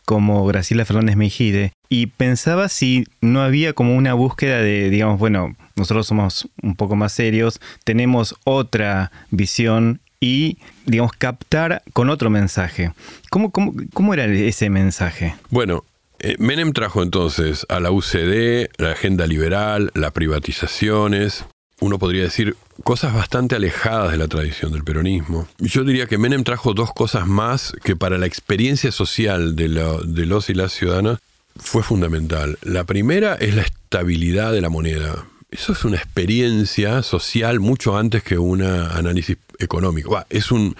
como 0.07 0.45
Graciela 0.45 0.85
Fernández 0.85 1.17
Mejide, 1.17 1.73
y 1.89 2.07
pensaba 2.07 2.69
si 2.69 3.03
no 3.19 3.41
había 3.41 3.73
como 3.73 3.93
una 3.93 4.13
búsqueda 4.13 4.61
de, 4.61 4.89
digamos, 4.89 5.19
bueno, 5.19 5.53
nosotros 5.75 6.07
somos 6.07 6.47
un 6.63 6.77
poco 6.77 6.95
más 6.95 7.11
serios, 7.11 7.59
tenemos 7.83 8.33
otra 8.45 9.11
visión 9.31 9.99
y, 10.21 10.59
digamos, 10.85 11.11
captar 11.11 11.83
con 11.91 12.09
otro 12.09 12.29
mensaje. 12.29 12.93
¿Cómo, 13.29 13.51
cómo, 13.51 14.13
era 14.13 14.23
ese 14.27 14.69
mensaje? 14.69 15.35
Bueno, 15.49 15.83
eh, 16.19 16.37
Menem 16.39 16.71
trajo 16.71 17.03
entonces 17.03 17.65
a 17.67 17.81
la 17.81 17.91
UCD 17.91 18.69
la 18.77 18.91
agenda 18.91 19.27
liberal, 19.27 19.91
las 19.93 20.13
privatizaciones, 20.13 21.43
uno 21.79 21.99
podría 21.99 22.23
decir, 22.23 22.55
cosas 22.83 23.13
bastante 23.13 23.55
alejadas 23.55 24.11
de 24.11 24.17
la 24.17 24.27
tradición 24.27 24.71
del 24.71 24.83
peronismo. 24.83 25.47
Yo 25.59 25.83
diría 25.83 26.07
que 26.07 26.17
Menem 26.17 26.43
trajo 26.43 26.73
dos 26.73 26.93
cosas 26.93 27.27
más 27.27 27.73
que 27.83 27.95
para 27.95 28.17
la 28.17 28.25
experiencia 28.25 28.91
social 28.91 29.55
de, 29.55 29.67
los 29.67 30.49
y 30.49 30.53
las 30.53 30.73
ciudadanas 30.73 31.19
fue 31.55 31.83
fundamental. 31.83 32.57
La 32.63 32.83
primera 32.83 33.35
es 33.35 33.55
la 33.55 33.61
estabilidad 33.61 34.51
de 34.51 34.61
la 34.61 34.69
moneda. 34.69 35.25
Eso 35.49 35.71
es 35.71 35.85
una 35.85 35.97
experiencia 35.97 37.03
social 37.03 37.59
mucho 37.59 37.97
antes 37.97 38.21
que 38.21 38.37
un 38.37 38.63
análisis 38.63 39.37
económico. 39.59 40.19
es 40.29 40.51
un, 40.51 40.75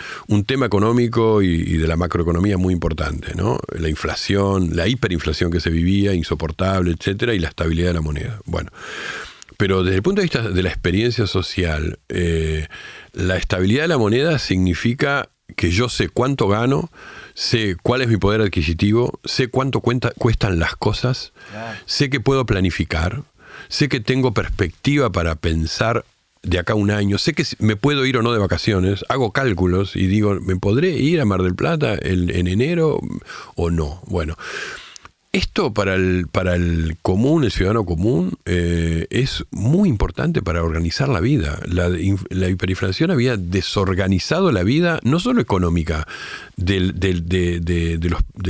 tema 0.46 0.66
económico 0.66 1.42
y, 1.42 1.48
y, 1.48 1.78
de 1.78 1.88
la 1.88 1.96
macroeconomía 1.96 2.58
muy 2.58 2.74
importante, 2.74 3.34
¿no? 3.36 3.60
La 3.78 3.90
inflación, 3.90 4.76
la 4.76 4.88
hiperinflación 4.88 5.52
que 5.52 5.62
se 5.62 5.70
vivía, 5.70 6.14
insoportable, 6.14 6.92
etcétera, 6.92 7.34
y 7.34 7.40
la 7.40 7.48
estabilidad 7.48 7.90
de 7.90 7.94
la 7.94 8.02
moneda. 8.02 8.40
Bueno, 8.46 8.72
pero 9.58 9.84
desde 9.84 9.98
el 9.98 10.04
punto 10.04 10.22
de 10.22 10.26
vista 10.26 10.42
de 10.44 10.64
la 10.64 10.70
experiencia 10.70 11.26
social, 11.26 12.00
eh, 12.10 12.68
la 13.14 13.38
estabilidad 13.38 13.84
de 13.84 13.88
la 13.88 13.98
moneda 13.98 14.38
significa 14.38 15.30
que 15.56 15.72
yo 15.72 15.90
sé 15.90 16.10
cuánto 16.10 16.48
gano, 16.48 16.92
sé 17.34 17.76
cuál 17.82 18.02
es 18.02 18.08
mi 18.08 18.18
poder 18.18 18.42
adquisitivo, 18.42 19.20
sé 19.26 19.48
cuánto 19.48 19.82
cuesta, 19.82 20.12
cuestan 20.18 20.60
las 20.60 20.76
cosas, 20.76 21.34
sé 21.86 22.10
que 22.10 22.20
puedo 22.20 22.46
planificar, 22.46 23.24
sé 23.68 23.90
que 23.90 24.00
tengo 24.00 24.34
perspectiva 24.34 25.12
para 25.12 25.36
pensar 25.36 26.06
de 26.44 26.60
acá 26.60 26.74
a 26.74 26.76
un 26.76 26.92
año, 26.92 27.18
sé 27.18 27.34
que 27.34 27.44
me 27.60 27.76
puedo 27.76 28.06
ir 28.06 28.18
o 28.18 28.22
no 28.22 28.34
de 28.34 28.40
vacaciones, 28.40 29.04
hago 29.10 29.32
cálculos 29.32 29.96
y 29.96 30.06
digo, 30.08 30.36
¿me 30.40 30.56
podré 30.58 30.92
ir 30.92 31.20
a 31.20 31.26
Mar 31.26 31.42
del 31.42 31.56
Plata 31.56 31.98
en 32.00 32.48
enero 32.48 33.00
o 33.56 33.72
no? 33.72 34.02
Bueno, 34.06 34.36
esto 35.38 35.74
para 35.74 35.96
el, 35.96 36.28
para 36.32 36.56
el 36.56 36.98
común, 37.02 37.44
el 37.44 37.52
ciudadano 37.52 37.86
común, 37.86 38.38
eh, 38.46 39.06
es 39.10 39.46
muy 39.52 39.88
importante 39.88 40.42
para 40.42 40.64
organizar 40.64 41.10
la 41.10 41.20
vida. 41.20 41.60
La, 41.68 41.90
hiperinflación 42.50 43.12
había 43.12 43.38
desorganizado 43.38 44.52
la 44.52 44.64
vida, 44.64 45.00
no 45.04 45.20
solo 45.20 45.42
económica, 45.42 46.08
de, 46.56 46.80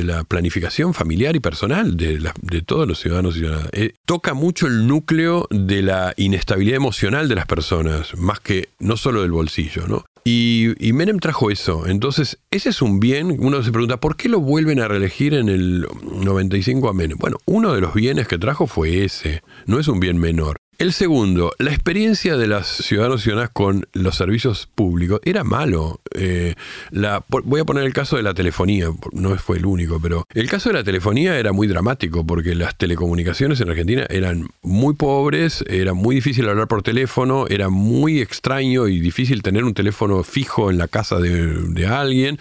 la 0.03 0.23
planificación 0.23 0.93
familiar 0.93 1.35
y 1.35 1.39
personal 1.39 1.97
de, 1.97 2.31
todos 2.65 2.87
los 2.87 2.99
ciudadanos 2.99 3.35
y 3.35 3.39
ciudadanas. 3.39 3.69
Eh, 3.73 3.93
toca 4.05 4.33
mucho 4.33 4.67
el 4.67 4.87
núcleo 4.87 5.47
de 5.49 5.81
la 5.81 6.13
inestabilidad 6.15 6.77
emocional 6.77 7.27
de 7.27 7.35
las 7.35 7.45
personas, 7.45 8.15
más 8.17 8.39
que 8.39 8.69
no 8.79 8.95
solo 8.95 9.21
del 9.21 9.31
bolsillo. 9.31 9.87
¿no? 9.87 10.05
Y, 10.29 10.91
Menem 10.91 11.19
trajo 11.19 11.51
eso. 11.51 11.87
Entonces, 11.87 12.39
ese 12.51 12.67
es 12.69 12.81
un 12.81 12.99
bien. 12.99 13.37
Uno 13.39 13.63
se 13.63 13.71
pregunta, 13.71 13.97
¿por 14.01 14.17
qué 14.17 14.27
lo 14.27 14.41
vuelven 14.41 14.81
a 14.81 14.89
reelegir 14.89 15.33
en 15.33 15.47
el 15.47 15.87
95 16.03 16.89
a 16.89 16.93
Menem? 16.93 17.17
Bueno, 17.17 17.37
uno 17.45 17.73
de 17.73 17.79
los 17.79 17.93
bienes 17.93 18.27
que 18.27 18.37
trajo 18.37 18.67
fue 18.67 19.05
ese. 19.05 19.41
No 19.67 19.79
es 19.79 19.87
un 19.87 20.01
bien 20.01 20.17
menor. 20.17 20.56
El 20.79 20.93
segundo, 20.93 21.53
la 21.57 21.71
experiencia 21.71 22.37
de 22.37 22.45
las 22.45 22.67
ciudadanos 22.67 23.21
y 23.21 23.23
ciudadanas 23.23 23.49
con 23.51 23.87
los 23.93 24.15
servicios 24.15 24.69
públicos 24.75 25.19
era 25.23 25.43
malo. 25.43 26.01
Eh, 26.13 26.53
la, 26.91 27.25
voy 27.29 27.61
a 27.61 27.65
poner 27.65 27.83
el 27.83 27.93
caso 27.93 28.15
de 28.15 28.21
la 28.21 28.35
telefonía, 28.35 28.89
no 29.11 29.35
fue 29.37 29.57
el 29.57 29.65
único, 29.65 29.99
pero 29.99 30.25
el 30.35 30.47
caso 30.47 30.69
de 30.69 30.75
la 30.75 30.83
telefonía 30.83 31.39
era 31.39 31.51
muy 31.51 31.65
dramático 31.65 32.23
porque 32.27 32.53
las 32.53 32.77
telecomunicaciones 32.77 33.59
en 33.59 33.71
Argentina 33.71 34.05
eran 34.07 34.49
muy 34.61 34.93
pobres, 34.93 35.65
era 35.67 35.95
muy 35.95 36.13
difícil 36.13 36.47
hablar 36.47 36.67
por 36.67 36.83
teléfono, 36.83 37.47
era 37.49 37.69
muy 37.69 38.21
extraño 38.21 38.87
y 38.87 38.99
difícil 38.99 39.41
tener 39.41 39.63
un 39.63 39.73
teléfono 39.73 40.21
fijo 40.23 40.69
en 40.69 40.77
la 40.77 40.87
casa 40.87 41.17
de, 41.17 41.87
alguien. 41.87 42.37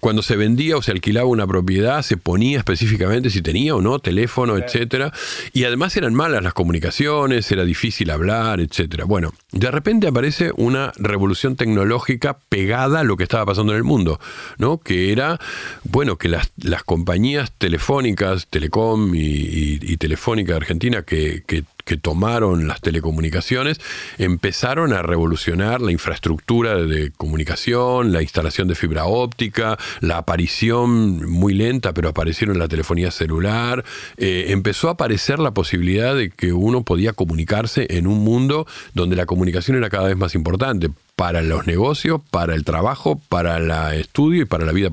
Cuando 0.00 0.20
se 0.20 0.36
vendía 0.36 0.76
o 0.76 0.82
se 0.82 0.90
alquilaba 0.90 1.28
una 1.28 1.46
propiedad, 1.46 2.02
se 2.02 2.18
ponía 2.18 2.58
específicamente 2.58 3.30
si 3.30 3.40
tenía 3.40 3.74
o 3.74 3.80
no 3.80 4.00
teléfono, 4.00 4.58
etcétera. 4.58 5.14
Y 5.54 5.64
además 5.64 5.96
eran 5.96 6.12
malas 6.12 6.42
las 6.42 6.52
comunicaciones, 6.52 7.50
era 7.50 7.64
difícil 7.70 8.10
hablar, 8.10 8.60
etcétera. 8.60 9.04
Bueno, 9.04 9.32
de 9.52 9.70
repente 9.70 10.08
aparece 10.08 10.50
una 10.56 10.92
revolución 10.96 11.56
tecnológica 11.56 12.38
pegada 12.48 13.00
a 13.00 13.04
lo 13.04 13.16
que 13.16 13.22
estaba 13.22 13.46
pasando 13.46 13.72
en 13.72 13.78
el 13.78 13.84
mundo, 13.84 14.18
¿no? 14.58 14.78
Que 14.78 15.12
era, 15.12 15.38
bueno, 15.84 16.16
que 16.16 16.28
las, 16.28 16.52
las 16.56 16.82
compañías 16.82 17.52
telefónicas, 17.58 18.48
Telecom 18.48 19.12
y, 19.14 19.96
Telefónica 19.96 20.52
de 20.52 20.56
Argentina, 20.56 21.02
que, 21.02 21.42
que 21.46 21.64
que 21.90 21.96
tomaron 21.96 22.68
las 22.68 22.80
telecomunicaciones 22.80 23.80
empezaron 24.16 24.92
a 24.92 25.02
revolucionar 25.02 25.80
la 25.80 25.90
infraestructura 25.90 26.76
de 26.76 27.10
comunicación, 27.10 28.12
la 28.12 28.22
instalación 28.22 28.68
de 28.68 28.76
fibra 28.76 29.06
óptica, 29.06 29.76
la 30.00 30.18
aparición 30.18 31.28
muy 31.28 31.52
lenta, 31.52 31.92
pero 31.92 32.10
aparecieron 32.10 32.60
la 32.60 32.68
telefonía 32.68 33.10
celular. 33.10 33.84
Eh, 34.18 34.44
empezó 34.50 34.86
a 34.86 34.92
aparecer 34.92 35.40
la 35.40 35.50
posibilidad 35.50 36.14
de 36.14 36.30
que 36.30 36.52
uno 36.52 36.84
podía 36.84 37.12
comunicarse 37.12 37.88
en 37.90 38.06
un 38.06 38.22
mundo 38.22 38.68
donde 38.94 39.16
la 39.16 39.26
comunicación 39.26 39.76
era 39.76 39.90
cada 39.90 40.06
vez 40.06 40.16
más 40.16 40.36
importante 40.36 40.90
para 41.16 41.42
los 41.42 41.66
negocios, 41.66 42.20
para 42.30 42.54
el 42.54 42.64
trabajo, 42.64 43.20
para 43.28 43.56
el 43.56 43.98
estudio 43.98 44.42
y 44.42 44.44
para 44.44 44.64
la 44.64 44.70
vida 44.70 44.90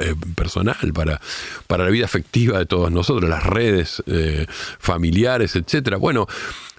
eh, 0.00 0.14
personal, 0.34 0.92
para, 0.92 1.20
para 1.66 1.84
la 1.84 1.90
vida 1.90 2.04
afectiva 2.04 2.58
de 2.58 2.66
todos 2.66 2.92
nosotros, 2.92 3.28
las 3.28 3.44
redes 3.44 4.02
eh, 4.06 4.46
familiares, 4.78 5.56
etcétera. 5.56 5.96
Bueno, 5.96 6.26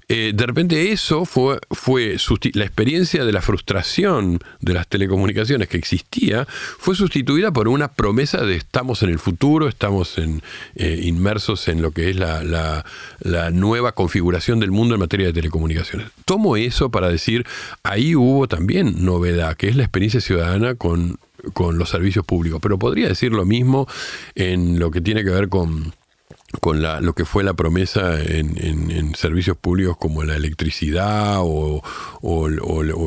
eh, 0.09 0.31
de 0.33 0.45
repente 0.47 0.91
eso 0.91 1.23
fue, 1.23 1.59
fue 1.69 2.17
la 2.53 2.65
experiencia 2.65 3.23
de 3.23 3.31
la 3.31 3.43
frustración 3.43 4.39
de 4.59 4.73
las 4.73 4.87
telecomunicaciones 4.87 5.67
que 5.67 5.77
existía, 5.77 6.47
fue 6.49 6.95
sustituida 6.95 7.51
por 7.51 7.67
una 7.67 7.89
promesa 7.89 8.41
de 8.43 8.55
estamos 8.55 9.03
en 9.03 9.09
el 9.11 9.19
futuro, 9.19 9.67
estamos 9.67 10.17
en, 10.17 10.41
inmersos 10.75 11.67
en 11.67 11.83
lo 11.83 11.91
que 11.91 12.09
es 12.09 12.15
la, 12.15 12.43
la, 12.43 13.51
nueva 13.51 13.91
configuración 13.91 14.59
del 14.59 14.71
mundo 14.71 14.95
en 14.95 15.01
materia 15.01 15.27
de 15.27 15.33
telecomunicaciones. 15.33 16.07
Tomo 16.25 16.57
eso 16.57 16.89
para 16.89 17.09
decir, 17.09 17.45
ahí 17.83 18.15
hubo 18.15 18.47
también 18.47 19.05
novedad, 19.05 19.55
que 19.55 19.67
es 19.67 19.75
la 19.75 19.83
experiencia 19.83 20.21
ciudadana 20.21 20.75
con 20.75 21.17
con 21.53 21.77
los 21.77 21.89
servicios 21.89 22.25
públicos. 22.25 22.59
Pero 22.61 22.77
podría 22.77 23.07
decir 23.07 23.31
lo 23.31 23.45
mismo 23.45 23.87
en 24.35 24.77
lo 24.79 24.91
que 24.91 24.99
tiene 24.99 25.23
que 25.23 25.29
ver 25.29 25.47
con, 25.49 25.93
con 26.61 26.81
la, 26.81 26.99
lo 26.99 27.13
que 27.13 27.25
fue 27.25 27.43
la 27.43 27.53
promesa 27.53 28.19
en, 28.21 29.15
servicios 29.15 29.57
públicos 29.57 29.97
como 29.97 30.23
la 30.23 30.35
electricidad 30.35 31.37
o, 31.39 31.81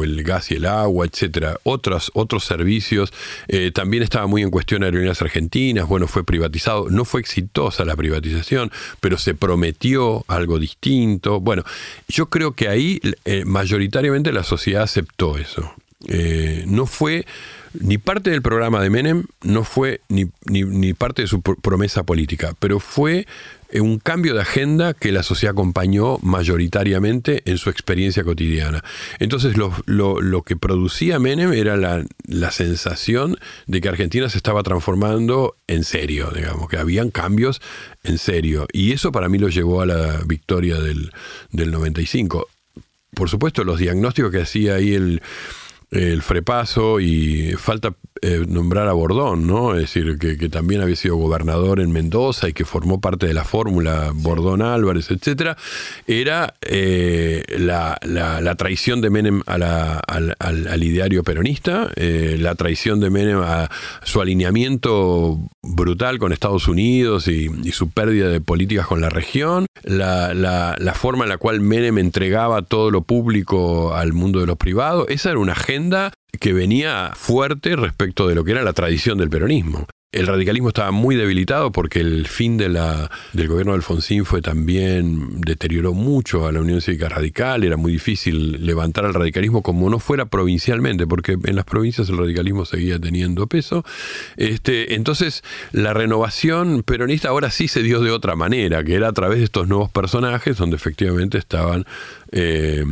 el 0.04 0.22
gas 0.24 0.50
y 0.50 0.54
el 0.54 0.66
agua, 0.66 1.06
etcétera. 1.06 1.58
Otros, 1.64 2.10
otros 2.14 2.44
servicios. 2.44 3.12
Eh, 3.48 3.70
también 3.72 4.02
estaba 4.02 4.26
muy 4.26 4.42
en 4.42 4.50
cuestión 4.50 4.84
Aerolíneas 4.84 5.22
Argentinas. 5.22 5.88
Bueno, 5.88 6.06
fue 6.06 6.24
privatizado. 6.24 6.88
No 6.90 7.04
fue 7.04 7.20
exitosa 7.20 7.84
la 7.84 7.96
privatización, 7.96 8.70
pero 9.00 9.18
se 9.18 9.34
prometió 9.34 10.24
algo 10.28 10.58
distinto. 10.58 11.40
Bueno, 11.40 11.64
yo 12.08 12.26
creo 12.26 12.52
que 12.52 12.68
ahí 12.68 13.00
eh, 13.24 13.44
mayoritariamente 13.44 14.32
la 14.32 14.44
sociedad 14.44 14.82
aceptó 14.82 15.38
eso. 15.38 15.72
Eh, 16.08 16.64
no 16.66 16.86
fue 16.86 17.26
ni 17.74 17.98
parte 17.98 18.30
del 18.30 18.42
programa 18.42 18.82
de 18.82 18.90
Menem, 18.90 19.24
no 19.42 19.64
fue 19.64 20.00
ni, 20.08 20.26
ni, 20.46 20.92
parte 20.94 21.22
de 21.22 21.28
su 21.28 21.40
promesa 21.40 22.02
política, 22.02 22.54
pero 22.58 22.80
fue 22.80 23.26
eh, 23.70 23.80
un 23.80 23.98
cambio 23.98 24.34
de 24.34 24.42
agenda 24.42 24.94
que 24.94 25.12
la 25.12 25.22
sociedad 25.22 25.52
acompañó 25.52 26.18
mayoritariamente 26.18 27.42
en 27.46 27.58
su 27.58 27.70
experiencia 27.70 28.24
cotidiana. 28.24 28.84
Entonces 29.18 29.56
lo, 29.56 29.72
lo, 29.86 30.42
que 30.42 30.56
producía 30.56 31.18
Menem 31.18 31.52
era 31.52 31.76
la, 31.76 32.04
la, 32.26 32.50
sensación 32.50 33.38
de 33.66 33.80
que 33.80 33.88
Argentina 33.88 34.28
se 34.28 34.36
estaba 34.36 34.62
transformando 34.62 35.56
en 35.66 35.84
serio, 35.84 36.30
digamos, 36.34 36.68
que 36.68 36.76
habían 36.76 37.10
cambios 37.10 37.62
en 38.04 38.18
serio. 38.18 38.66
Y 38.72 38.92
eso 38.92 39.12
para 39.12 39.28
mí 39.28 39.38
lo 39.38 39.48
llevó 39.48 39.80
a 39.80 39.86
la 39.86 40.22
victoria 40.26 40.78
del, 40.78 41.12
del 41.50 41.70
95. 41.70 42.48
Por 43.14 43.28
supuesto, 43.28 43.64
los 43.64 43.78
diagnósticos 43.78 44.30
que 44.30 44.40
hacía 44.40 44.76
ahí 44.76 44.94
el 44.94 45.22
el 45.92 46.22
frepaso 46.22 47.00
y 47.00 47.52
falta 47.52 47.94
eh, 48.24 48.44
nombrar 48.46 48.86
a 48.86 48.92
Bordón, 48.92 49.48
¿no? 49.48 49.74
Es 49.74 49.80
decir, 49.80 50.16
que, 50.16 50.48
también 50.48 50.80
había 50.80 50.94
sido 50.94 51.16
gobernador 51.16 51.80
en 51.80 51.90
Mendoza 51.90 52.48
y 52.48 52.52
que 52.52 52.64
formó 52.64 53.00
parte 53.00 53.26
de 53.26 53.34
la 53.34 53.42
fórmula 53.42 54.12
Bordón 54.14 54.62
Álvarez, 54.62 55.10
etcétera, 55.10 55.56
era 56.06 56.54
eh, 56.60 57.42
la, 57.58 57.98
traición 58.56 59.00
de 59.00 59.10
Menem 59.10 59.42
al, 59.46 60.82
ideario 60.84 61.24
peronista, 61.24 61.90
eh, 61.96 62.36
la 62.38 62.54
traición 62.54 63.00
de 63.00 63.10
Menem 63.10 63.40
a 63.42 63.68
su 64.04 64.20
alineamiento 64.20 65.40
brutal 65.60 66.20
con 66.20 66.32
Estados 66.32 66.68
Unidos 66.68 67.26
y, 67.26 67.50
su 67.72 67.90
pérdida 67.90 68.28
de 68.28 68.40
políticas 68.40 68.86
con 68.86 69.00
la 69.00 69.08
región, 69.08 69.66
la, 69.82 70.32
la 70.32 70.94
forma 70.94 71.24
en 71.24 71.30
la 71.30 71.38
cual 71.38 71.60
Menem 71.60 71.98
entregaba 71.98 72.62
todo 72.62 72.92
lo 72.92 73.02
público 73.02 73.94
al 73.94 74.12
mundo 74.12 74.38
de 74.38 74.46
los 74.46 74.58
privados, 74.58 75.06
esa 75.08 75.30
era 75.30 75.40
una 75.40 75.54
agenda 75.54 76.12
que 76.40 76.52
venía 76.52 77.12
fuerte 77.14 77.76
respecto 77.76 78.26
de 78.28 78.34
lo 78.34 78.44
que 78.44 78.52
era 78.52 78.62
la 78.62 78.72
tradición 78.72 79.18
del 79.18 79.30
peronismo. 79.30 79.86
El 80.12 80.26
radicalismo 80.26 80.68
estaba 80.68 80.90
muy 80.90 81.16
debilitado 81.16 81.72
porque 81.72 82.00
el 82.00 82.26
fin 82.26 82.58
de 82.58 82.68
la, 82.68 83.10
del 83.32 83.48
gobierno 83.48 83.72
de 83.72 83.76
Alfonsín 83.76 84.26
fue 84.26 84.42
también, 84.42 85.40
deterioró 85.40 85.94
mucho 85.94 86.46
a 86.46 86.52
la 86.52 86.60
Unión 86.60 86.82
Cívica 86.82 87.08
Radical, 87.08 87.64
era 87.64 87.78
muy 87.78 87.92
difícil 87.92 88.66
levantar 88.66 89.06
al 89.06 89.14
radicalismo 89.14 89.62
como 89.62 89.88
no 89.88 89.98
fuera 89.98 90.26
provincialmente, 90.26 91.06
porque 91.06 91.38
en 91.42 91.56
las 91.56 91.64
provincias 91.64 92.10
el 92.10 92.18
radicalismo 92.18 92.66
seguía 92.66 92.98
teniendo 92.98 93.46
peso. 93.46 93.86
Este, 94.36 94.96
entonces, 94.96 95.42
la 95.72 95.94
renovación 95.94 96.82
peronista 96.82 97.30
ahora 97.30 97.50
sí 97.50 97.66
se 97.66 97.82
dio 97.82 98.00
de 98.00 98.10
otra 98.10 98.36
manera, 98.36 98.84
que 98.84 98.94
era 98.94 99.08
a 99.08 99.12
través 99.12 99.38
de 99.38 99.44
estos 99.44 99.66
nuevos 99.66 99.90
personajes, 99.90 100.58
donde 100.58 100.76
efectivamente 100.76 101.38
estaban 101.38 101.86
eh, 102.32 102.84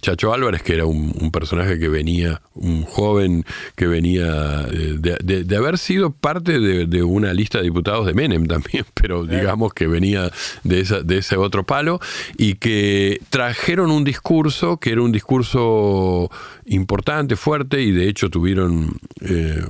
Chacho 0.00 0.32
Álvarez, 0.32 0.62
que 0.62 0.74
era 0.74 0.86
un, 0.86 1.30
personaje 1.30 1.78
que 1.78 1.88
venía, 1.88 2.40
un 2.54 2.82
joven 2.82 3.44
que 3.76 3.86
venía 3.86 4.62
de, 4.62 5.56
haber 5.56 5.76
sido 5.76 6.12
parte 6.12 6.58
de, 6.58 6.65
una 7.02 7.32
lista 7.32 7.58
de 7.58 7.64
diputados 7.64 8.06
de 8.06 8.14
Menem 8.14 8.46
también, 8.46 8.84
pero 8.94 9.24
digamos 9.24 9.72
que 9.74 9.86
venía 9.86 10.30
de, 10.64 10.80
esa, 10.80 11.00
de 11.00 11.18
ese 11.18 11.36
otro 11.36 11.64
palo, 11.64 12.00
y 12.36 12.54
que 12.54 13.20
trajeron 13.30 13.90
un 13.90 14.04
discurso 14.04 14.78
que 14.78 14.92
era 14.92 15.02
un 15.02 15.12
discurso 15.12 16.30
importante, 16.66 17.36
fuerte, 17.36 17.82
y 17.82 17.92
de 17.92 18.08
hecho 18.08 18.30
tuvieron 18.30 18.96
eh, 19.20 19.62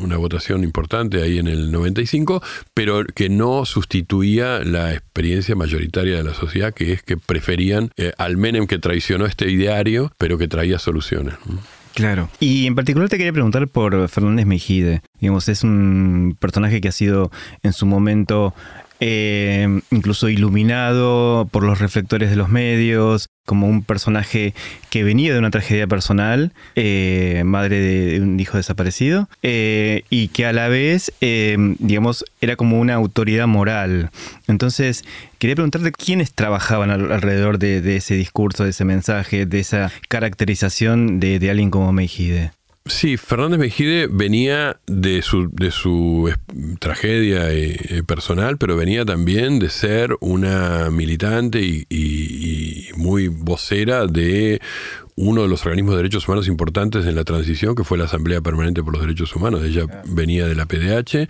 una 0.00 0.16
votación 0.16 0.64
importante 0.64 1.22
ahí 1.22 1.38
en 1.38 1.48
el 1.48 1.70
95, 1.70 2.42
pero 2.74 3.04
que 3.04 3.28
no 3.28 3.64
sustituía 3.64 4.60
la 4.60 4.92
experiencia 4.92 5.54
mayoritaria 5.54 6.16
de 6.16 6.24
la 6.24 6.34
sociedad, 6.34 6.72
que 6.72 6.92
es 6.92 7.02
que 7.02 7.16
preferían 7.16 7.90
eh, 7.96 8.12
al 8.18 8.36
Menem 8.36 8.66
que 8.66 8.78
traicionó 8.78 9.26
este 9.26 9.50
ideario, 9.50 10.12
pero 10.18 10.38
que 10.38 10.48
traía 10.48 10.78
soluciones. 10.78 11.34
Claro. 11.98 12.28
Y 12.38 12.68
en 12.68 12.76
particular 12.76 13.08
te 13.08 13.18
quería 13.18 13.32
preguntar 13.32 13.66
por 13.66 14.08
Fernández 14.08 14.46
Mejide. 14.46 15.02
Digamos, 15.18 15.48
es 15.48 15.64
un 15.64 16.36
personaje 16.38 16.80
que 16.80 16.86
ha 16.86 16.92
sido 16.92 17.32
en 17.64 17.72
su 17.72 17.86
momento 17.86 18.54
eh, 19.00 19.80
incluso 19.90 20.28
iluminado 20.28 21.48
por 21.50 21.62
los 21.62 21.78
reflectores 21.78 22.30
de 22.30 22.36
los 22.36 22.48
medios, 22.48 23.28
como 23.44 23.66
un 23.66 23.82
personaje 23.82 24.54
que 24.90 25.04
venía 25.04 25.32
de 25.32 25.38
una 25.38 25.50
tragedia 25.50 25.86
personal, 25.86 26.52
eh, 26.74 27.42
madre 27.44 27.80
de 27.80 28.20
un 28.20 28.38
hijo 28.38 28.56
desaparecido, 28.56 29.28
eh, 29.42 30.02
y 30.10 30.28
que 30.28 30.46
a 30.46 30.52
la 30.52 30.68
vez, 30.68 31.12
digamos, 31.20 32.24
era 32.40 32.56
como 32.56 32.78
una 32.78 32.94
autoridad 32.94 33.46
moral. 33.46 34.10
Entonces, 34.46 35.04
quería 35.38 35.56
preguntarte 35.56 35.92
quiénes 35.92 36.34
trabajaban 36.34 36.90
alrededor 36.90 37.58
de, 37.58 37.96
ese 37.96 38.14
discurso, 38.14 38.64
de 38.64 38.70
ese 38.70 38.84
mensaje, 38.84 39.46
de 39.46 39.60
esa 39.60 39.90
caracterización 40.08 41.20
de, 41.20 41.38
de 41.38 41.50
alguien 41.50 41.70
como 41.70 41.92
Meijide. 41.92 42.52
Sí, 42.88 43.18
Fernández 43.18 43.58
Mejide 43.58 44.06
venía 44.10 44.80
de 44.86 45.20
su, 45.20 45.50
de 45.52 45.70
su 45.70 46.32
tragedia 46.80 47.52
eh, 47.52 47.76
eh, 47.88 48.02
personal, 48.02 48.56
pero 48.56 48.76
venía 48.76 49.04
también 49.04 49.58
de 49.58 49.68
ser 49.68 50.16
una 50.20 50.90
militante 50.90 51.60
y 51.60 52.88
muy 52.96 53.28
vocera 53.28 54.06
de 54.06 54.60
uno 55.20 55.42
de 55.42 55.48
los 55.48 55.66
organismos 55.66 55.94
de 55.94 55.98
derechos 55.98 56.28
humanos 56.28 56.46
importantes 56.46 57.04
en 57.04 57.16
la 57.16 57.24
transición, 57.24 57.74
que 57.74 57.82
fue 57.82 57.98
la 57.98 58.04
Asamblea 58.04 58.40
Permanente 58.40 58.84
por 58.84 58.92
los 58.92 59.02
Derechos 59.02 59.34
Humanos. 59.34 59.64
Ella 59.64 59.84
venía 60.06 60.46
de 60.46 60.54
la 60.54 60.66
PDH. 60.66 61.28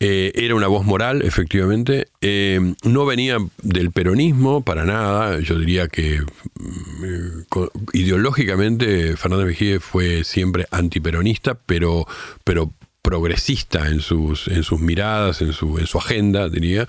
Eh, 0.00 0.32
era 0.34 0.54
una 0.54 0.66
voz 0.66 0.84
moral, 0.84 1.22
efectivamente. 1.22 2.08
Eh, 2.20 2.74
no 2.84 3.06
venía 3.06 3.38
del 3.62 3.90
peronismo 3.90 4.62
para 4.62 4.84
nada. 4.84 5.40
Yo 5.40 5.58
diría 5.58 5.88
que 5.88 6.20
mm, 6.20 7.64
ideológicamente 7.94 9.16
Fernández 9.16 9.46
Mejía 9.46 9.80
fue 9.80 10.24
siempre 10.24 10.66
antiperonista, 10.70 11.54
pero, 11.54 12.06
pero 12.44 12.70
progresista 13.00 13.88
en 13.88 14.00
sus, 14.00 14.48
en 14.48 14.62
sus 14.62 14.80
miradas, 14.80 15.40
en 15.40 15.54
su, 15.54 15.78
en 15.78 15.86
su 15.86 15.96
agenda, 15.96 16.50
diría. 16.50 16.86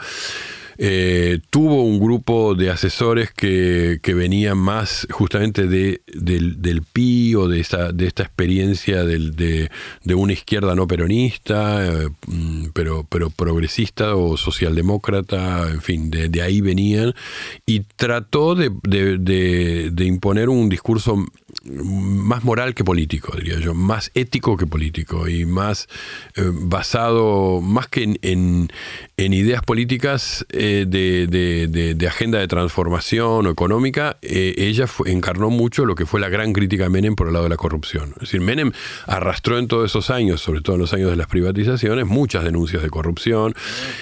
Eh, 0.77 1.39
tuvo 1.49 1.83
un 1.83 1.99
grupo 1.99 2.55
de 2.55 2.69
asesores 2.69 3.31
que, 3.31 3.99
que 4.01 4.13
venían 4.13 4.57
más 4.57 5.07
justamente 5.11 5.67
de, 5.67 6.01
del, 6.07 6.81
PI 6.81 7.35
o 7.35 7.47
de 7.47 7.59
esta, 7.59 7.91
de 7.91 8.07
esta 8.07 8.23
experiencia 8.23 9.03
de, 9.03 9.69
de, 10.03 10.15
una 10.15 10.33
izquierda 10.33 10.75
no 10.75 10.87
peronista, 10.87 11.85
eh, 11.85 12.09
mm, 12.27 12.67
pero, 12.73 13.05
pero 13.09 13.29
progresista 13.29 14.15
o 14.15 14.37
socialdemócrata, 14.37 15.69
en 15.69 15.81
fin, 15.81 16.09
de, 16.09 16.29
de 16.29 16.41
ahí 16.41 16.61
venían, 16.61 17.13
y 17.65 17.81
trató 17.95 18.55
de, 18.55 18.69
de 18.81 20.05
imponer 20.05 20.49
un 20.49 20.69
discurso 20.69 21.23
más 21.63 22.43
moral 22.43 22.73
que 22.73 22.83
político, 22.83 23.35
diría 23.37 23.59
yo, 23.59 23.73
más 23.73 24.11
ético 24.15 24.57
que 24.57 24.67
político 24.67 25.27
y 25.27 25.45
más 25.45 25.87
eh, 26.35 26.43
basado, 26.51 27.61
más 27.61 27.87
que 27.87 28.03
en, 28.21 28.69
en, 29.17 29.33
ideas 29.33 29.63
políticas 29.63 30.45
eh, 30.49 30.85
de, 30.87 31.27
de, 31.27 32.07
agenda 32.07 32.39
de 32.39 32.47
transformación 32.47 33.47
o 33.47 33.49
económica, 33.49 34.17
eh, 34.21 34.55
ella 34.57 34.85
encarnó 35.05 35.49
mucho 35.49 35.85
lo 35.85 35.95
que 35.95 36.05
fue 36.05 36.19
la 36.19 36.29
gran 36.29 36.53
crítica 36.53 36.87
a 36.87 36.89
Menem 36.89 37.15
por 37.15 37.27
el 37.27 37.33
lado 37.33 37.45
de 37.45 37.49
la 37.49 37.57
corrupción. 37.57 38.09
Es 38.15 38.21
decir, 38.21 38.41
Menem 38.41 38.71
arrastró 39.07 39.57
en 39.57 39.67
todos 39.67 39.89
esos 39.89 40.09
años, 40.09 40.41
sobre 40.41 40.61
todo 40.61 40.75
en 40.75 40.81
los 40.81 40.93
años 40.93 41.09
de 41.09 41.15
las 41.15 41.27
privatizaciones, 41.27 42.05
muchas 42.05 42.43
denuncias 42.43 42.83
de 42.83 42.89
corrupción 42.89 43.53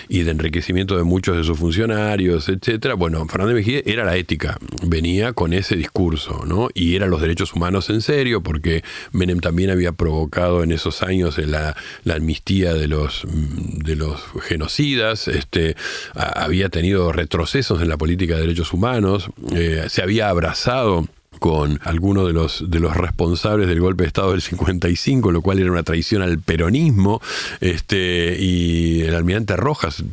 y 0.09 0.23
de 0.23 0.31
enriquecimiento 0.31 0.97
de 0.97 1.03
muchos 1.03 1.37
de 1.37 1.43
sus 1.43 1.57
funcionarios, 1.57 2.49
etcétera. 2.49 2.95
Bueno, 2.95 3.25
Fernández 3.27 3.55
Mejía 3.55 3.81
era 3.85 4.03
la 4.03 4.17
ética, 4.17 4.57
venía 4.83 5.33
con 5.33 5.53
ese 5.53 5.75
discurso, 5.75 6.43
¿no? 6.45 6.69
Y 6.73 6.95
eran 6.95 7.09
los 7.09 7.21
derechos 7.21 7.40
humanos 7.55 7.89
en 7.89 8.01
serio, 8.01 8.41
porque 8.41 8.83
Menem 9.11 9.39
también 9.39 9.69
había 9.69 9.91
provocado 9.91 10.63
en 10.63 10.71
esos 10.71 11.01
años 11.03 11.37
la, 11.37 11.75
la 12.03 12.15
amnistía 12.15 12.73
de 12.73 12.87
los, 12.87 13.23
de 13.25 13.95
los 13.95 14.21
genocidas, 14.43 15.27
este, 15.27 15.75
había 16.13 16.69
tenido 16.69 17.11
retrocesos 17.11 17.81
en 17.81 17.89
la 17.89 17.97
política 17.97 18.35
de 18.35 18.41
derechos 18.41 18.73
humanos, 18.73 19.29
eh, 19.55 19.85
se 19.89 20.01
había 20.01 20.29
abrazado 20.29 21.07
con 21.39 21.79
algunos 21.83 22.27
de 22.27 22.33
los, 22.33 22.69
de 22.69 22.79
los 22.79 22.95
responsables 22.95 23.67
del 23.67 23.79
golpe 23.79 24.03
de 24.03 24.07
Estado 24.09 24.31
del 24.31 24.41
55, 24.41 25.31
lo 25.31 25.41
cual 25.41 25.57
era 25.57 25.71
una 25.71 25.81
traición 25.81 26.21
al 26.21 26.37
peronismo, 26.39 27.19
este, 27.61 28.37
y 28.39 29.01
el 29.01 29.15
almirante 29.15 29.55
Rojas, 29.55 30.03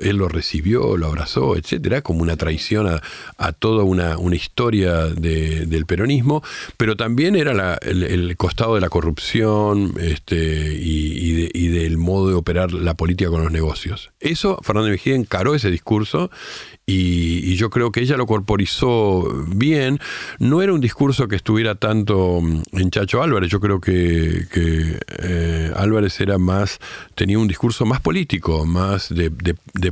él 0.00 0.16
lo 0.16 0.28
recibió, 0.28 0.96
lo 0.96 1.06
abrazó, 1.06 1.56
etcétera, 1.56 2.02
como 2.02 2.22
una 2.22 2.36
traición 2.36 2.86
a, 3.38 3.52
toda 3.52 3.84
una, 3.84 4.18
una 4.18 4.36
historia 4.36 5.06
del 5.06 5.86
peronismo, 5.86 6.42
pero 6.76 6.96
también 6.96 7.36
era 7.36 7.78
el, 7.82 8.36
costado 8.36 8.74
de 8.74 8.80
la 8.80 8.88
corrupción 8.88 9.94
este, 10.00 10.36
y, 10.36 11.68
del 11.68 11.98
modo 11.98 12.28
de 12.28 12.34
operar 12.34 12.72
la 12.72 12.94
política 12.94 13.30
con 13.30 13.42
los 13.42 13.52
negocios. 13.52 14.10
Eso, 14.20 14.58
Fernando 14.62 14.90
Mejía 14.90 15.14
encaró 15.14 15.54
ese 15.54 15.70
discurso 15.70 16.30
y, 16.88 17.56
yo 17.56 17.68
creo 17.68 17.90
que 17.90 18.00
ella 18.00 18.16
lo 18.16 18.26
corporizó 18.26 19.44
bien. 19.48 19.98
No 20.38 20.62
era 20.62 20.72
un 20.72 20.80
discurso 20.80 21.26
que 21.26 21.34
estuviera 21.34 21.74
tanto 21.74 22.40
mm, 22.40 22.62
en 22.72 22.90
Chacho 22.90 23.22
Álvarez, 23.22 23.50
yo 23.50 23.58
creo 23.58 23.80
que, 23.80 24.46
eh, 25.18 25.72
Álvarez 25.74 26.20
era 26.20 26.38
más, 26.38 26.78
tenía 27.16 27.38
un 27.38 27.48
discurso 27.48 27.86
más 27.86 28.00
político, 28.00 28.64
más 28.66 29.08
de, 29.12 29.30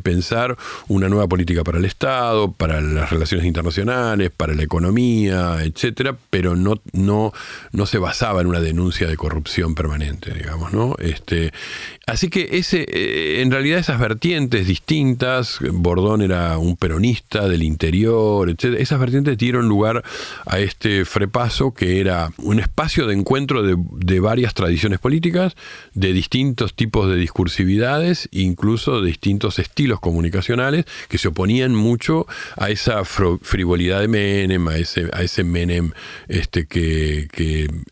pensar 0.01 0.57
una 0.87 1.09
nueva 1.09 1.27
política 1.27 1.65
para 1.65 1.79
el 1.79 1.85
Estado, 1.85 2.53
para 2.53 2.81
las 2.81 3.11
relaciones 3.11 3.47
internacionales, 3.47 4.31
para 4.31 4.55
la 4.55 4.63
economía, 4.63 5.63
etcétera, 5.63 6.17
pero 6.31 6.55
no, 6.55 6.81
no, 6.93 7.33
no 7.73 7.87
se 7.87 7.99
basaba 7.99 8.43
en 8.43 8.47
una 8.47 8.61
denuncia 8.61 9.09
de 9.09 9.17
corrupción 9.17 9.75
permanente, 9.75 10.33
digamos, 10.33 10.73
¿no? 10.73 10.95
Este, 10.99 11.53
así 12.07 12.29
que 12.29 12.51
ese, 12.53 12.87
eh, 12.89 13.41
en 13.41 13.51
realidad 13.51 13.79
esas 13.79 13.99
vertientes 13.99 14.67
distintas, 14.67 15.59
Bordón 15.73 16.23
era 16.23 16.59
un 16.59 16.77
peronista 16.85 17.49
del 17.49 17.63
interior, 17.63 18.51
etc. 18.51 18.77
Esas 18.79 19.01
vertientes 19.01 19.39
dieron 19.39 19.71
lugar 19.71 20.05
a 20.45 20.59
este 20.59 21.07
frepaso 21.07 21.73
que 21.73 21.99
era 21.99 22.29
un 22.37 22.61
espacio 22.61 23.07
de 23.07 23.15
encuentro 23.15 23.63
de, 23.63 24.21
varias 24.21 24.53
tradiciones 24.53 24.99
políticas, 24.99 25.55
de 25.95 26.13
distintos 26.13 26.75
tipos 26.75 27.09
de 27.09 27.17
discursividades, 27.17 28.29
incluso 28.33 29.01
de 29.01 29.07
distintos 29.07 29.59
estilos 29.59 29.99
comunicacionales 29.99 30.85
que 31.09 31.17
se 31.17 31.29
oponían 31.29 31.75
mucho 31.75 32.27
a 32.59 32.69
esa 32.69 33.03
frivolidad 33.07 34.01
de 34.01 34.09
Menem, 34.09 34.69
a 34.69 34.77
ese, 34.77 35.43
Menem 35.43 35.93
este, 36.29 36.67
que, 36.67 37.29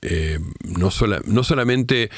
eh, 0.03 0.39
no 0.65 0.91
solamente 0.91 2.11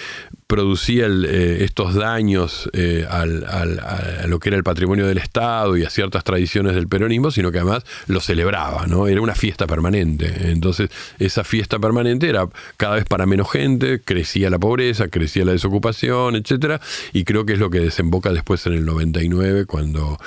producía 0.47 1.07
eh, 1.07 1.65
estos 1.65 1.95
daños 1.95 2.69
eh, 2.73 3.07
al, 3.09 3.45
a 3.45 4.27
lo 4.27 4.39
que 4.39 4.51
era 4.51 4.57
el 4.57 4.65
patrimonio 4.65 5.07
del 5.07 5.19
Estado 5.19 5.77
y 5.77 5.85
a 5.85 5.91
ciertas 5.91 6.25
tradiciones 6.25 6.75
del 6.75 6.89
peronismo, 6.89 7.31
sino 7.31 7.51
que 7.51 7.59
además 7.59 7.85
lo 8.07 8.21
celebraba, 8.21 8.87
¿no? 8.87 9.07
Era 9.07 9.21
una 9.21 9.35
fiesta 9.35 9.67
permanente. 9.67 10.51
Entonces, 10.51 10.91
esa 11.19 11.45
fiesta 11.45 11.79
permanente 11.79 12.29
era 12.29 12.49
cada 12.77 12.97
vez 12.97 13.05
para 13.05 13.27
menos 13.27 13.51
gente, 13.51 14.01
crecía 14.01 14.51
la 14.51 14.59
pobreza, 14.59 15.09
crecía 15.09 15.45
la 15.45 15.53
desocupación, 15.53 16.37
etcétera, 16.37 16.81
y 17.13 17.25
creo 17.25 17.47
que 17.47 17.55
es 17.55 17.59
lo 17.59 17.71
que 17.71 17.81
desemboca 17.81 18.33
después 18.33 18.67
en 18.67 18.75
el 18.75 18.85
99 18.85 19.67
cuando 19.67 20.19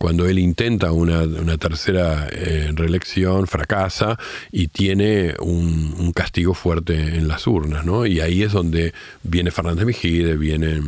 cuando 0.00 0.26
él 0.26 0.38
intenta 0.38 0.92
una, 0.92 1.58
tercera 1.58 2.26
eh, 2.32 2.70
reelección, 2.72 3.46
fracasa 3.46 4.18
y 4.50 4.68
tiene 4.68 5.34
un, 5.40 6.12
castigo 6.14 6.54
fuerte 6.54 6.94
en 6.94 7.28
las 7.28 7.46
urnas, 7.46 7.84
¿no? 7.84 8.06
Y 8.06 8.20
ahí 8.20 8.42
es 8.42 8.52
donde 8.52 8.94
viene 9.22 9.50
Fernández 9.50 9.84
Mejide, 9.84 10.38
viene 10.38 10.80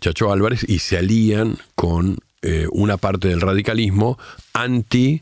Chacho 0.00 0.32
Álvarez 0.32 0.64
y 0.66 0.78
se 0.78 0.96
alían 0.96 1.58
con 1.74 2.16
eh, 2.40 2.66
una 2.72 2.96
parte 2.96 3.28
del 3.28 3.42
radicalismo 3.42 4.18
anti 4.54 5.20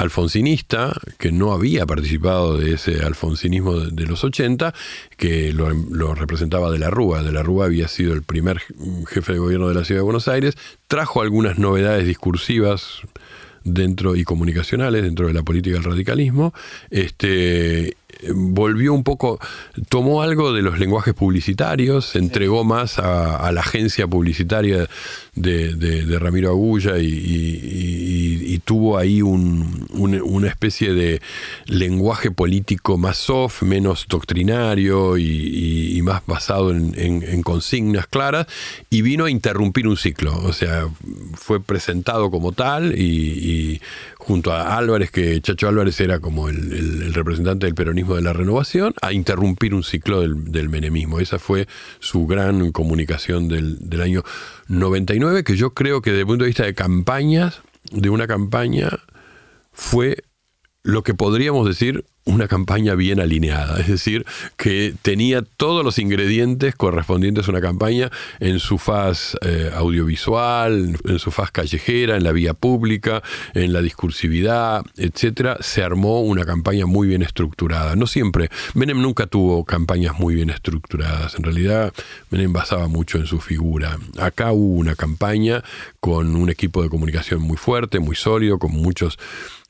alfonsinista, 0.00 0.92
que 1.18 1.32
no 1.32 1.52
había 1.52 1.86
participado 1.86 2.56
de 2.56 2.74
ese 2.74 3.02
alfonsinismo 3.02 3.78
de, 3.78 4.06
los 4.06 4.24
80, 4.24 4.74
que 5.16 5.52
lo, 5.52 5.70
lo, 5.70 6.14
representaba 6.14 6.70
de 6.70 6.78
la 6.78 6.90
Rúa. 6.90 7.22
De 7.22 7.32
la 7.32 7.42
Rúa 7.42 7.66
había 7.66 7.88
sido 7.88 8.12
el 8.12 8.22
primer 8.22 8.60
jefe 9.08 9.32
de 9.32 9.38
gobierno 9.38 9.68
de 9.68 9.74
la 9.74 9.84
ciudad 9.84 10.00
de 10.00 10.04
Buenos 10.04 10.28
Aires, 10.28 10.56
trajo 10.86 11.22
algunas 11.22 11.58
novedades 11.58 12.06
discursivas 12.06 13.02
dentro 13.64 14.16
y 14.16 14.24
comunicacionales 14.24 15.02
dentro 15.02 15.26
de 15.26 15.34
la 15.34 15.42
política 15.42 15.74
del 15.76 15.84
radicalismo, 15.84 16.54
este, 16.90 17.96
volvió 18.34 18.94
un 18.94 19.04
poco, 19.04 19.38
tomó 19.88 20.22
algo 20.22 20.52
de 20.52 20.62
los 20.62 20.78
lenguajes 20.78 21.14
publicitarios, 21.14 22.06
se 22.06 22.18
entregó 22.18 22.64
más 22.64 22.98
a, 22.98 23.50
la 23.52 23.60
agencia 23.60 24.06
publicitaria 24.06 24.88
de, 25.40 26.18
Ramiro 26.18 26.50
Agulla 26.50 26.98
y, 26.98 28.60
tuvo 28.64 28.98
ahí 28.98 29.22
una 29.22 30.46
especie 30.46 30.92
de 30.92 31.20
lenguaje 31.66 32.30
político 32.30 32.98
más 32.98 33.16
soft, 33.16 33.62
menos 33.62 34.06
doctrinario 34.08 35.16
y, 35.18 36.00
más 36.02 36.22
basado 36.26 36.70
en, 36.70 37.42
consignas 37.42 38.06
claras, 38.06 38.46
y 38.90 39.02
vino 39.02 39.24
a 39.24 39.30
interrumpir 39.30 39.88
un 39.88 39.96
ciclo, 39.96 40.38
o 40.44 40.52
sea, 40.52 40.88
fue 41.34 41.60
presentado 41.60 42.30
como 42.30 42.52
tal 42.52 42.94
y 42.98 43.80
junto 44.20 44.52
a 44.52 44.76
Álvarez, 44.76 45.10
que 45.10 45.40
Chacho 45.40 45.66
Álvarez 45.66 45.98
era 46.00 46.20
como 46.20 46.48
el, 46.48 47.12
representante 47.14 47.66
del 47.66 47.74
peronismo 47.74 48.14
de 48.14 48.22
la 48.22 48.32
renovación, 48.32 48.94
a 49.00 49.12
interrumpir 49.12 49.74
un 49.74 49.82
ciclo 49.82 50.20
del, 50.20 50.68
menemismo. 50.68 51.20
Esa 51.20 51.38
fue 51.38 51.66
su 51.98 52.26
gran 52.26 52.70
comunicación 52.70 53.48
del, 53.48 53.78
del 53.80 54.00
año 54.02 54.22
99, 54.70 55.42
que 55.42 55.56
yo 55.56 55.74
creo 55.74 56.00
que 56.00 56.10
desde 56.10 56.20
el 56.20 56.26
punto 56.26 56.44
de 56.44 56.48
vista 56.48 56.64
de 56.64 56.74
campañas, 56.74 57.60
de 57.90 58.08
una 58.08 58.28
campaña, 58.28 59.00
fue 59.72 60.22
lo 60.82 61.02
que 61.02 61.14
podríamos 61.14 61.66
decir 61.66 62.04
una 62.24 62.48
campaña 62.48 62.94
bien 62.94 63.18
alineada, 63.18 63.80
es 63.80 63.88
decir, 63.88 64.24
que 64.56 64.94
tenía 65.02 65.42
todos 65.42 65.84
los 65.84 65.98
ingredientes 65.98 66.74
correspondientes 66.74 67.48
a 67.48 67.50
una 67.50 67.60
campaña 67.60 68.10
en 68.40 68.60
su 68.60 68.78
faz 68.78 69.36
eh, 69.42 69.70
audiovisual, 69.74 70.96
en 71.04 71.18
su 71.18 71.30
faz 71.30 71.50
callejera, 71.50 72.16
en 72.16 72.24
la 72.24 72.32
vía 72.32 72.54
pública, 72.54 73.22
en 73.54 73.72
la 73.72 73.80
discursividad, 73.82 74.84
etcétera. 74.96 75.56
Se 75.60 75.82
armó 75.82 76.20
una 76.20 76.44
campaña 76.44 76.86
muy 76.86 77.08
bien 77.08 77.22
estructurada. 77.22 77.96
No 77.96 78.06
siempre, 78.06 78.50
Menem 78.74 79.00
nunca 79.00 79.26
tuvo 79.26 79.64
campañas 79.64 80.18
muy 80.18 80.34
bien 80.34 80.50
estructuradas. 80.50 81.34
En 81.34 81.42
realidad, 81.42 81.92
Menem 82.30 82.52
basaba 82.52 82.86
mucho 82.86 83.18
en 83.18 83.26
su 83.26 83.40
figura. 83.40 83.98
Acá 84.18 84.52
hubo 84.52 84.78
una 84.78 84.94
campaña 84.94 85.64
con 86.00 86.36
un 86.36 86.50
equipo 86.50 86.82
de 86.82 86.90
comunicación 86.90 87.40
muy 87.40 87.56
fuerte, 87.56 87.98
muy 87.98 88.14
sólido, 88.14 88.58
con 88.58 88.72
muchos 88.72 89.18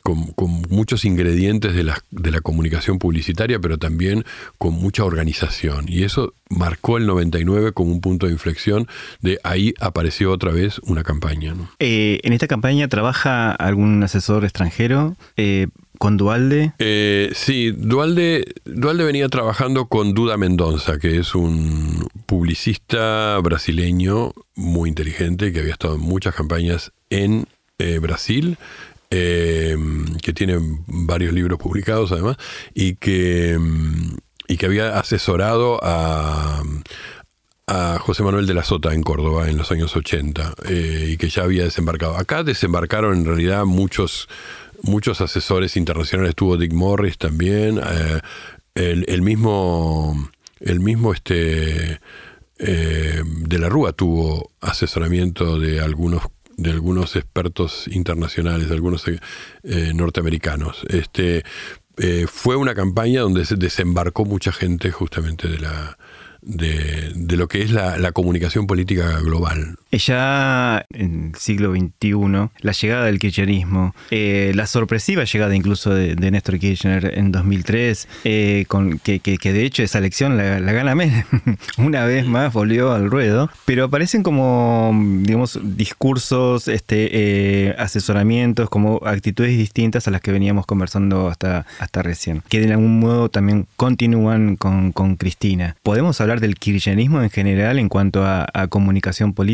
con, 0.03 0.34
muchos 0.68 1.05
ingredientes 1.05 1.74
de 1.74 1.84
la, 1.84 2.03
de 2.11 2.30
la, 2.30 2.40
comunicación 2.40 2.98
publicitaria, 2.98 3.59
pero 3.59 3.78
también 3.78 4.24
con 4.59 4.74
mucha 4.74 5.05
organización. 5.05 5.86
Y 5.88 6.05
eso 6.05 6.34
marcó 6.48 6.96
el 6.96 7.07
99 7.07 7.72
como 7.72 7.92
un 7.92 8.01
punto 8.01 8.26
de 8.26 8.32
inflexión 8.32 8.88
de 9.20 9.38
ahí 9.44 9.74
apareció 9.80 10.32
otra 10.32 10.53
vez 10.53 10.78
una 10.80 11.03
campaña. 11.03 11.55
Eh, 11.78 12.20
¿En 12.22 12.32
esta 12.32 12.46
campaña 12.46 12.88
trabaja 12.88 13.53
algún 13.53 14.03
asesor 14.03 14.44
extranjero? 14.44 15.16
Eh, 15.36 15.68
¿Con 15.98 16.16
Dualde? 16.16 16.72
Eh, 16.78 17.30
sí, 17.34 17.72
Dualde, 17.76 18.55
Dualde 18.64 19.05
venía 19.05 19.28
trabajando 19.28 19.86
con 19.86 20.14
Duda 20.14 20.38
Mendonza, 20.38 20.98
que 20.98 21.18
es 21.18 21.34
un 21.34 22.09
publicista 22.24 23.38
brasileño 23.42 24.32
muy 24.55 24.88
inteligente 24.88 25.53
que 25.53 25.61
había 25.61 25.72
estado 25.72 25.96
en 25.96 26.01
muchas 26.01 26.34
campañas 26.34 26.92
en 27.11 27.46
Brasil 28.03 28.59
eh, 29.12 29.76
que 30.22 30.32
tiene 30.32 30.56
varios 30.86 31.32
libros 31.32 31.58
publicados 31.58 32.12
además, 32.12 32.36
y 32.74 32.94
que, 32.94 33.58
y 34.46 34.56
que 34.56 34.66
había 34.66 34.98
asesorado 34.98 35.80
a, 35.82 36.62
José 38.00 38.24
Manuel 38.24 38.48
de 38.48 38.54
la 38.54 38.64
Sota 38.64 38.92
en 38.94 39.04
Córdoba 39.04 39.48
en 39.48 39.56
los 39.56 39.70
años 39.70 39.94
80 39.94 40.54
eh, 40.68 41.11
y 41.11 41.16
que 41.16 41.28
ya 41.28 41.44
había 41.44 41.62
desembarcado. 41.62 42.16
Acá 42.16 42.42
desembarcaron 42.42 43.18
en 43.18 43.24
realidad 43.24 43.64
muchos, 43.64 44.28
muchos 44.82 45.20
asesores 45.20 45.76
internacionales, 45.76 46.30
estuvo 46.30 46.56
Dick 46.56 46.72
Morris 46.72 47.16
también, 47.16 47.78
eh, 47.78 48.20
el, 48.74 49.22
mismo, 49.22 50.30
el 50.58 50.80
mismo 50.80 51.12
este, 51.12 52.00
de 52.58 53.58
la 53.58 53.68
Rúa 53.68 53.92
tuvo 53.92 54.50
asesoramiento 54.61 55.61
de 55.61 55.80
algunos 55.80 56.24
de 56.61 56.70
algunos 56.70 57.16
expertos 57.16 57.88
internacionales, 57.88 58.68
de 58.68 58.74
algunos 58.74 59.04
eh, 59.08 59.92
norteamericanos. 59.94 60.82
Este, 60.88 61.42
eh, 61.96 62.26
fue 62.30 62.56
una 62.56 62.74
campaña 62.74 63.22
donde 63.22 63.44
se 63.44 63.56
desembarcó 63.56 64.24
mucha 64.24 64.52
gente 64.52 64.90
justamente 64.90 65.48
de 65.48 65.58
la, 65.58 65.98
de, 66.43 67.12
de, 67.14 67.36
lo 67.36 67.49
que 67.49 67.62
es 67.62 67.70
la, 67.70 67.99
la, 67.99 68.12
comunicación 68.12 68.66
política 68.66 69.18
global. 69.20 69.76
Ya 69.93 70.84
en 70.93 71.32
el 71.34 71.41
siglo 71.41 71.72
XXI, 71.72 72.51
la 72.61 72.72
llegada 72.72 73.07
del 73.07 73.18
kirchnerismo, 73.18 73.95
eh, 74.11 74.53
la 74.55 74.66
sorpresiva 74.66 75.24
llegada 75.24 75.55
incluso 75.55 75.95
de, 75.95 76.14
Néstor 76.30 76.59
Kirchner 76.59 77.18
en 77.18 77.32
2003, 77.32 78.09
eh, 78.24 78.64
con, 78.68 78.99
que, 78.99 79.20
que, 79.20 79.53
de 79.53 79.64
hecho 79.64 79.82
esa 79.82 79.99
elección 79.99 80.36
la, 80.36 80.61
gana 80.72 80.95
Menem, 80.95 81.24
una 81.78 82.05
vez 82.05 82.26
más 82.26 82.53
volvió 82.53 82.93
al 82.93 83.11
ruedo, 83.11 83.51
pero 83.64 83.84
aparecen 83.84 84.22
como, 84.22 84.93
digamos, 85.22 85.59
discursos, 85.62 86.68
este, 86.68 87.09
eh, 87.12 87.74
asesoramientos, 87.78 88.70
como 88.70 89.01
actitudes 89.05 89.57
distintas 89.59 90.07
a 90.07 90.11
las 90.11 90.20
que 90.20 90.32
veníamos 90.32 90.66
conversando 90.66 91.28
hasta, 91.28 91.66
hasta 91.80 92.03
recién, 92.03 92.43
que 92.49 92.61
de 92.61 92.72
algún 92.72 93.01
modo 93.01 93.28
también 93.28 93.66
continúan 93.76 94.57
con, 94.57 94.93
con 94.93 95.16
Cristina. 95.16 95.76
¿Podemos 95.82 96.20
hablar 96.20 96.29
del 96.38 96.54
kirchnerismo 96.54 97.20
en 97.22 97.30
general 97.30 97.80
en 97.80 97.88
cuanto 97.88 98.24
a 98.24 98.46
comunicación 98.68 99.34
política? 99.34 99.50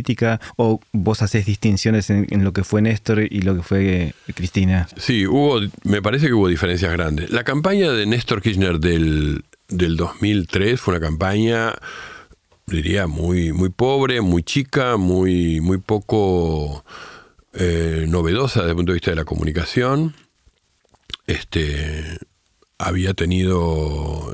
o 0.56 0.80
vos 0.92 1.22
haces 1.22 1.46
distinciones 1.46 2.10
en, 2.10 2.44
lo 2.44 2.52
que 2.52 2.64
fue 2.64 2.82
Néstor 2.82 3.20
y 3.20 3.42
lo 3.42 3.56
que 3.56 3.62
fue 3.62 4.14
Cristina? 4.34 4.88
Sí, 4.96 5.26
hubo, 5.26 5.60
me 5.84 6.02
parece 6.02 6.26
que 6.26 6.34
hubo 6.34 6.48
diferencias 6.48 6.92
grandes. 6.92 7.30
La 7.30 7.44
campaña 7.44 7.92
de 7.92 8.06
Néstor 8.06 8.42
Kirchner 8.42 8.78
del, 8.78 9.44
2003 9.68 10.80
fue 10.80 10.94
una 10.94 11.04
campaña 11.04 11.74
diría 12.66 13.06
muy 13.06 13.52
muy 13.52 13.68
pobre, 13.68 14.20
muy 14.20 14.42
chica, 14.42 14.96
muy 14.96 15.60
muy 15.60 15.78
poco 15.78 16.84
eh, 17.52 18.06
novedosa 18.08 18.60
desde 18.60 18.70
el 18.70 18.76
punto 18.76 18.92
de 18.92 18.96
vista 18.96 19.10
de 19.10 19.16
la 19.16 19.24
comunicación. 19.24 20.14
Este 21.26 22.18
había 22.78 23.14
tenido, 23.14 24.32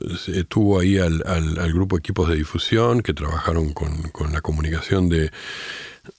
tuvo 0.49 0.81
ahí 0.81 0.99
al, 0.99 1.23
al, 1.27 1.73
grupo 1.73 1.97
de 1.97 2.01
equipos 2.01 2.29
de 2.29 2.37
difusión 2.37 3.03
que 3.03 3.15
trabajaron 3.15 3.73
con, 3.73 4.03
con 4.11 4.33
la 4.33 4.41
comunicación 4.41 5.09
de, 5.09 5.31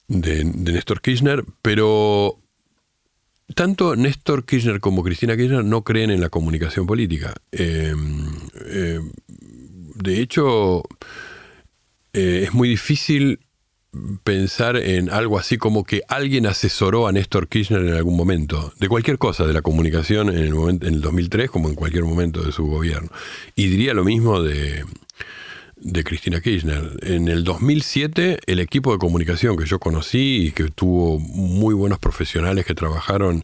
de, 0.07 0.43
Néstor 0.45 1.01
Kirchner, 1.01 1.43
pero 1.61 2.39
tanto 3.55 3.95
Néstor 3.95 4.45
Kirchner 4.45 4.79
como 4.79 5.03
Cristina 5.03 5.35
Kirchner 5.35 5.65
no 5.65 5.83
creen 5.83 6.11
en 6.11 6.21
la 6.21 6.29
comunicación 6.29 6.85
política. 6.85 7.33
Em, 7.51 8.27
em, 8.67 9.11
de 9.95 10.21
hecho, 10.21 10.83
eh, 12.13 12.43
es 12.45 12.53
muy 12.53 12.69
difícil 12.69 13.39
pensar 14.23 14.77
en 14.77 15.09
algo 15.09 15.37
así 15.37 15.57
como 15.57 15.83
que 15.83 16.01
alguien 16.07 16.47
asesoró 16.47 17.07
a 17.07 17.11
Néstor 17.11 17.47
Kirchner 17.47 17.81
en 17.81 17.93
algún 17.93 18.17
momento, 18.17 18.73
de 18.79 18.89
cualquier 18.89 19.17
cosa, 19.17 19.45
de 19.45 19.53
la 19.53 19.61
comunicación 19.61 20.29
en 20.29 20.37
el, 20.37 20.53
momento, 20.53 20.87
en 20.87 20.95
el 20.95 21.01
2003 21.01 21.49
como 21.49 21.69
en 21.69 21.75
cualquier 21.75 22.03
momento 22.03 22.41
de 22.41 22.51
su 22.51 22.65
gobierno. 22.65 23.09
Y 23.55 23.67
diría 23.67 23.93
lo 23.93 24.03
mismo 24.03 24.41
de, 24.41 24.83
de 25.83 26.03
Cristina 26.03 26.41
Kirchner. 26.41 26.97
En 27.03 27.27
el 27.27 27.43
2007, 27.43 28.39
el 28.45 28.59
equipo 28.59 28.93
de 28.93 28.97
comunicación 28.97 29.57
que 29.57 29.65
yo 29.65 29.79
conocí 29.79 30.47
y 30.47 30.51
que 30.51 30.69
tuvo 30.69 31.19
muy 31.19 31.75
buenos 31.75 31.99
profesionales 31.99 32.65
que 32.65 32.73
trabajaron 32.73 33.43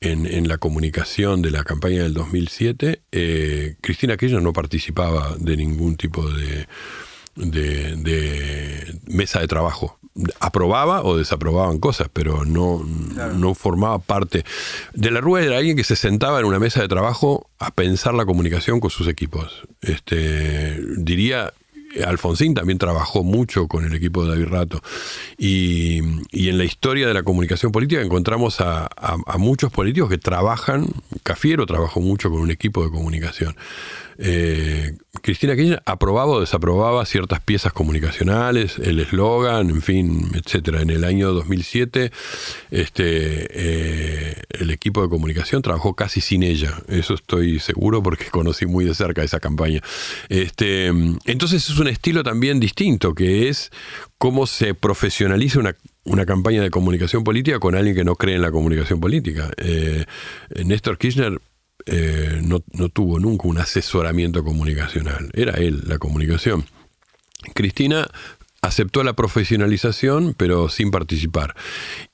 en, 0.00 0.48
la 0.48 0.58
comunicación 0.58 1.40
de 1.40 1.50
la 1.50 1.64
campaña 1.64 2.02
del 2.02 2.14
2007, 2.14 3.00
eh, 3.12 3.76
Cristina 3.80 4.16
Kirchner 4.16 4.42
no 4.42 4.52
participaba 4.52 5.36
de 5.38 5.56
ningún 5.56 5.96
tipo 5.96 6.28
de, 6.30 6.66
de, 7.36 8.98
mesa 9.06 9.40
de 9.40 9.48
trabajo. 9.48 9.98
Aprobaba 10.38 11.02
o 11.02 11.16
desaprobaban 11.16 11.78
cosas, 11.78 12.08
pero 12.12 12.44
no, 12.44 12.84
no 13.34 13.54
formaba 13.54 13.98
parte. 13.98 14.44
De 14.92 15.10
la 15.10 15.20
Rúa 15.20 15.42
era 15.42 15.58
alguien 15.58 15.76
que 15.76 15.84
se 15.84 15.96
sentaba 15.96 16.38
en 16.38 16.46
una 16.46 16.60
mesa 16.60 16.80
de 16.80 16.88
trabajo 16.88 17.50
a 17.58 17.72
pensar 17.72 18.14
la 18.14 18.24
comunicación 18.24 18.78
con 18.78 18.90
sus 18.90 19.08
equipos. 19.08 19.62
Este, 19.80 20.80
diría, 20.98 21.52
Alfonsín 22.06 22.54
también 22.54 22.78
trabajó 22.78 23.24
mucho 23.24 23.66
con 23.66 23.84
el 23.84 23.94
equipo 23.94 24.24
de 24.24 24.30
David 24.30 24.46
Rato. 24.46 24.82
Y, 25.36 25.98
en 25.98 26.58
la 26.58 26.64
historia 26.64 27.08
de 27.08 27.14
la 27.14 27.24
comunicación 27.24 27.72
política 27.72 28.00
encontramos 28.00 28.60
a, 28.60 28.88
a 28.96 29.38
muchos 29.38 29.72
políticos 29.72 30.10
que 30.10 30.18
trabajan, 30.18 30.86
Cafiero 31.24 31.66
trabajó 31.66 32.00
mucho 32.00 32.30
con 32.30 32.40
un 32.40 32.50
equipo 32.50 32.84
de 32.84 32.90
comunicación. 32.90 33.56
Eh, 34.18 34.96
Cristina 35.22 35.56
Kirchner 35.56 35.82
aprobaba 35.86 36.32
o 36.32 36.40
desaprobaba 36.40 37.04
ciertas 37.06 37.40
piezas 37.40 37.72
comunicacionales, 37.72 38.78
el 38.78 39.00
eslogan, 39.00 39.70
en 39.70 39.82
fin, 39.82 40.30
etcétera. 40.34 40.82
En 40.82 40.90
el 40.90 41.04
año 41.04 41.32
2007, 41.32 42.12
este, 42.70 43.46
eh, 43.50 44.42
el 44.50 44.70
equipo 44.70 45.02
de 45.02 45.08
comunicación 45.08 45.62
trabajó 45.62 45.94
casi 45.94 46.20
sin 46.20 46.42
ella. 46.42 46.82
Eso 46.88 47.14
estoy 47.14 47.58
seguro 47.58 48.02
porque 48.02 48.26
conocí 48.30 48.66
muy 48.66 48.84
de 48.84 48.94
cerca 48.94 49.22
esa 49.22 49.40
campaña. 49.40 49.80
Este, 50.28 50.86
entonces 50.86 51.68
es 51.70 51.78
un 51.78 51.88
estilo 51.88 52.22
también 52.22 52.60
distinto, 52.60 53.14
que 53.14 53.48
es 53.48 53.70
cómo 54.18 54.46
se 54.46 54.74
profesionaliza 54.74 55.60
una, 56.04 56.26
campaña 56.26 56.62
de 56.62 56.70
comunicación 56.70 57.24
política 57.24 57.58
con 57.60 57.74
alguien 57.74 57.96
que 57.96 58.04
no 58.04 58.14
cree 58.16 58.36
en 58.36 58.42
la 58.42 58.50
comunicación 58.50 59.00
política. 59.00 59.50
Eh, 59.56 60.04
Néstor 60.64 60.98
Kirchner 60.98 61.40
eh, 61.86 62.40
no, 62.42 62.60
tuvo 62.88 63.18
nunca 63.18 63.48
un 63.48 63.58
asesoramiento 63.58 64.42
comunicacional, 64.42 65.30
era 65.34 65.52
él 65.54 65.82
la 65.86 65.98
comunicación. 65.98 66.64
Cristina 67.54 68.08
aceptó 68.62 69.04
la 69.04 69.12
profesionalización, 69.12 70.34
pero 70.36 70.70
sin 70.70 70.90
participar. 70.90 71.54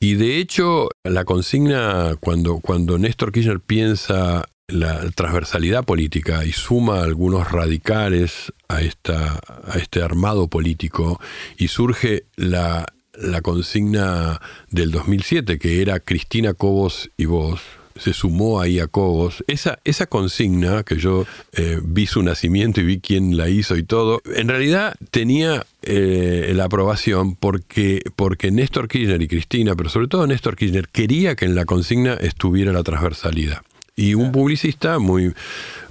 Y 0.01 0.15
de 0.15 0.39
hecho, 0.39 0.89
la 1.05 1.25
consigna, 1.25 2.17
cuando, 2.19 2.59
cuando 2.59 2.99
Néstor 2.99 3.31
Kirchner 3.31 3.61
piensa 3.61 4.49
la 4.67 5.09
transversalidad 5.11 5.85
política 5.85 6.45
y 6.45 6.53
suma 6.53 7.03
algunos 7.03 7.51
radicales 7.51 8.53
a, 8.69 8.83
esta, 8.83 9.41
a 9.65 9.79
este 9.79 10.03
armado 10.03 10.49
político 10.49 11.21
y 11.57 11.69
surge 11.69 12.25
la, 12.37 12.87
la 13.15 13.41
consigna 13.43 14.41
del 14.71 14.91
2007, 14.91 15.59
que 15.59 15.83
era 15.83 16.01
Cristina 16.01 16.55
Cobos 16.55 17.11
y 17.17 17.27
vos, 17.27 17.61
se 18.01 18.15
sumó 18.15 18.61
ahí 18.61 18.81
a 18.81 18.87
Cobos. 18.87 19.45
Esa, 19.47 19.79
esa 19.85 20.07
consigna, 20.07 20.83
que 20.83 20.97
yo 20.97 21.27
eh, 21.53 21.79
vi 21.83 22.07
su 22.07 22.23
nacimiento 22.23 22.81
y 22.81 22.85
vi 22.85 23.01
quién 23.01 23.37
la 23.37 23.49
hizo 23.49 23.77
y 23.77 23.83
todo, 23.83 24.23
en 24.35 24.49
realidad 24.49 24.95
tenía 25.11 25.67
eh, 25.83 26.53
la 26.55 26.65
aprobación 26.65 27.37
porque, 27.37 28.03
porque 28.17 28.51
Néstor 28.51 28.89
Kirchner 28.89 29.21
y 29.21 29.29
Cristina, 29.29 29.77
pero 29.77 29.91
sobre 29.91 30.09
todo 30.09 30.27
Néstor 30.27 30.57
Kirchner, 30.57 30.89
quería 30.89 31.37
que 31.37 31.45
en 31.45 31.55
la 31.55 31.67
consigna 31.67 32.15
estuviera 32.15 32.73
la 32.73 32.83
transversalidad. 32.83 33.63
Y 33.97 34.15
un 34.15 34.33
publicista 34.33 34.99
muy, 34.99 35.35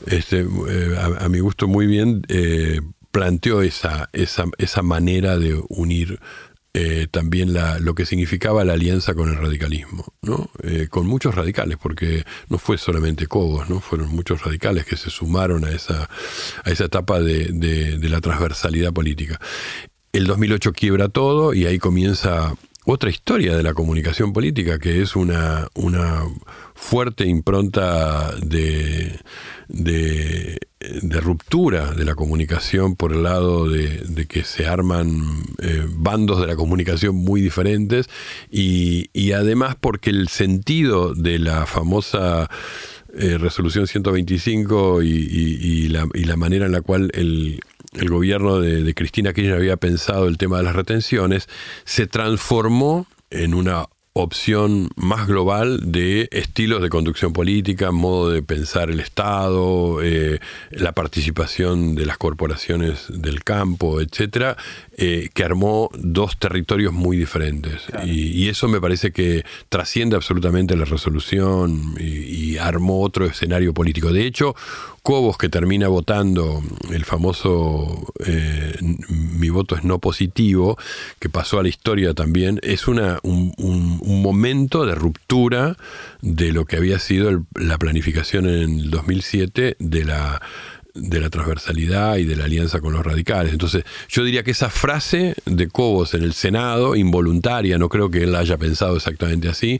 este, 0.07 0.39
eh, 0.39 0.95
a, 1.19 1.29
mi 1.29 1.39
gusto 1.39 1.67
muy 1.67 1.85
bien, 1.85 2.23
planteó 3.11 3.61
esa, 3.61 4.09
esa, 4.13 4.45
esa 4.57 4.81
manera 4.81 5.37
de 5.37 5.61
unir 5.69 6.19
eh, 6.73 7.07
también 7.09 7.53
lo 7.81 7.95
que 7.95 8.05
significaba 8.05 8.63
la 8.63 8.73
alianza 8.73 9.13
con 9.13 9.29
el 9.29 9.37
radicalismo. 9.37 10.05
Eh, 10.63 10.87
con 10.89 11.07
muchos 11.07 11.35
radicales, 11.35 11.77
porque 11.81 12.23
no 12.47 12.57
fue 12.57 12.77
solamente 12.77 13.27
Cobos, 13.27 13.67
fueron 13.83 14.09
muchos 14.09 14.43
radicales 14.43 14.85
que 14.85 14.97
se 14.97 15.09
sumaron 15.09 15.65
a 15.65 15.71
esa, 15.71 16.09
a 16.63 16.69
esa 16.69 16.85
etapa 16.85 17.19
de, 17.19 17.51
de 17.51 18.09
la 18.09 18.21
transversalidad 18.21 18.93
política. 18.93 19.39
El 20.11 20.25
2008 20.25 20.73
quiebra 20.73 21.09
todo 21.09 21.53
y 21.53 21.65
ahí 21.65 21.77
comienza 21.77 22.55
otra 22.85 23.09
historia 23.09 23.55
de 23.55 23.63
la 23.63 23.73
comunicación 23.73 24.33
política, 24.33 24.79
que 24.79 25.01
es 25.01 25.15
una, 25.15 25.67
una 25.75 26.23
fuerte 26.73 27.25
impronta 27.25 28.33
de, 28.37 29.19
de, 29.67 30.57
ruptura 31.19 31.91
de 31.91 32.05
la 32.05 32.15
comunicación 32.15 32.95
por 32.95 33.11
el 33.11 33.23
lado 33.23 33.67
de, 33.67 34.25
que 34.27 34.43
se 34.43 34.65
arman 34.65 35.43
eh, 35.61 35.85
bandos 35.89 36.39
de 36.39 36.47
la 36.47 36.55
comunicación 36.55 37.15
muy 37.15 37.41
diferentes 37.41 38.09
y, 38.49 39.31
además 39.31 39.75
porque 39.79 40.09
el 40.09 40.27
sentido 40.27 41.13
de 41.13 41.37
la 41.37 41.65
famosa 41.65 42.49
eh, 43.13 43.37
resolución 43.37 43.87
125 43.87 45.03
y, 45.03 45.87
la, 45.89 46.07
y 46.13 46.23
la 46.23 46.35
manera 46.35 46.65
en 46.65 46.71
la 46.71 46.81
cual 46.81 47.11
el, 47.13 47.59
el 47.93 48.09
gobierno 48.09 48.59
de, 48.59 48.83
de, 48.83 48.93
Cristina 48.95 49.33
Kirchner 49.33 49.57
había 49.57 49.77
pensado 49.77 50.27
el 50.27 50.37
tema 50.37 50.57
de 50.57 50.63
las 50.63 50.75
retenciones, 50.75 51.47
se 51.85 52.07
transformó 52.07 53.05
en 53.29 53.53
una 53.53 53.85
opción 54.21 54.89
más 54.95 55.27
global 55.27 55.91
de 55.91 56.27
estilos 56.31 56.81
de 56.81 56.89
conducción 56.89 57.33
política, 57.33 57.91
modo 57.91 58.29
de 58.29 58.41
pensar 58.41 58.89
el 58.89 58.99
Estado, 58.99 60.01
eh, 60.01 60.39
la 60.71 60.91
participación 60.91 61.95
de 61.95 62.05
las 62.05 62.17
corporaciones 62.17 63.05
del 63.09 63.43
campo, 63.43 64.01
etcétera, 64.01 64.57
eh, 64.97 65.29
que 65.33 65.43
armó 65.43 65.89
dos 65.93 66.37
territorios 66.37 66.93
muy 66.93 67.17
diferentes. 67.17 67.83
Y, 68.05 68.49
eso 68.49 68.67
me 68.67 68.81
parece 68.81 69.11
que 69.11 69.45
trasciende 69.69 70.15
absolutamente 70.15 70.75
la 70.75 70.85
resolución 70.85 71.95
y, 71.99 72.57
armó 72.57 73.01
otro 73.01 73.25
escenario 73.25 73.73
político. 73.73 74.11
De 74.11 74.25
hecho, 74.25 74.55
Cobos, 74.99 75.37
que 75.37 75.49
termina 75.49 75.87
votando 75.87 76.61
el 76.91 77.05
famoso 77.05 78.05
eh, 78.25 78.77
mi 79.09 79.49
voto 79.49 79.75
es 79.75 79.83
no 79.83 79.99
positivo, 79.99 80.77
que 81.19 81.29
pasó 81.29 81.59
a 81.59 81.63
la 81.63 81.69
historia 81.69 82.13
también, 82.13 82.59
es 82.63 82.87
una, 82.87 83.19
un, 83.23 83.53
momento 84.21 84.85
de 84.85 84.95
ruptura 84.95 85.77
de 86.21 86.51
lo 86.51 86.65
que 86.65 86.75
había 86.75 86.99
sido 86.99 87.45
la 87.55 87.77
planificación 87.77 88.47
en 88.47 88.79
el 88.79 88.89
2007 88.89 89.77
de 89.79 90.05
la 90.05 90.41
de 90.93 91.19
la 91.19 91.29
transversalidad 91.29 92.17
y 92.17 92.25
de 92.25 92.35
la 92.35 92.45
alianza 92.45 92.81
con 92.81 92.93
los 92.93 93.05
radicales. 93.05 93.53
Entonces, 93.53 93.85
yo 94.09 94.23
diría 94.23 94.43
que 94.43 94.51
esa 94.51 94.69
frase 94.69 95.35
de 95.45 95.67
Cobos 95.67 96.13
en 96.13 96.23
el 96.23 96.33
Senado, 96.33 96.95
involuntaria, 96.95 97.77
no 97.77 97.89
creo 97.89 98.09
que 98.09 98.23
él 98.23 98.35
haya 98.35 98.57
pensado 98.57 98.97
exactamente 98.97 99.47
así, 99.47 99.79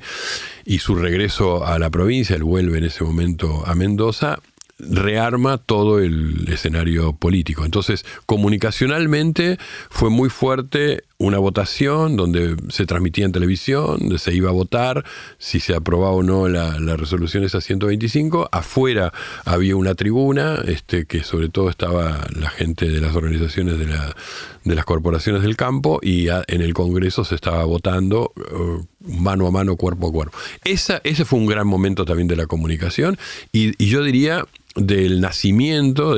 y 0.65 0.79
su 0.79 0.95
regreso 0.95 1.65
a 1.65 1.79
la 1.79 1.89
provincia, 1.89 2.35
él 2.35 2.43
vuelve 2.43 2.77
en 2.77 2.85
ese 2.85 3.03
momento 3.03 3.63
a 3.65 3.75
Mendoza, 3.75 4.39
rearma 4.79 5.57
todo 5.57 5.99
el 5.99 6.47
escenario 6.49 7.13
político. 7.13 7.65
Entonces, 7.65 8.05
comunicacionalmente 8.25 9.57
fue 9.89 10.09
muy 10.09 10.29
fuerte 10.29 11.03
una 11.19 11.37
votación 11.37 12.15
donde 12.15 12.55
se 12.69 12.85
transmitía 12.85 13.25
en 13.25 13.33
televisión, 13.33 13.99
donde 13.99 14.19
se 14.19 14.33
iba 14.33 14.49
a 14.49 14.53
votar 14.53 15.03
si 15.37 15.59
se 15.59 15.75
aprobaba 15.75 16.13
o 16.13 16.23
no 16.23 16.47
la, 16.47 16.77
resolución 16.95 17.43
esa 17.43 17.59
125. 17.59 18.47
Afuera 18.53 19.11
había 19.43 19.75
una 19.75 19.95
tribuna, 19.95 20.63
este, 20.65 21.05
que 21.05 21.23
sobre 21.23 21.49
todo 21.49 21.69
estaba 21.69 22.25
la 22.33 22.49
gente 22.49 22.89
de 22.89 23.01
las 23.01 23.17
organizaciones 23.17 23.77
de, 23.77 23.87
la, 23.87 24.15
de 24.63 24.75
las 24.75 24.85
corporaciones 24.85 25.41
del 25.41 25.57
campo, 25.57 25.99
y 26.01 26.29
en 26.29 26.61
el 26.61 26.73
Congreso 26.73 27.25
se 27.25 27.35
estaba 27.35 27.65
votando 27.65 28.31
uh, 28.37 28.85
mano 29.01 29.45
a 29.45 29.51
mano, 29.51 29.75
cuerpo 29.75 30.07
a 30.07 30.11
cuerpo. 30.13 30.37
Esa, 30.63 31.01
ese 31.03 31.25
fue 31.25 31.37
un 31.37 31.47
gran 31.47 31.67
momento 31.67 32.05
también 32.05 32.29
de 32.29 32.37
la 32.37 32.47
comunicación, 32.47 33.17
y, 33.51 33.75
yo 33.85 34.03
diría 34.03 34.45
del 34.75 35.19
nacimiento, 35.19 36.15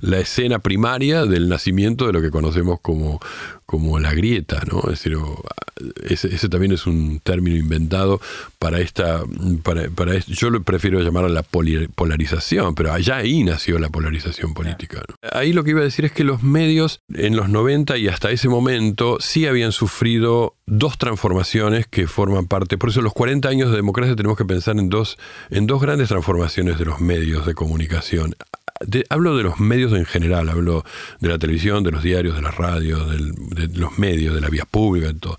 la 0.00 0.18
escena 0.18 0.60
primaria 0.60 1.24
del 1.24 1.48
nacimiento 1.48 2.06
de 2.06 2.12
lo 2.12 2.22
que 2.22 2.30
conocemos 2.30 2.78
como 2.80 3.18
la 3.98 4.12
grieta, 4.12 4.62
¿no? 4.70 4.80
Es 4.90 5.02
decir, 5.02 5.16
ese, 6.08 6.48
también 6.48 6.72
es 6.72 6.86
un 6.86 7.20
término 7.20 7.56
inventado 7.56 8.20
para 8.58 8.80
esta, 8.80 9.22
para, 9.62 9.88
para 9.90 10.18
yo 10.18 10.50
lo 10.50 10.62
prefiero 10.62 11.00
llamar 11.00 11.30
la 11.30 11.42
polarización, 11.42 12.74
pero 12.74 12.92
allá 12.92 13.16
ahí 13.16 13.44
nació 13.44 13.78
la 13.78 13.88
polarización 13.88 14.54
política. 14.54 15.02
Ahí 15.32 15.52
lo 15.52 15.64
que 15.64 15.70
iba 15.70 15.80
a 15.80 15.84
decir 15.84 16.04
es 16.04 16.12
que 16.12 16.24
los 16.24 16.42
medios 16.42 17.00
en 17.14 17.36
los 17.36 17.48
90 17.48 17.96
y 17.96 18.08
hasta 18.08 18.30
ese 18.30 18.48
momento 18.48 19.18
sí 19.20 19.46
habían 19.46 19.72
sufrido 19.72 20.56
dos 20.66 20.98
transformaciones 20.98 21.86
que 21.86 22.06
forman 22.06 22.46
parte, 22.46 22.76
por 22.76 22.90
eso 22.90 23.00
los 23.00 23.14
40 23.14 23.48
años 23.48 23.70
de 23.70 23.76
democracia 23.76 24.16
tenemos 24.16 24.36
que 24.36 24.44
pensar 24.44 24.76
en 24.78 24.88
dos, 24.88 25.16
en 25.50 25.66
dos 25.66 25.80
grandes 25.80 26.08
transformaciones 26.08 26.78
de 26.78 26.84
los 26.84 27.00
medios 27.00 27.46
de 27.46 27.54
comunicación 27.54 28.34
hablo 29.08 29.36
de 29.36 29.42
los 29.42 29.60
medios 29.60 29.92
en 29.92 30.04
general, 30.04 30.48
hablo 30.48 30.84
de 31.20 31.28
la 31.28 31.38
televisión, 31.38 31.84
de 31.84 31.90
los 31.90 32.02
diarios, 32.02 32.36
de 32.36 32.42
las 32.42 32.56
radios, 32.56 33.10
de 33.10 33.68
los 33.68 33.98
medios, 33.98 34.34
de 34.34 34.40
la 34.40 34.48
vía 34.48 34.64
pública, 34.64 35.10
y 35.10 35.14
todo. 35.14 35.38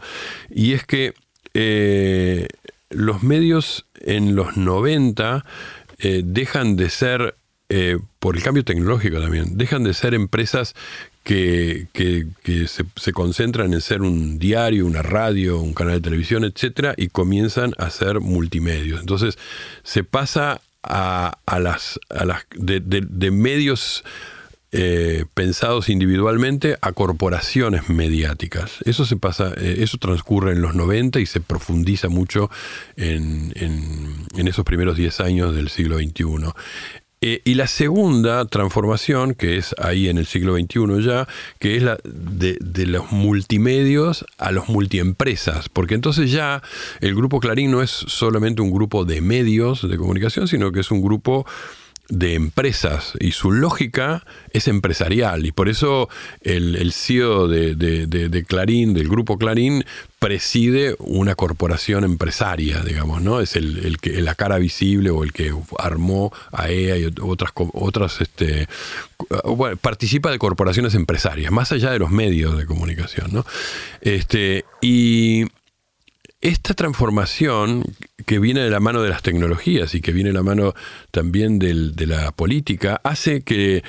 Y 0.49 0.73
es 0.73 0.85
que 0.85 1.13
eh, 1.53 2.47
los 2.89 3.23
medios 3.23 3.85
en 4.01 4.35
los 4.35 4.57
90 4.57 5.45
eh, 5.99 6.21
dejan 6.23 6.75
de 6.75 6.89
ser, 6.89 7.35
eh, 7.69 7.97
por 8.19 8.35
el 8.35 8.43
cambio 8.43 8.63
tecnológico 8.63 9.19
también, 9.19 9.57
dejan 9.57 9.83
de 9.83 9.93
ser 9.93 10.13
empresas 10.13 10.75
que, 11.23 11.87
se, 11.93 12.85
se, 12.95 13.13
concentran 13.13 13.73
en 13.73 13.81
ser 13.81 14.01
un 14.01 14.39
diario, 14.39 14.87
una 14.87 15.03
radio, 15.03 15.59
un 15.59 15.73
canal 15.73 15.95
de 15.95 16.01
televisión, 16.01 16.43
etcétera, 16.43 16.95
y 16.97 17.09
comienzan 17.09 17.73
a 17.77 17.91
ser 17.91 18.19
multimedios. 18.19 18.99
Entonces 18.99 19.37
se 19.83 20.03
pasa 20.03 20.61
a, 20.83 21.35
las, 21.59 21.99
a 22.09 22.25
las 22.25 22.45
de, 22.55 23.31
medios 23.31 24.03
eh, 24.71 25.25
pensados 25.33 25.89
individualmente 25.89 26.77
a 26.81 26.91
corporaciones 26.91 27.89
mediáticas. 27.89 28.77
Eso 28.85 29.05
se 29.05 29.17
pasa, 29.17 29.53
eh, 29.57 29.77
eso 29.79 29.97
transcurre 29.97 30.51
en 30.51 30.61
los 30.61 30.75
90 30.75 31.19
y 31.19 31.25
se 31.25 31.41
profundiza 31.41 32.07
mucho 32.09 32.49
en, 32.95 33.53
en 33.55 34.47
esos 34.47 34.65
primeros 34.65 34.95
10 34.97 35.19
años 35.21 35.55
del 35.55 35.69
siglo 35.69 35.97
XXI. 35.97 36.53
Eh, 37.21 37.41
y 37.43 37.55
la 37.55 37.67
segunda 37.67 38.45
transformación, 38.45 39.33
que 39.33 39.57
es 39.57 39.75
ahí 39.77 40.07
en 40.07 40.17
el 40.17 40.25
siglo 40.25 40.55
XXI 40.55 41.03
ya, 41.03 41.27
que 41.59 41.75
es 41.75 41.83
la 41.83 41.97
de, 42.05 42.57
de, 42.61 42.85
los 42.85 43.11
multimedios 43.11 44.25
a 44.37 44.51
los 44.51 44.69
multiempresas, 44.69 45.67
porque 45.67 45.95
entonces 45.95 46.31
ya 46.31 46.63
el 47.01 47.13
grupo 47.15 47.41
Clarín 47.41 47.71
no 47.71 47.81
es 47.81 47.89
solamente 47.89 48.61
un 48.61 48.71
grupo 48.71 49.03
de 49.03 49.19
medios 49.19 49.87
de 49.87 49.97
comunicación, 49.97 50.47
sino 50.47 50.71
que 50.71 50.79
es 50.79 50.91
un 50.91 51.01
grupo 51.01 51.45
de 52.09 52.33
empresas 52.33 53.13
y 53.19 53.31
su 53.31 53.51
lógica 53.51 54.25
es 54.51 54.67
empresarial 54.67 55.45
y 55.45 55.51
por 55.51 55.69
eso 55.69 56.09
el, 56.41 56.75
el 56.75 56.91
CEO 56.91 57.47
de, 57.47 57.75
de, 57.75 58.43
Clarín, 58.43 58.93
del 58.93 59.07
grupo 59.07 59.37
Clarín, 59.37 59.85
preside 60.17 60.95
una 60.99 61.35
corporación 61.35 62.03
empresaria, 62.03 62.81
digamos, 62.81 63.21
¿no? 63.21 63.39
Es 63.39 63.55
el, 63.55 63.85
el 63.85 63.99
que, 63.99 64.21
la 64.21 64.35
cara 64.35 64.57
visible 64.57 65.11
o 65.11 65.23
el 65.23 65.31
que 65.31 65.53
armó 65.77 66.33
a 66.51 66.69
EA 66.69 66.97
y 66.97 67.13
otras, 67.21 67.51
otras 67.55 68.19
este, 68.19 68.67
participa 69.81 70.31
de 70.31 70.39
corporaciones 70.39 70.95
empresarias, 70.95 71.51
más 71.51 71.71
allá 71.71 71.91
de 71.91 71.99
los 71.99 72.09
medios 72.09 72.57
de 72.57 72.65
comunicación, 72.65 73.31
¿no? 73.31 73.45
Este, 74.01 74.65
y 74.81 75.45
esta 76.41 76.73
transformación 76.73 77.83
que 78.25 78.39
viene 78.39 78.61
de 78.61 78.69
la 78.69 78.79
mano 78.79 79.01
de 79.01 79.09
las 79.09 79.21
tecnologías 79.21 79.93
y 79.93 80.01
que 80.01 80.13
viene 80.13 80.29
de 80.29 80.35
la 80.35 80.43
mano 80.43 80.73
también 81.11 81.59
de 81.59 82.07
la 82.07 82.31
política 82.31 83.01
hace 83.03 83.41
que, 83.41 83.83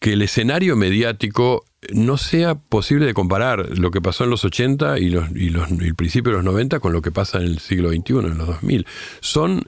el 0.00 0.22
escenario 0.22 0.76
mediático 0.76 1.64
no 1.92 2.16
sea 2.16 2.54
posible 2.54 3.06
de 3.06 3.14
comparar 3.14 3.76
lo 3.76 3.90
que 3.90 4.00
pasó 4.00 4.22
en 4.22 4.30
los 4.30 4.44
80 4.44 5.00
y, 5.00 5.10
los, 5.10 5.30
y, 5.34 5.50
los, 5.50 5.68
el 5.68 5.96
principio 5.96 6.30
de 6.30 6.36
los 6.36 6.44
90 6.44 6.78
con 6.78 6.92
lo 6.92 7.02
que 7.02 7.10
pasa 7.10 7.38
en 7.38 7.46
el 7.46 7.58
siglo 7.58 7.90
XXI, 7.90 8.18
en 8.18 8.38
los 8.38 8.46
2000. 8.46 8.86
Son 9.18 9.64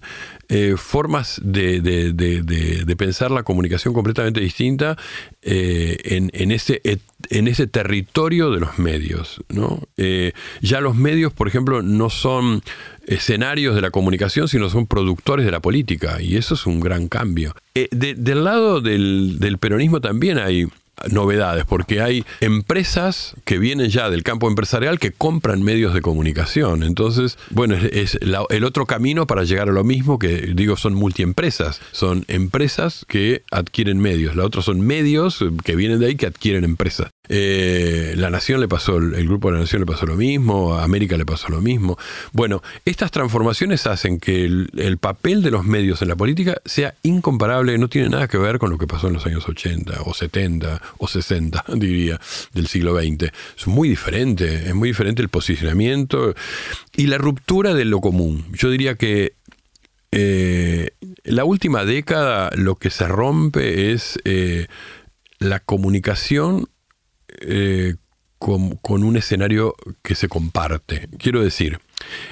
eh, 0.50 0.76
formas 0.78 1.40
de, 1.44 1.80
de, 1.82 2.96
pensar 2.96 3.30
la 3.30 3.42
comunicación 3.42 3.92
completamente 3.92 4.40
distinta 4.40 4.96
eh, 5.42 5.98
en, 6.04 6.30
en, 6.32 6.52
ese, 6.52 6.80
en 7.28 7.48
ese 7.48 7.66
territorio 7.66 8.50
de 8.50 8.60
los 8.60 8.78
medios. 8.78 9.42
¿no? 9.50 9.82
Eh, 9.98 10.32
ya 10.62 10.80
los 10.80 10.96
medios, 10.96 11.34
por 11.34 11.48
ejemplo, 11.48 11.82
no 11.82 12.08
son 12.08 12.62
escenarios 13.06 13.74
de 13.74 13.82
la 13.82 13.90
comunicación, 13.90 14.48
sino 14.48 14.70
son 14.70 14.86
productores 14.86 15.44
de 15.44 15.52
la 15.52 15.60
política, 15.60 16.20
y 16.22 16.36
eso 16.36 16.54
es 16.54 16.66
un 16.66 16.80
gran 16.80 17.08
cambio. 17.08 17.54
del 17.74 18.44
lado 18.44 18.80
del, 18.80 19.38
del 19.38 19.58
peronismo 19.58 20.00
también 20.00 20.38
hay 20.38 20.66
novedades, 21.10 21.64
porque 21.64 22.00
hay 22.00 22.24
empresas 22.40 23.34
que 23.44 23.58
vienen 23.58 23.90
ya 23.90 24.10
del 24.10 24.22
campo 24.22 24.48
empresarial 24.48 24.98
que 24.98 25.12
compran 25.12 25.62
medios 25.62 25.94
de 25.94 26.00
comunicación. 26.00 26.82
Entonces, 26.82 27.38
bueno, 27.50 27.74
es, 27.74 28.18
el 28.20 28.64
otro 28.64 28.86
camino 28.86 29.26
para 29.26 29.44
llegar 29.44 29.68
a 29.68 29.72
lo 29.72 29.84
mismo 29.84 30.18
que 30.18 30.52
digo 30.54 30.76
son 30.76 30.94
multiempresas. 30.94 31.80
Son 31.92 32.24
empresas 32.28 33.04
que 33.08 33.42
adquieren 33.50 33.98
medios. 33.98 34.36
La 34.36 34.44
otra 34.44 34.62
son 34.62 34.80
medios 34.80 35.44
que 35.64 35.76
vienen 35.76 36.00
de 36.00 36.06
ahí 36.06 36.16
que 36.16 36.26
adquieren 36.26 36.64
empresas. 36.64 37.10
Eh, 37.28 38.14
la 38.16 38.30
Nación 38.30 38.60
le 38.60 38.68
pasó, 38.68 38.96
el 38.96 39.26
grupo 39.26 39.48
de 39.48 39.54
la 39.54 39.60
Nación 39.60 39.80
le 39.80 39.86
pasó 39.86 40.06
lo 40.06 40.16
mismo, 40.16 40.74
a 40.74 40.84
América 40.84 41.16
le 41.16 41.26
pasó 41.26 41.48
lo 41.48 41.60
mismo. 41.60 41.98
Bueno, 42.32 42.62
estas 42.84 43.10
transformaciones 43.10 43.86
hacen 43.86 44.18
que 44.18 44.44
el, 44.44 44.98
papel 44.98 45.42
de 45.42 45.50
los 45.50 45.64
medios 45.64 46.02
en 46.02 46.08
la 46.08 46.16
política 46.16 46.60
sea 46.64 46.94
incomparable, 47.02 47.76
no 47.78 47.88
tiene 47.88 48.08
nada 48.08 48.28
que 48.28 48.38
ver 48.38 48.58
con 48.58 48.70
lo 48.70 48.78
que 48.78 48.86
pasó 48.86 49.08
en 49.08 49.14
los 49.14 49.26
años 49.26 49.48
80 49.48 50.02
o 50.04 50.14
70 50.14 50.80
o 50.96 51.08
60, 51.08 51.64
diría, 51.76 52.20
del 52.52 52.66
siglo 52.66 52.98
XX. 52.98 53.30
Es 53.58 53.66
muy 53.66 53.88
diferente, 53.88 54.68
es 54.68 54.74
muy 54.74 54.88
diferente 54.88 55.22
el 55.22 55.28
posicionamiento 55.28 56.34
y 56.96 57.06
la 57.06 57.18
ruptura 57.18 57.74
de 57.74 57.84
lo 57.84 58.00
común. 58.00 58.46
Yo 58.52 58.70
diría 58.70 58.94
que 58.94 59.34
eh, 60.10 60.90
la 61.24 61.44
última 61.44 61.84
década 61.84 62.50
lo 62.54 62.76
que 62.76 62.90
se 62.90 63.06
rompe 63.06 63.92
es 63.92 64.18
eh, 64.24 64.66
la 65.38 65.60
comunicación 65.60 66.68
eh, 67.40 67.96
con, 68.38 68.78
un 69.04 69.16
escenario 69.16 69.74
que 70.02 70.14
se 70.14 70.28
comparte. 70.28 71.08
Quiero 71.18 71.42
decir, 71.42 71.80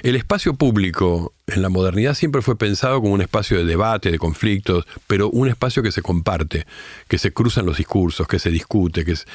el 0.02 0.16
espacio 0.16 0.54
público 0.54 1.32
en 1.48 1.62
la 1.62 1.68
modernidad 1.68 2.14
siempre 2.14 2.42
fue 2.42 2.58
pensado 2.58 3.00
como 3.00 3.14
un 3.14 3.20
espacio 3.20 3.58
de 3.58 3.64
debate, 3.64 4.10
de 4.10 4.18
conflictos, 4.18 4.84
pero 5.06 5.30
un 5.30 5.48
espacio 5.48 5.82
que 5.82 5.92
se 5.92 6.02
comparte, 6.02 6.66
que 7.08 7.18
se 7.18 7.32
cruzan 7.32 7.66
los 7.66 7.76
discursos, 7.76 8.26
que 8.26 8.38
se 8.38 8.50
discute, 8.50 9.04
que 9.04 9.12
es, 9.12 9.26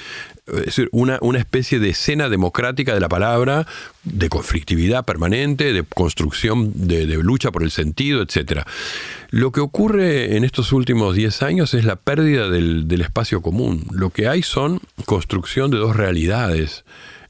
una, 0.92 1.20
especie 1.38 1.80
de 1.80 1.90
escena 1.90 2.28
democrática 2.28 2.94
de 2.94 3.00
la 3.00 3.08
palabra, 3.08 3.66
de 4.04 4.28
conflictividad 4.30 5.06
permanente, 5.06 5.72
de 5.72 5.84
construcción, 5.84 6.72
de, 6.76 7.06
lucha 7.06 7.52
por 7.52 7.64
el 7.64 7.72
sentido, 7.72 8.22
etc. 8.22 8.64
Lo 9.30 9.52
que 9.52 9.62
ocurre 9.62 10.36
en 10.36 10.44
estos 10.44 10.74
últimos 10.74 11.16
10 11.16 11.44
años 11.44 11.74
es 11.74 11.86
la 11.86 11.96
pérdida 11.96 12.50
del 12.50 13.02
espacio 13.02 13.42
común. 13.42 13.86
Lo 13.92 14.10
que 14.10 14.28
hay 14.28 14.44
son 14.44 14.82
construcción 15.06 15.72
de 15.72 15.78
dos 15.78 15.96
realidades 15.96 16.84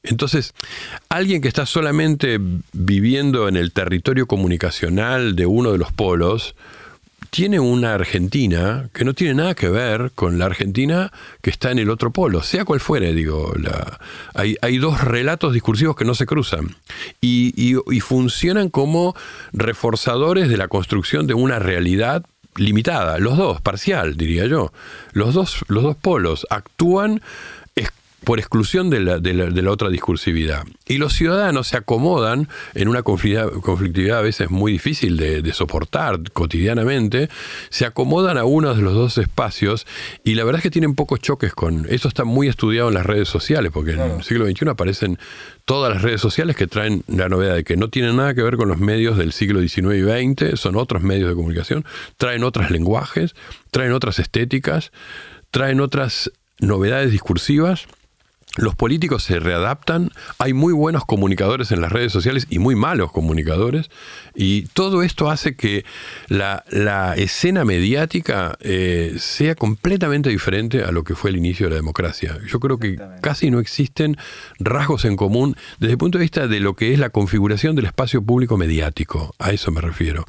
entonces, 0.03 0.53
alguien 1.09 1.41
que 1.41 1.47
está 1.47 1.65
solamente 1.65 2.39
viviendo 2.73 3.47
en 3.47 3.55
el 3.55 3.71
territorio 3.71 4.25
comunicacional 4.25 5.35
de 5.35 5.45
uno 5.45 5.71
de 5.71 5.77
los 5.77 5.91
polos, 5.91 6.55
tiene 7.31 7.61
una 7.61 7.93
Argentina 7.93 8.89
que 8.93 9.05
no 9.05 9.13
tiene 9.13 9.35
nada 9.35 9.55
que 9.55 9.69
ver 9.69 10.11
con 10.13 10.37
la 10.37 10.45
Argentina 10.45 11.11
que 11.41 11.49
está 11.49 11.71
en 11.71 11.79
el 11.79 11.89
otro 11.89 12.11
polo, 12.11 12.43
sea 12.43 12.65
cual 12.65 12.81
fuere, 12.81 13.13
digo. 13.13 13.53
hay, 14.33 14.77
dos 14.79 15.01
relatos 15.01 15.53
discursivos 15.53 15.95
que 15.95 16.03
no 16.03 16.13
se 16.13 16.25
cruzan 16.25 16.75
y, 17.21 17.75
funcionan 18.01 18.69
como 18.69 19.15
reforzadores 19.53 20.49
de 20.49 20.57
la 20.57 20.67
construcción 20.67 21.25
de 21.25 21.33
una 21.33 21.59
realidad 21.59 22.25
limitada, 22.57 23.17
los 23.19 23.37
dos, 23.37 23.61
parcial, 23.61 24.17
diría 24.17 24.45
yo. 24.45 24.73
Los 25.13 25.33
dos, 25.33 25.63
los 25.69 25.83
dos 25.83 25.95
polos 25.95 26.45
actúan 26.49 27.21
por 28.23 28.37
exclusión 28.39 28.89
de 28.89 28.99
la, 28.99 29.19
de, 29.19 29.33
la, 29.33 29.71
otra 29.71 29.89
discursividad. 29.89 30.63
Y 30.87 30.97
los 30.97 31.13
ciudadanos 31.13 31.67
se 31.67 31.77
acomodan 31.77 32.47
en 32.75 32.87
una 32.87 33.01
conflictividad, 33.01 34.19
a 34.19 34.21
veces 34.21 34.51
muy 34.51 34.71
difícil 34.71 35.17
de, 35.17 35.51
soportar 35.53 36.19
cotidianamente, 36.31 37.29
se 37.69 37.85
acomodan 37.85 38.37
a 38.37 38.45
uno 38.45 38.73
de 38.73 38.81
los 38.81 38.93
dos 38.93 39.17
espacios 39.17 39.85
y 40.23 40.35
la 40.35 40.43
verdad 40.43 40.59
es 40.59 40.63
que 40.63 40.71
tienen 40.71 40.95
pocos 40.95 41.19
choques 41.19 41.53
con... 41.53 41.87
Esto 41.89 42.07
está 42.07 42.23
muy 42.23 42.47
estudiado 42.47 42.89
en 42.89 42.93
las 42.93 43.05
redes 43.05 43.27
sociales, 43.27 43.71
porque 43.73 43.91
en 43.91 43.99
el 43.99 44.23
siglo 44.23 44.45
XXI 44.45 44.69
aparecen 44.69 45.17
todas 45.65 45.91
las 45.93 46.01
redes 46.01 46.21
sociales 46.21 46.55
que 46.55 46.67
traen 46.67 47.03
la 47.07 47.27
novedad 47.27 47.55
de 47.55 47.63
que 47.63 47.75
no 47.75 47.89
tienen 47.89 48.17
nada 48.17 48.33
que 48.33 48.43
ver 48.43 48.55
con 48.55 48.69
los 48.69 48.77
medios 48.77 49.17
del 49.17 49.31
siglo 49.31 49.61
XIX 49.61 49.95
y 49.95 50.03
XX, 50.03 50.59
son 50.59 50.75
otros 50.75 51.01
medios 51.01 51.29
de 51.29 51.35
comunicación, 51.35 51.85
traen 52.17 52.43
otros 52.43 52.69
lenguajes, 52.69 53.35
traen 53.71 53.93
otras 53.93 54.19
estéticas, 54.19 54.91
traen 55.49 55.81
otras 55.81 56.31
novedades 56.59 57.11
discursivas 57.11 57.87
los 58.57 58.75
políticos 58.75 59.23
se 59.23 59.39
readaptan, 59.39 60.11
hay 60.37 60.53
muy 60.53 60.73
buenos 60.73 61.05
comunicadores 61.05 61.71
en 61.71 61.79
las 61.79 61.91
redes 61.91 62.11
sociales 62.11 62.47
y 62.49 62.59
muy 62.59 62.75
malos 62.75 63.11
comunicadores, 63.11 63.89
y 64.35 64.63
todo 64.73 65.03
esto 65.03 65.29
hace 65.29 65.55
que 65.55 65.85
la, 66.27 66.63
escena 67.15 67.65
mediática 67.65 68.57
eh, 68.59 69.15
sea 69.17 69.55
completamente 69.55 70.29
diferente 70.29 70.83
a 70.83 70.91
lo 70.91 71.03
que 71.03 71.15
fue 71.15 71.29
el 71.29 71.37
inicio 71.37 71.67
de 71.67 71.71
la 71.71 71.75
democracia. 71.77 72.37
Yo 72.47 72.59
creo 72.59 72.77
que 72.77 72.97
casi 73.21 73.51
no 73.51 73.59
existen 73.59 74.17
rasgos 74.59 75.05
en 75.05 75.15
común 75.15 75.55
desde 75.79 75.93
el 75.93 75.97
punto 75.97 76.17
de 76.17 76.23
vista 76.23 76.47
de 76.47 76.59
lo 76.59 76.75
que 76.75 76.93
es 76.93 76.99
la 76.99 77.09
configuración 77.09 77.75
del 77.75 77.85
espacio 77.85 78.21
público 78.21 78.57
mediático, 78.57 79.35
a 79.39 79.51
eso 79.51 79.71
me 79.71 79.81
refiero. 79.81 80.25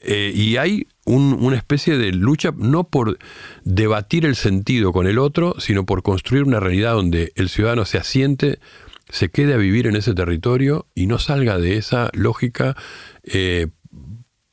Eh, 0.00 0.32
y 0.34 0.56
hay 0.56 0.86
una 1.04 1.56
especie 1.56 1.98
de 1.98 2.12
lucha 2.12 2.52
no 2.56 2.84
por 2.84 3.18
debatir 3.64 4.24
el 4.24 4.36
sentido 4.36 4.92
con 4.92 5.06
el 5.06 5.18
otro, 5.18 5.56
sino 5.58 5.84
por 5.84 6.02
construir 6.02 6.44
una 6.44 6.60
realidad 6.60 6.94
donde 6.94 7.32
el 7.34 7.48
ciudadano 7.48 7.84
se 7.84 7.98
asiente, 7.98 8.60
se 9.08 9.28
quede 9.28 9.54
a 9.54 9.58
vivir 9.58 9.86
en 9.86 9.96
ese 9.96 10.14
territorio 10.14 10.86
y 10.94 11.06
no 11.06 11.18
salga 11.18 11.58
de 11.58 11.76
esa 11.76 12.10
lógica 12.12 12.76
eh, 13.24 13.68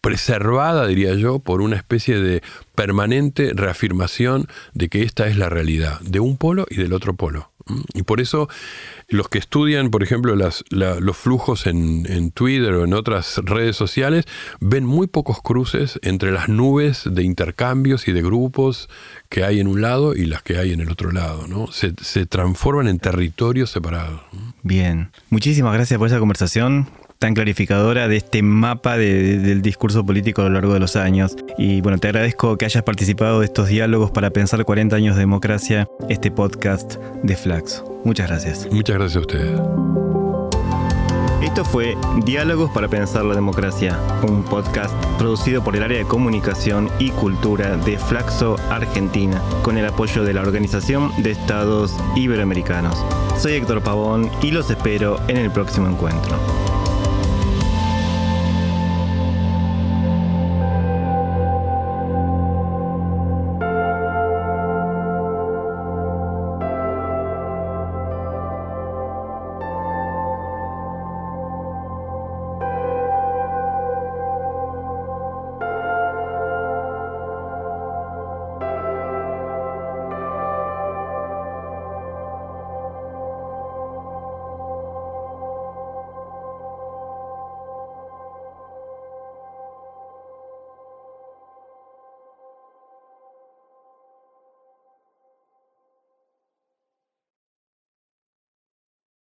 preservada, 0.01 0.87
diría 0.87 1.13
yo, 1.15 1.39
por 1.39 1.61
una 1.61 1.75
especie 1.75 2.19
de 2.19 2.41
permanente 2.75 3.51
reafirmación 3.53 4.47
de 4.73 4.89
que 4.89 5.03
esta 5.03 5.27
es 5.27 5.37
la 5.37 5.49
realidad, 5.49 5.99
de 6.01 6.19
un 6.19 6.37
polo 6.37 6.65
y 6.69 6.75
del 6.75 6.93
otro 6.93 7.15
polo. 7.15 7.48
Y 7.93 8.03
por 8.03 8.21
eso 8.21 8.49
los 9.07 9.29
que 9.29 9.39
estudian, 9.39 9.89
por 9.89 10.03
ejemplo, 10.03 10.35
las, 10.35 10.63
los 10.69 11.17
flujos 11.17 11.67
en, 11.67 12.31
Twitter 12.31 12.73
o 12.73 12.83
en 12.83 12.93
otras 12.93 13.41
redes 13.43 13.75
sociales, 13.75 14.25
ven 14.59 14.85
muy 14.85 15.07
pocos 15.07 15.41
cruces 15.41 15.99
entre 16.03 16.31
las 16.31 16.47
nubes 16.47 17.03
de 17.05 17.23
intercambios 17.23 18.07
y 18.07 18.11
de 18.11 18.21
grupos 18.21 18.89
que 19.29 19.43
hay 19.43 19.59
en 19.59 19.67
un 19.67 19.81
lado 19.81 20.15
y 20.15 20.25
las 20.25 20.43
que 20.43 20.57
hay 20.57 20.73
en 20.73 20.81
el 20.81 20.91
otro 20.91 21.11
lado. 21.11 21.47
¿no? 21.47 21.71
Se, 21.71 21.93
se 22.01 22.25
transforman 22.25 22.87
en 22.87 22.99
territorios 22.99 23.71
separados. 23.71 24.21
Bien, 24.63 25.11
muchísimas 25.29 25.73
gracias 25.73 25.97
por 25.97 26.07
esa 26.07 26.19
conversación 26.19 26.87
tan 27.19 27.33
clarificadora 27.33 28.07
de 28.07 28.15
este 28.15 28.41
mapa 28.41 28.97
del 28.97 29.61
discurso 29.61 30.05
político 30.05 30.41
a 30.41 30.45
lo 30.45 30.51
largo 30.51 30.73
de 30.73 30.79
los 30.79 30.95
años. 30.95 31.35
Y 31.57 31.81
bueno, 31.81 31.97
te 31.97 32.07
agradezco 32.07 32.57
que 32.57 32.65
hayas 32.65 32.83
participado 32.83 33.41
de 33.41 33.45
estos 33.45 33.67
diálogos 33.67 34.09
para 34.09 34.29
pensar 34.31 34.63
40 34.63 34.95
años 34.95 35.15
de 35.15 35.19
democracia, 35.19 35.87
este 36.07 36.31
podcast 36.31 36.95
de 37.21 37.35
Flaxo. 37.35 38.01
Muchas 38.05 38.29
gracias. 38.29 38.69
Muchas 38.71 38.95
gracias 38.95 39.17
a 39.17 39.19
ustedes. 39.19 39.59
Esto 41.41 41.65
fue 41.65 41.97
Diálogos 42.25 42.69
para 42.71 42.87
Pensar 42.89 43.25
la 43.25 43.33
Democracia, 43.33 43.97
un 44.27 44.43
podcast 44.43 44.93
producido 45.17 45.63
por 45.63 45.75
el 45.75 45.83
área 45.83 45.97
de 45.97 46.05
comunicación 46.05 46.89
y 46.99 47.11
cultura 47.11 47.77
de 47.77 47.97
Flaxo 47.97 48.57
Argentina, 48.69 49.41
con 49.63 49.77
el 49.77 49.85
apoyo 49.85 50.23
de 50.23 50.33
la 50.33 50.41
Organización 50.41 51.11
de 51.23 51.31
Estados 51.31 51.95
Iberoamericanos. 52.15 53.03
Soy 53.37 53.53
Héctor 53.53 53.81
Pavón 53.81 54.29
y 54.41 54.51
los 54.51 54.69
espero 54.69 55.19
en 55.29 55.37
el 55.37 55.49
próximo 55.49 55.87
encuentro. 55.87 56.37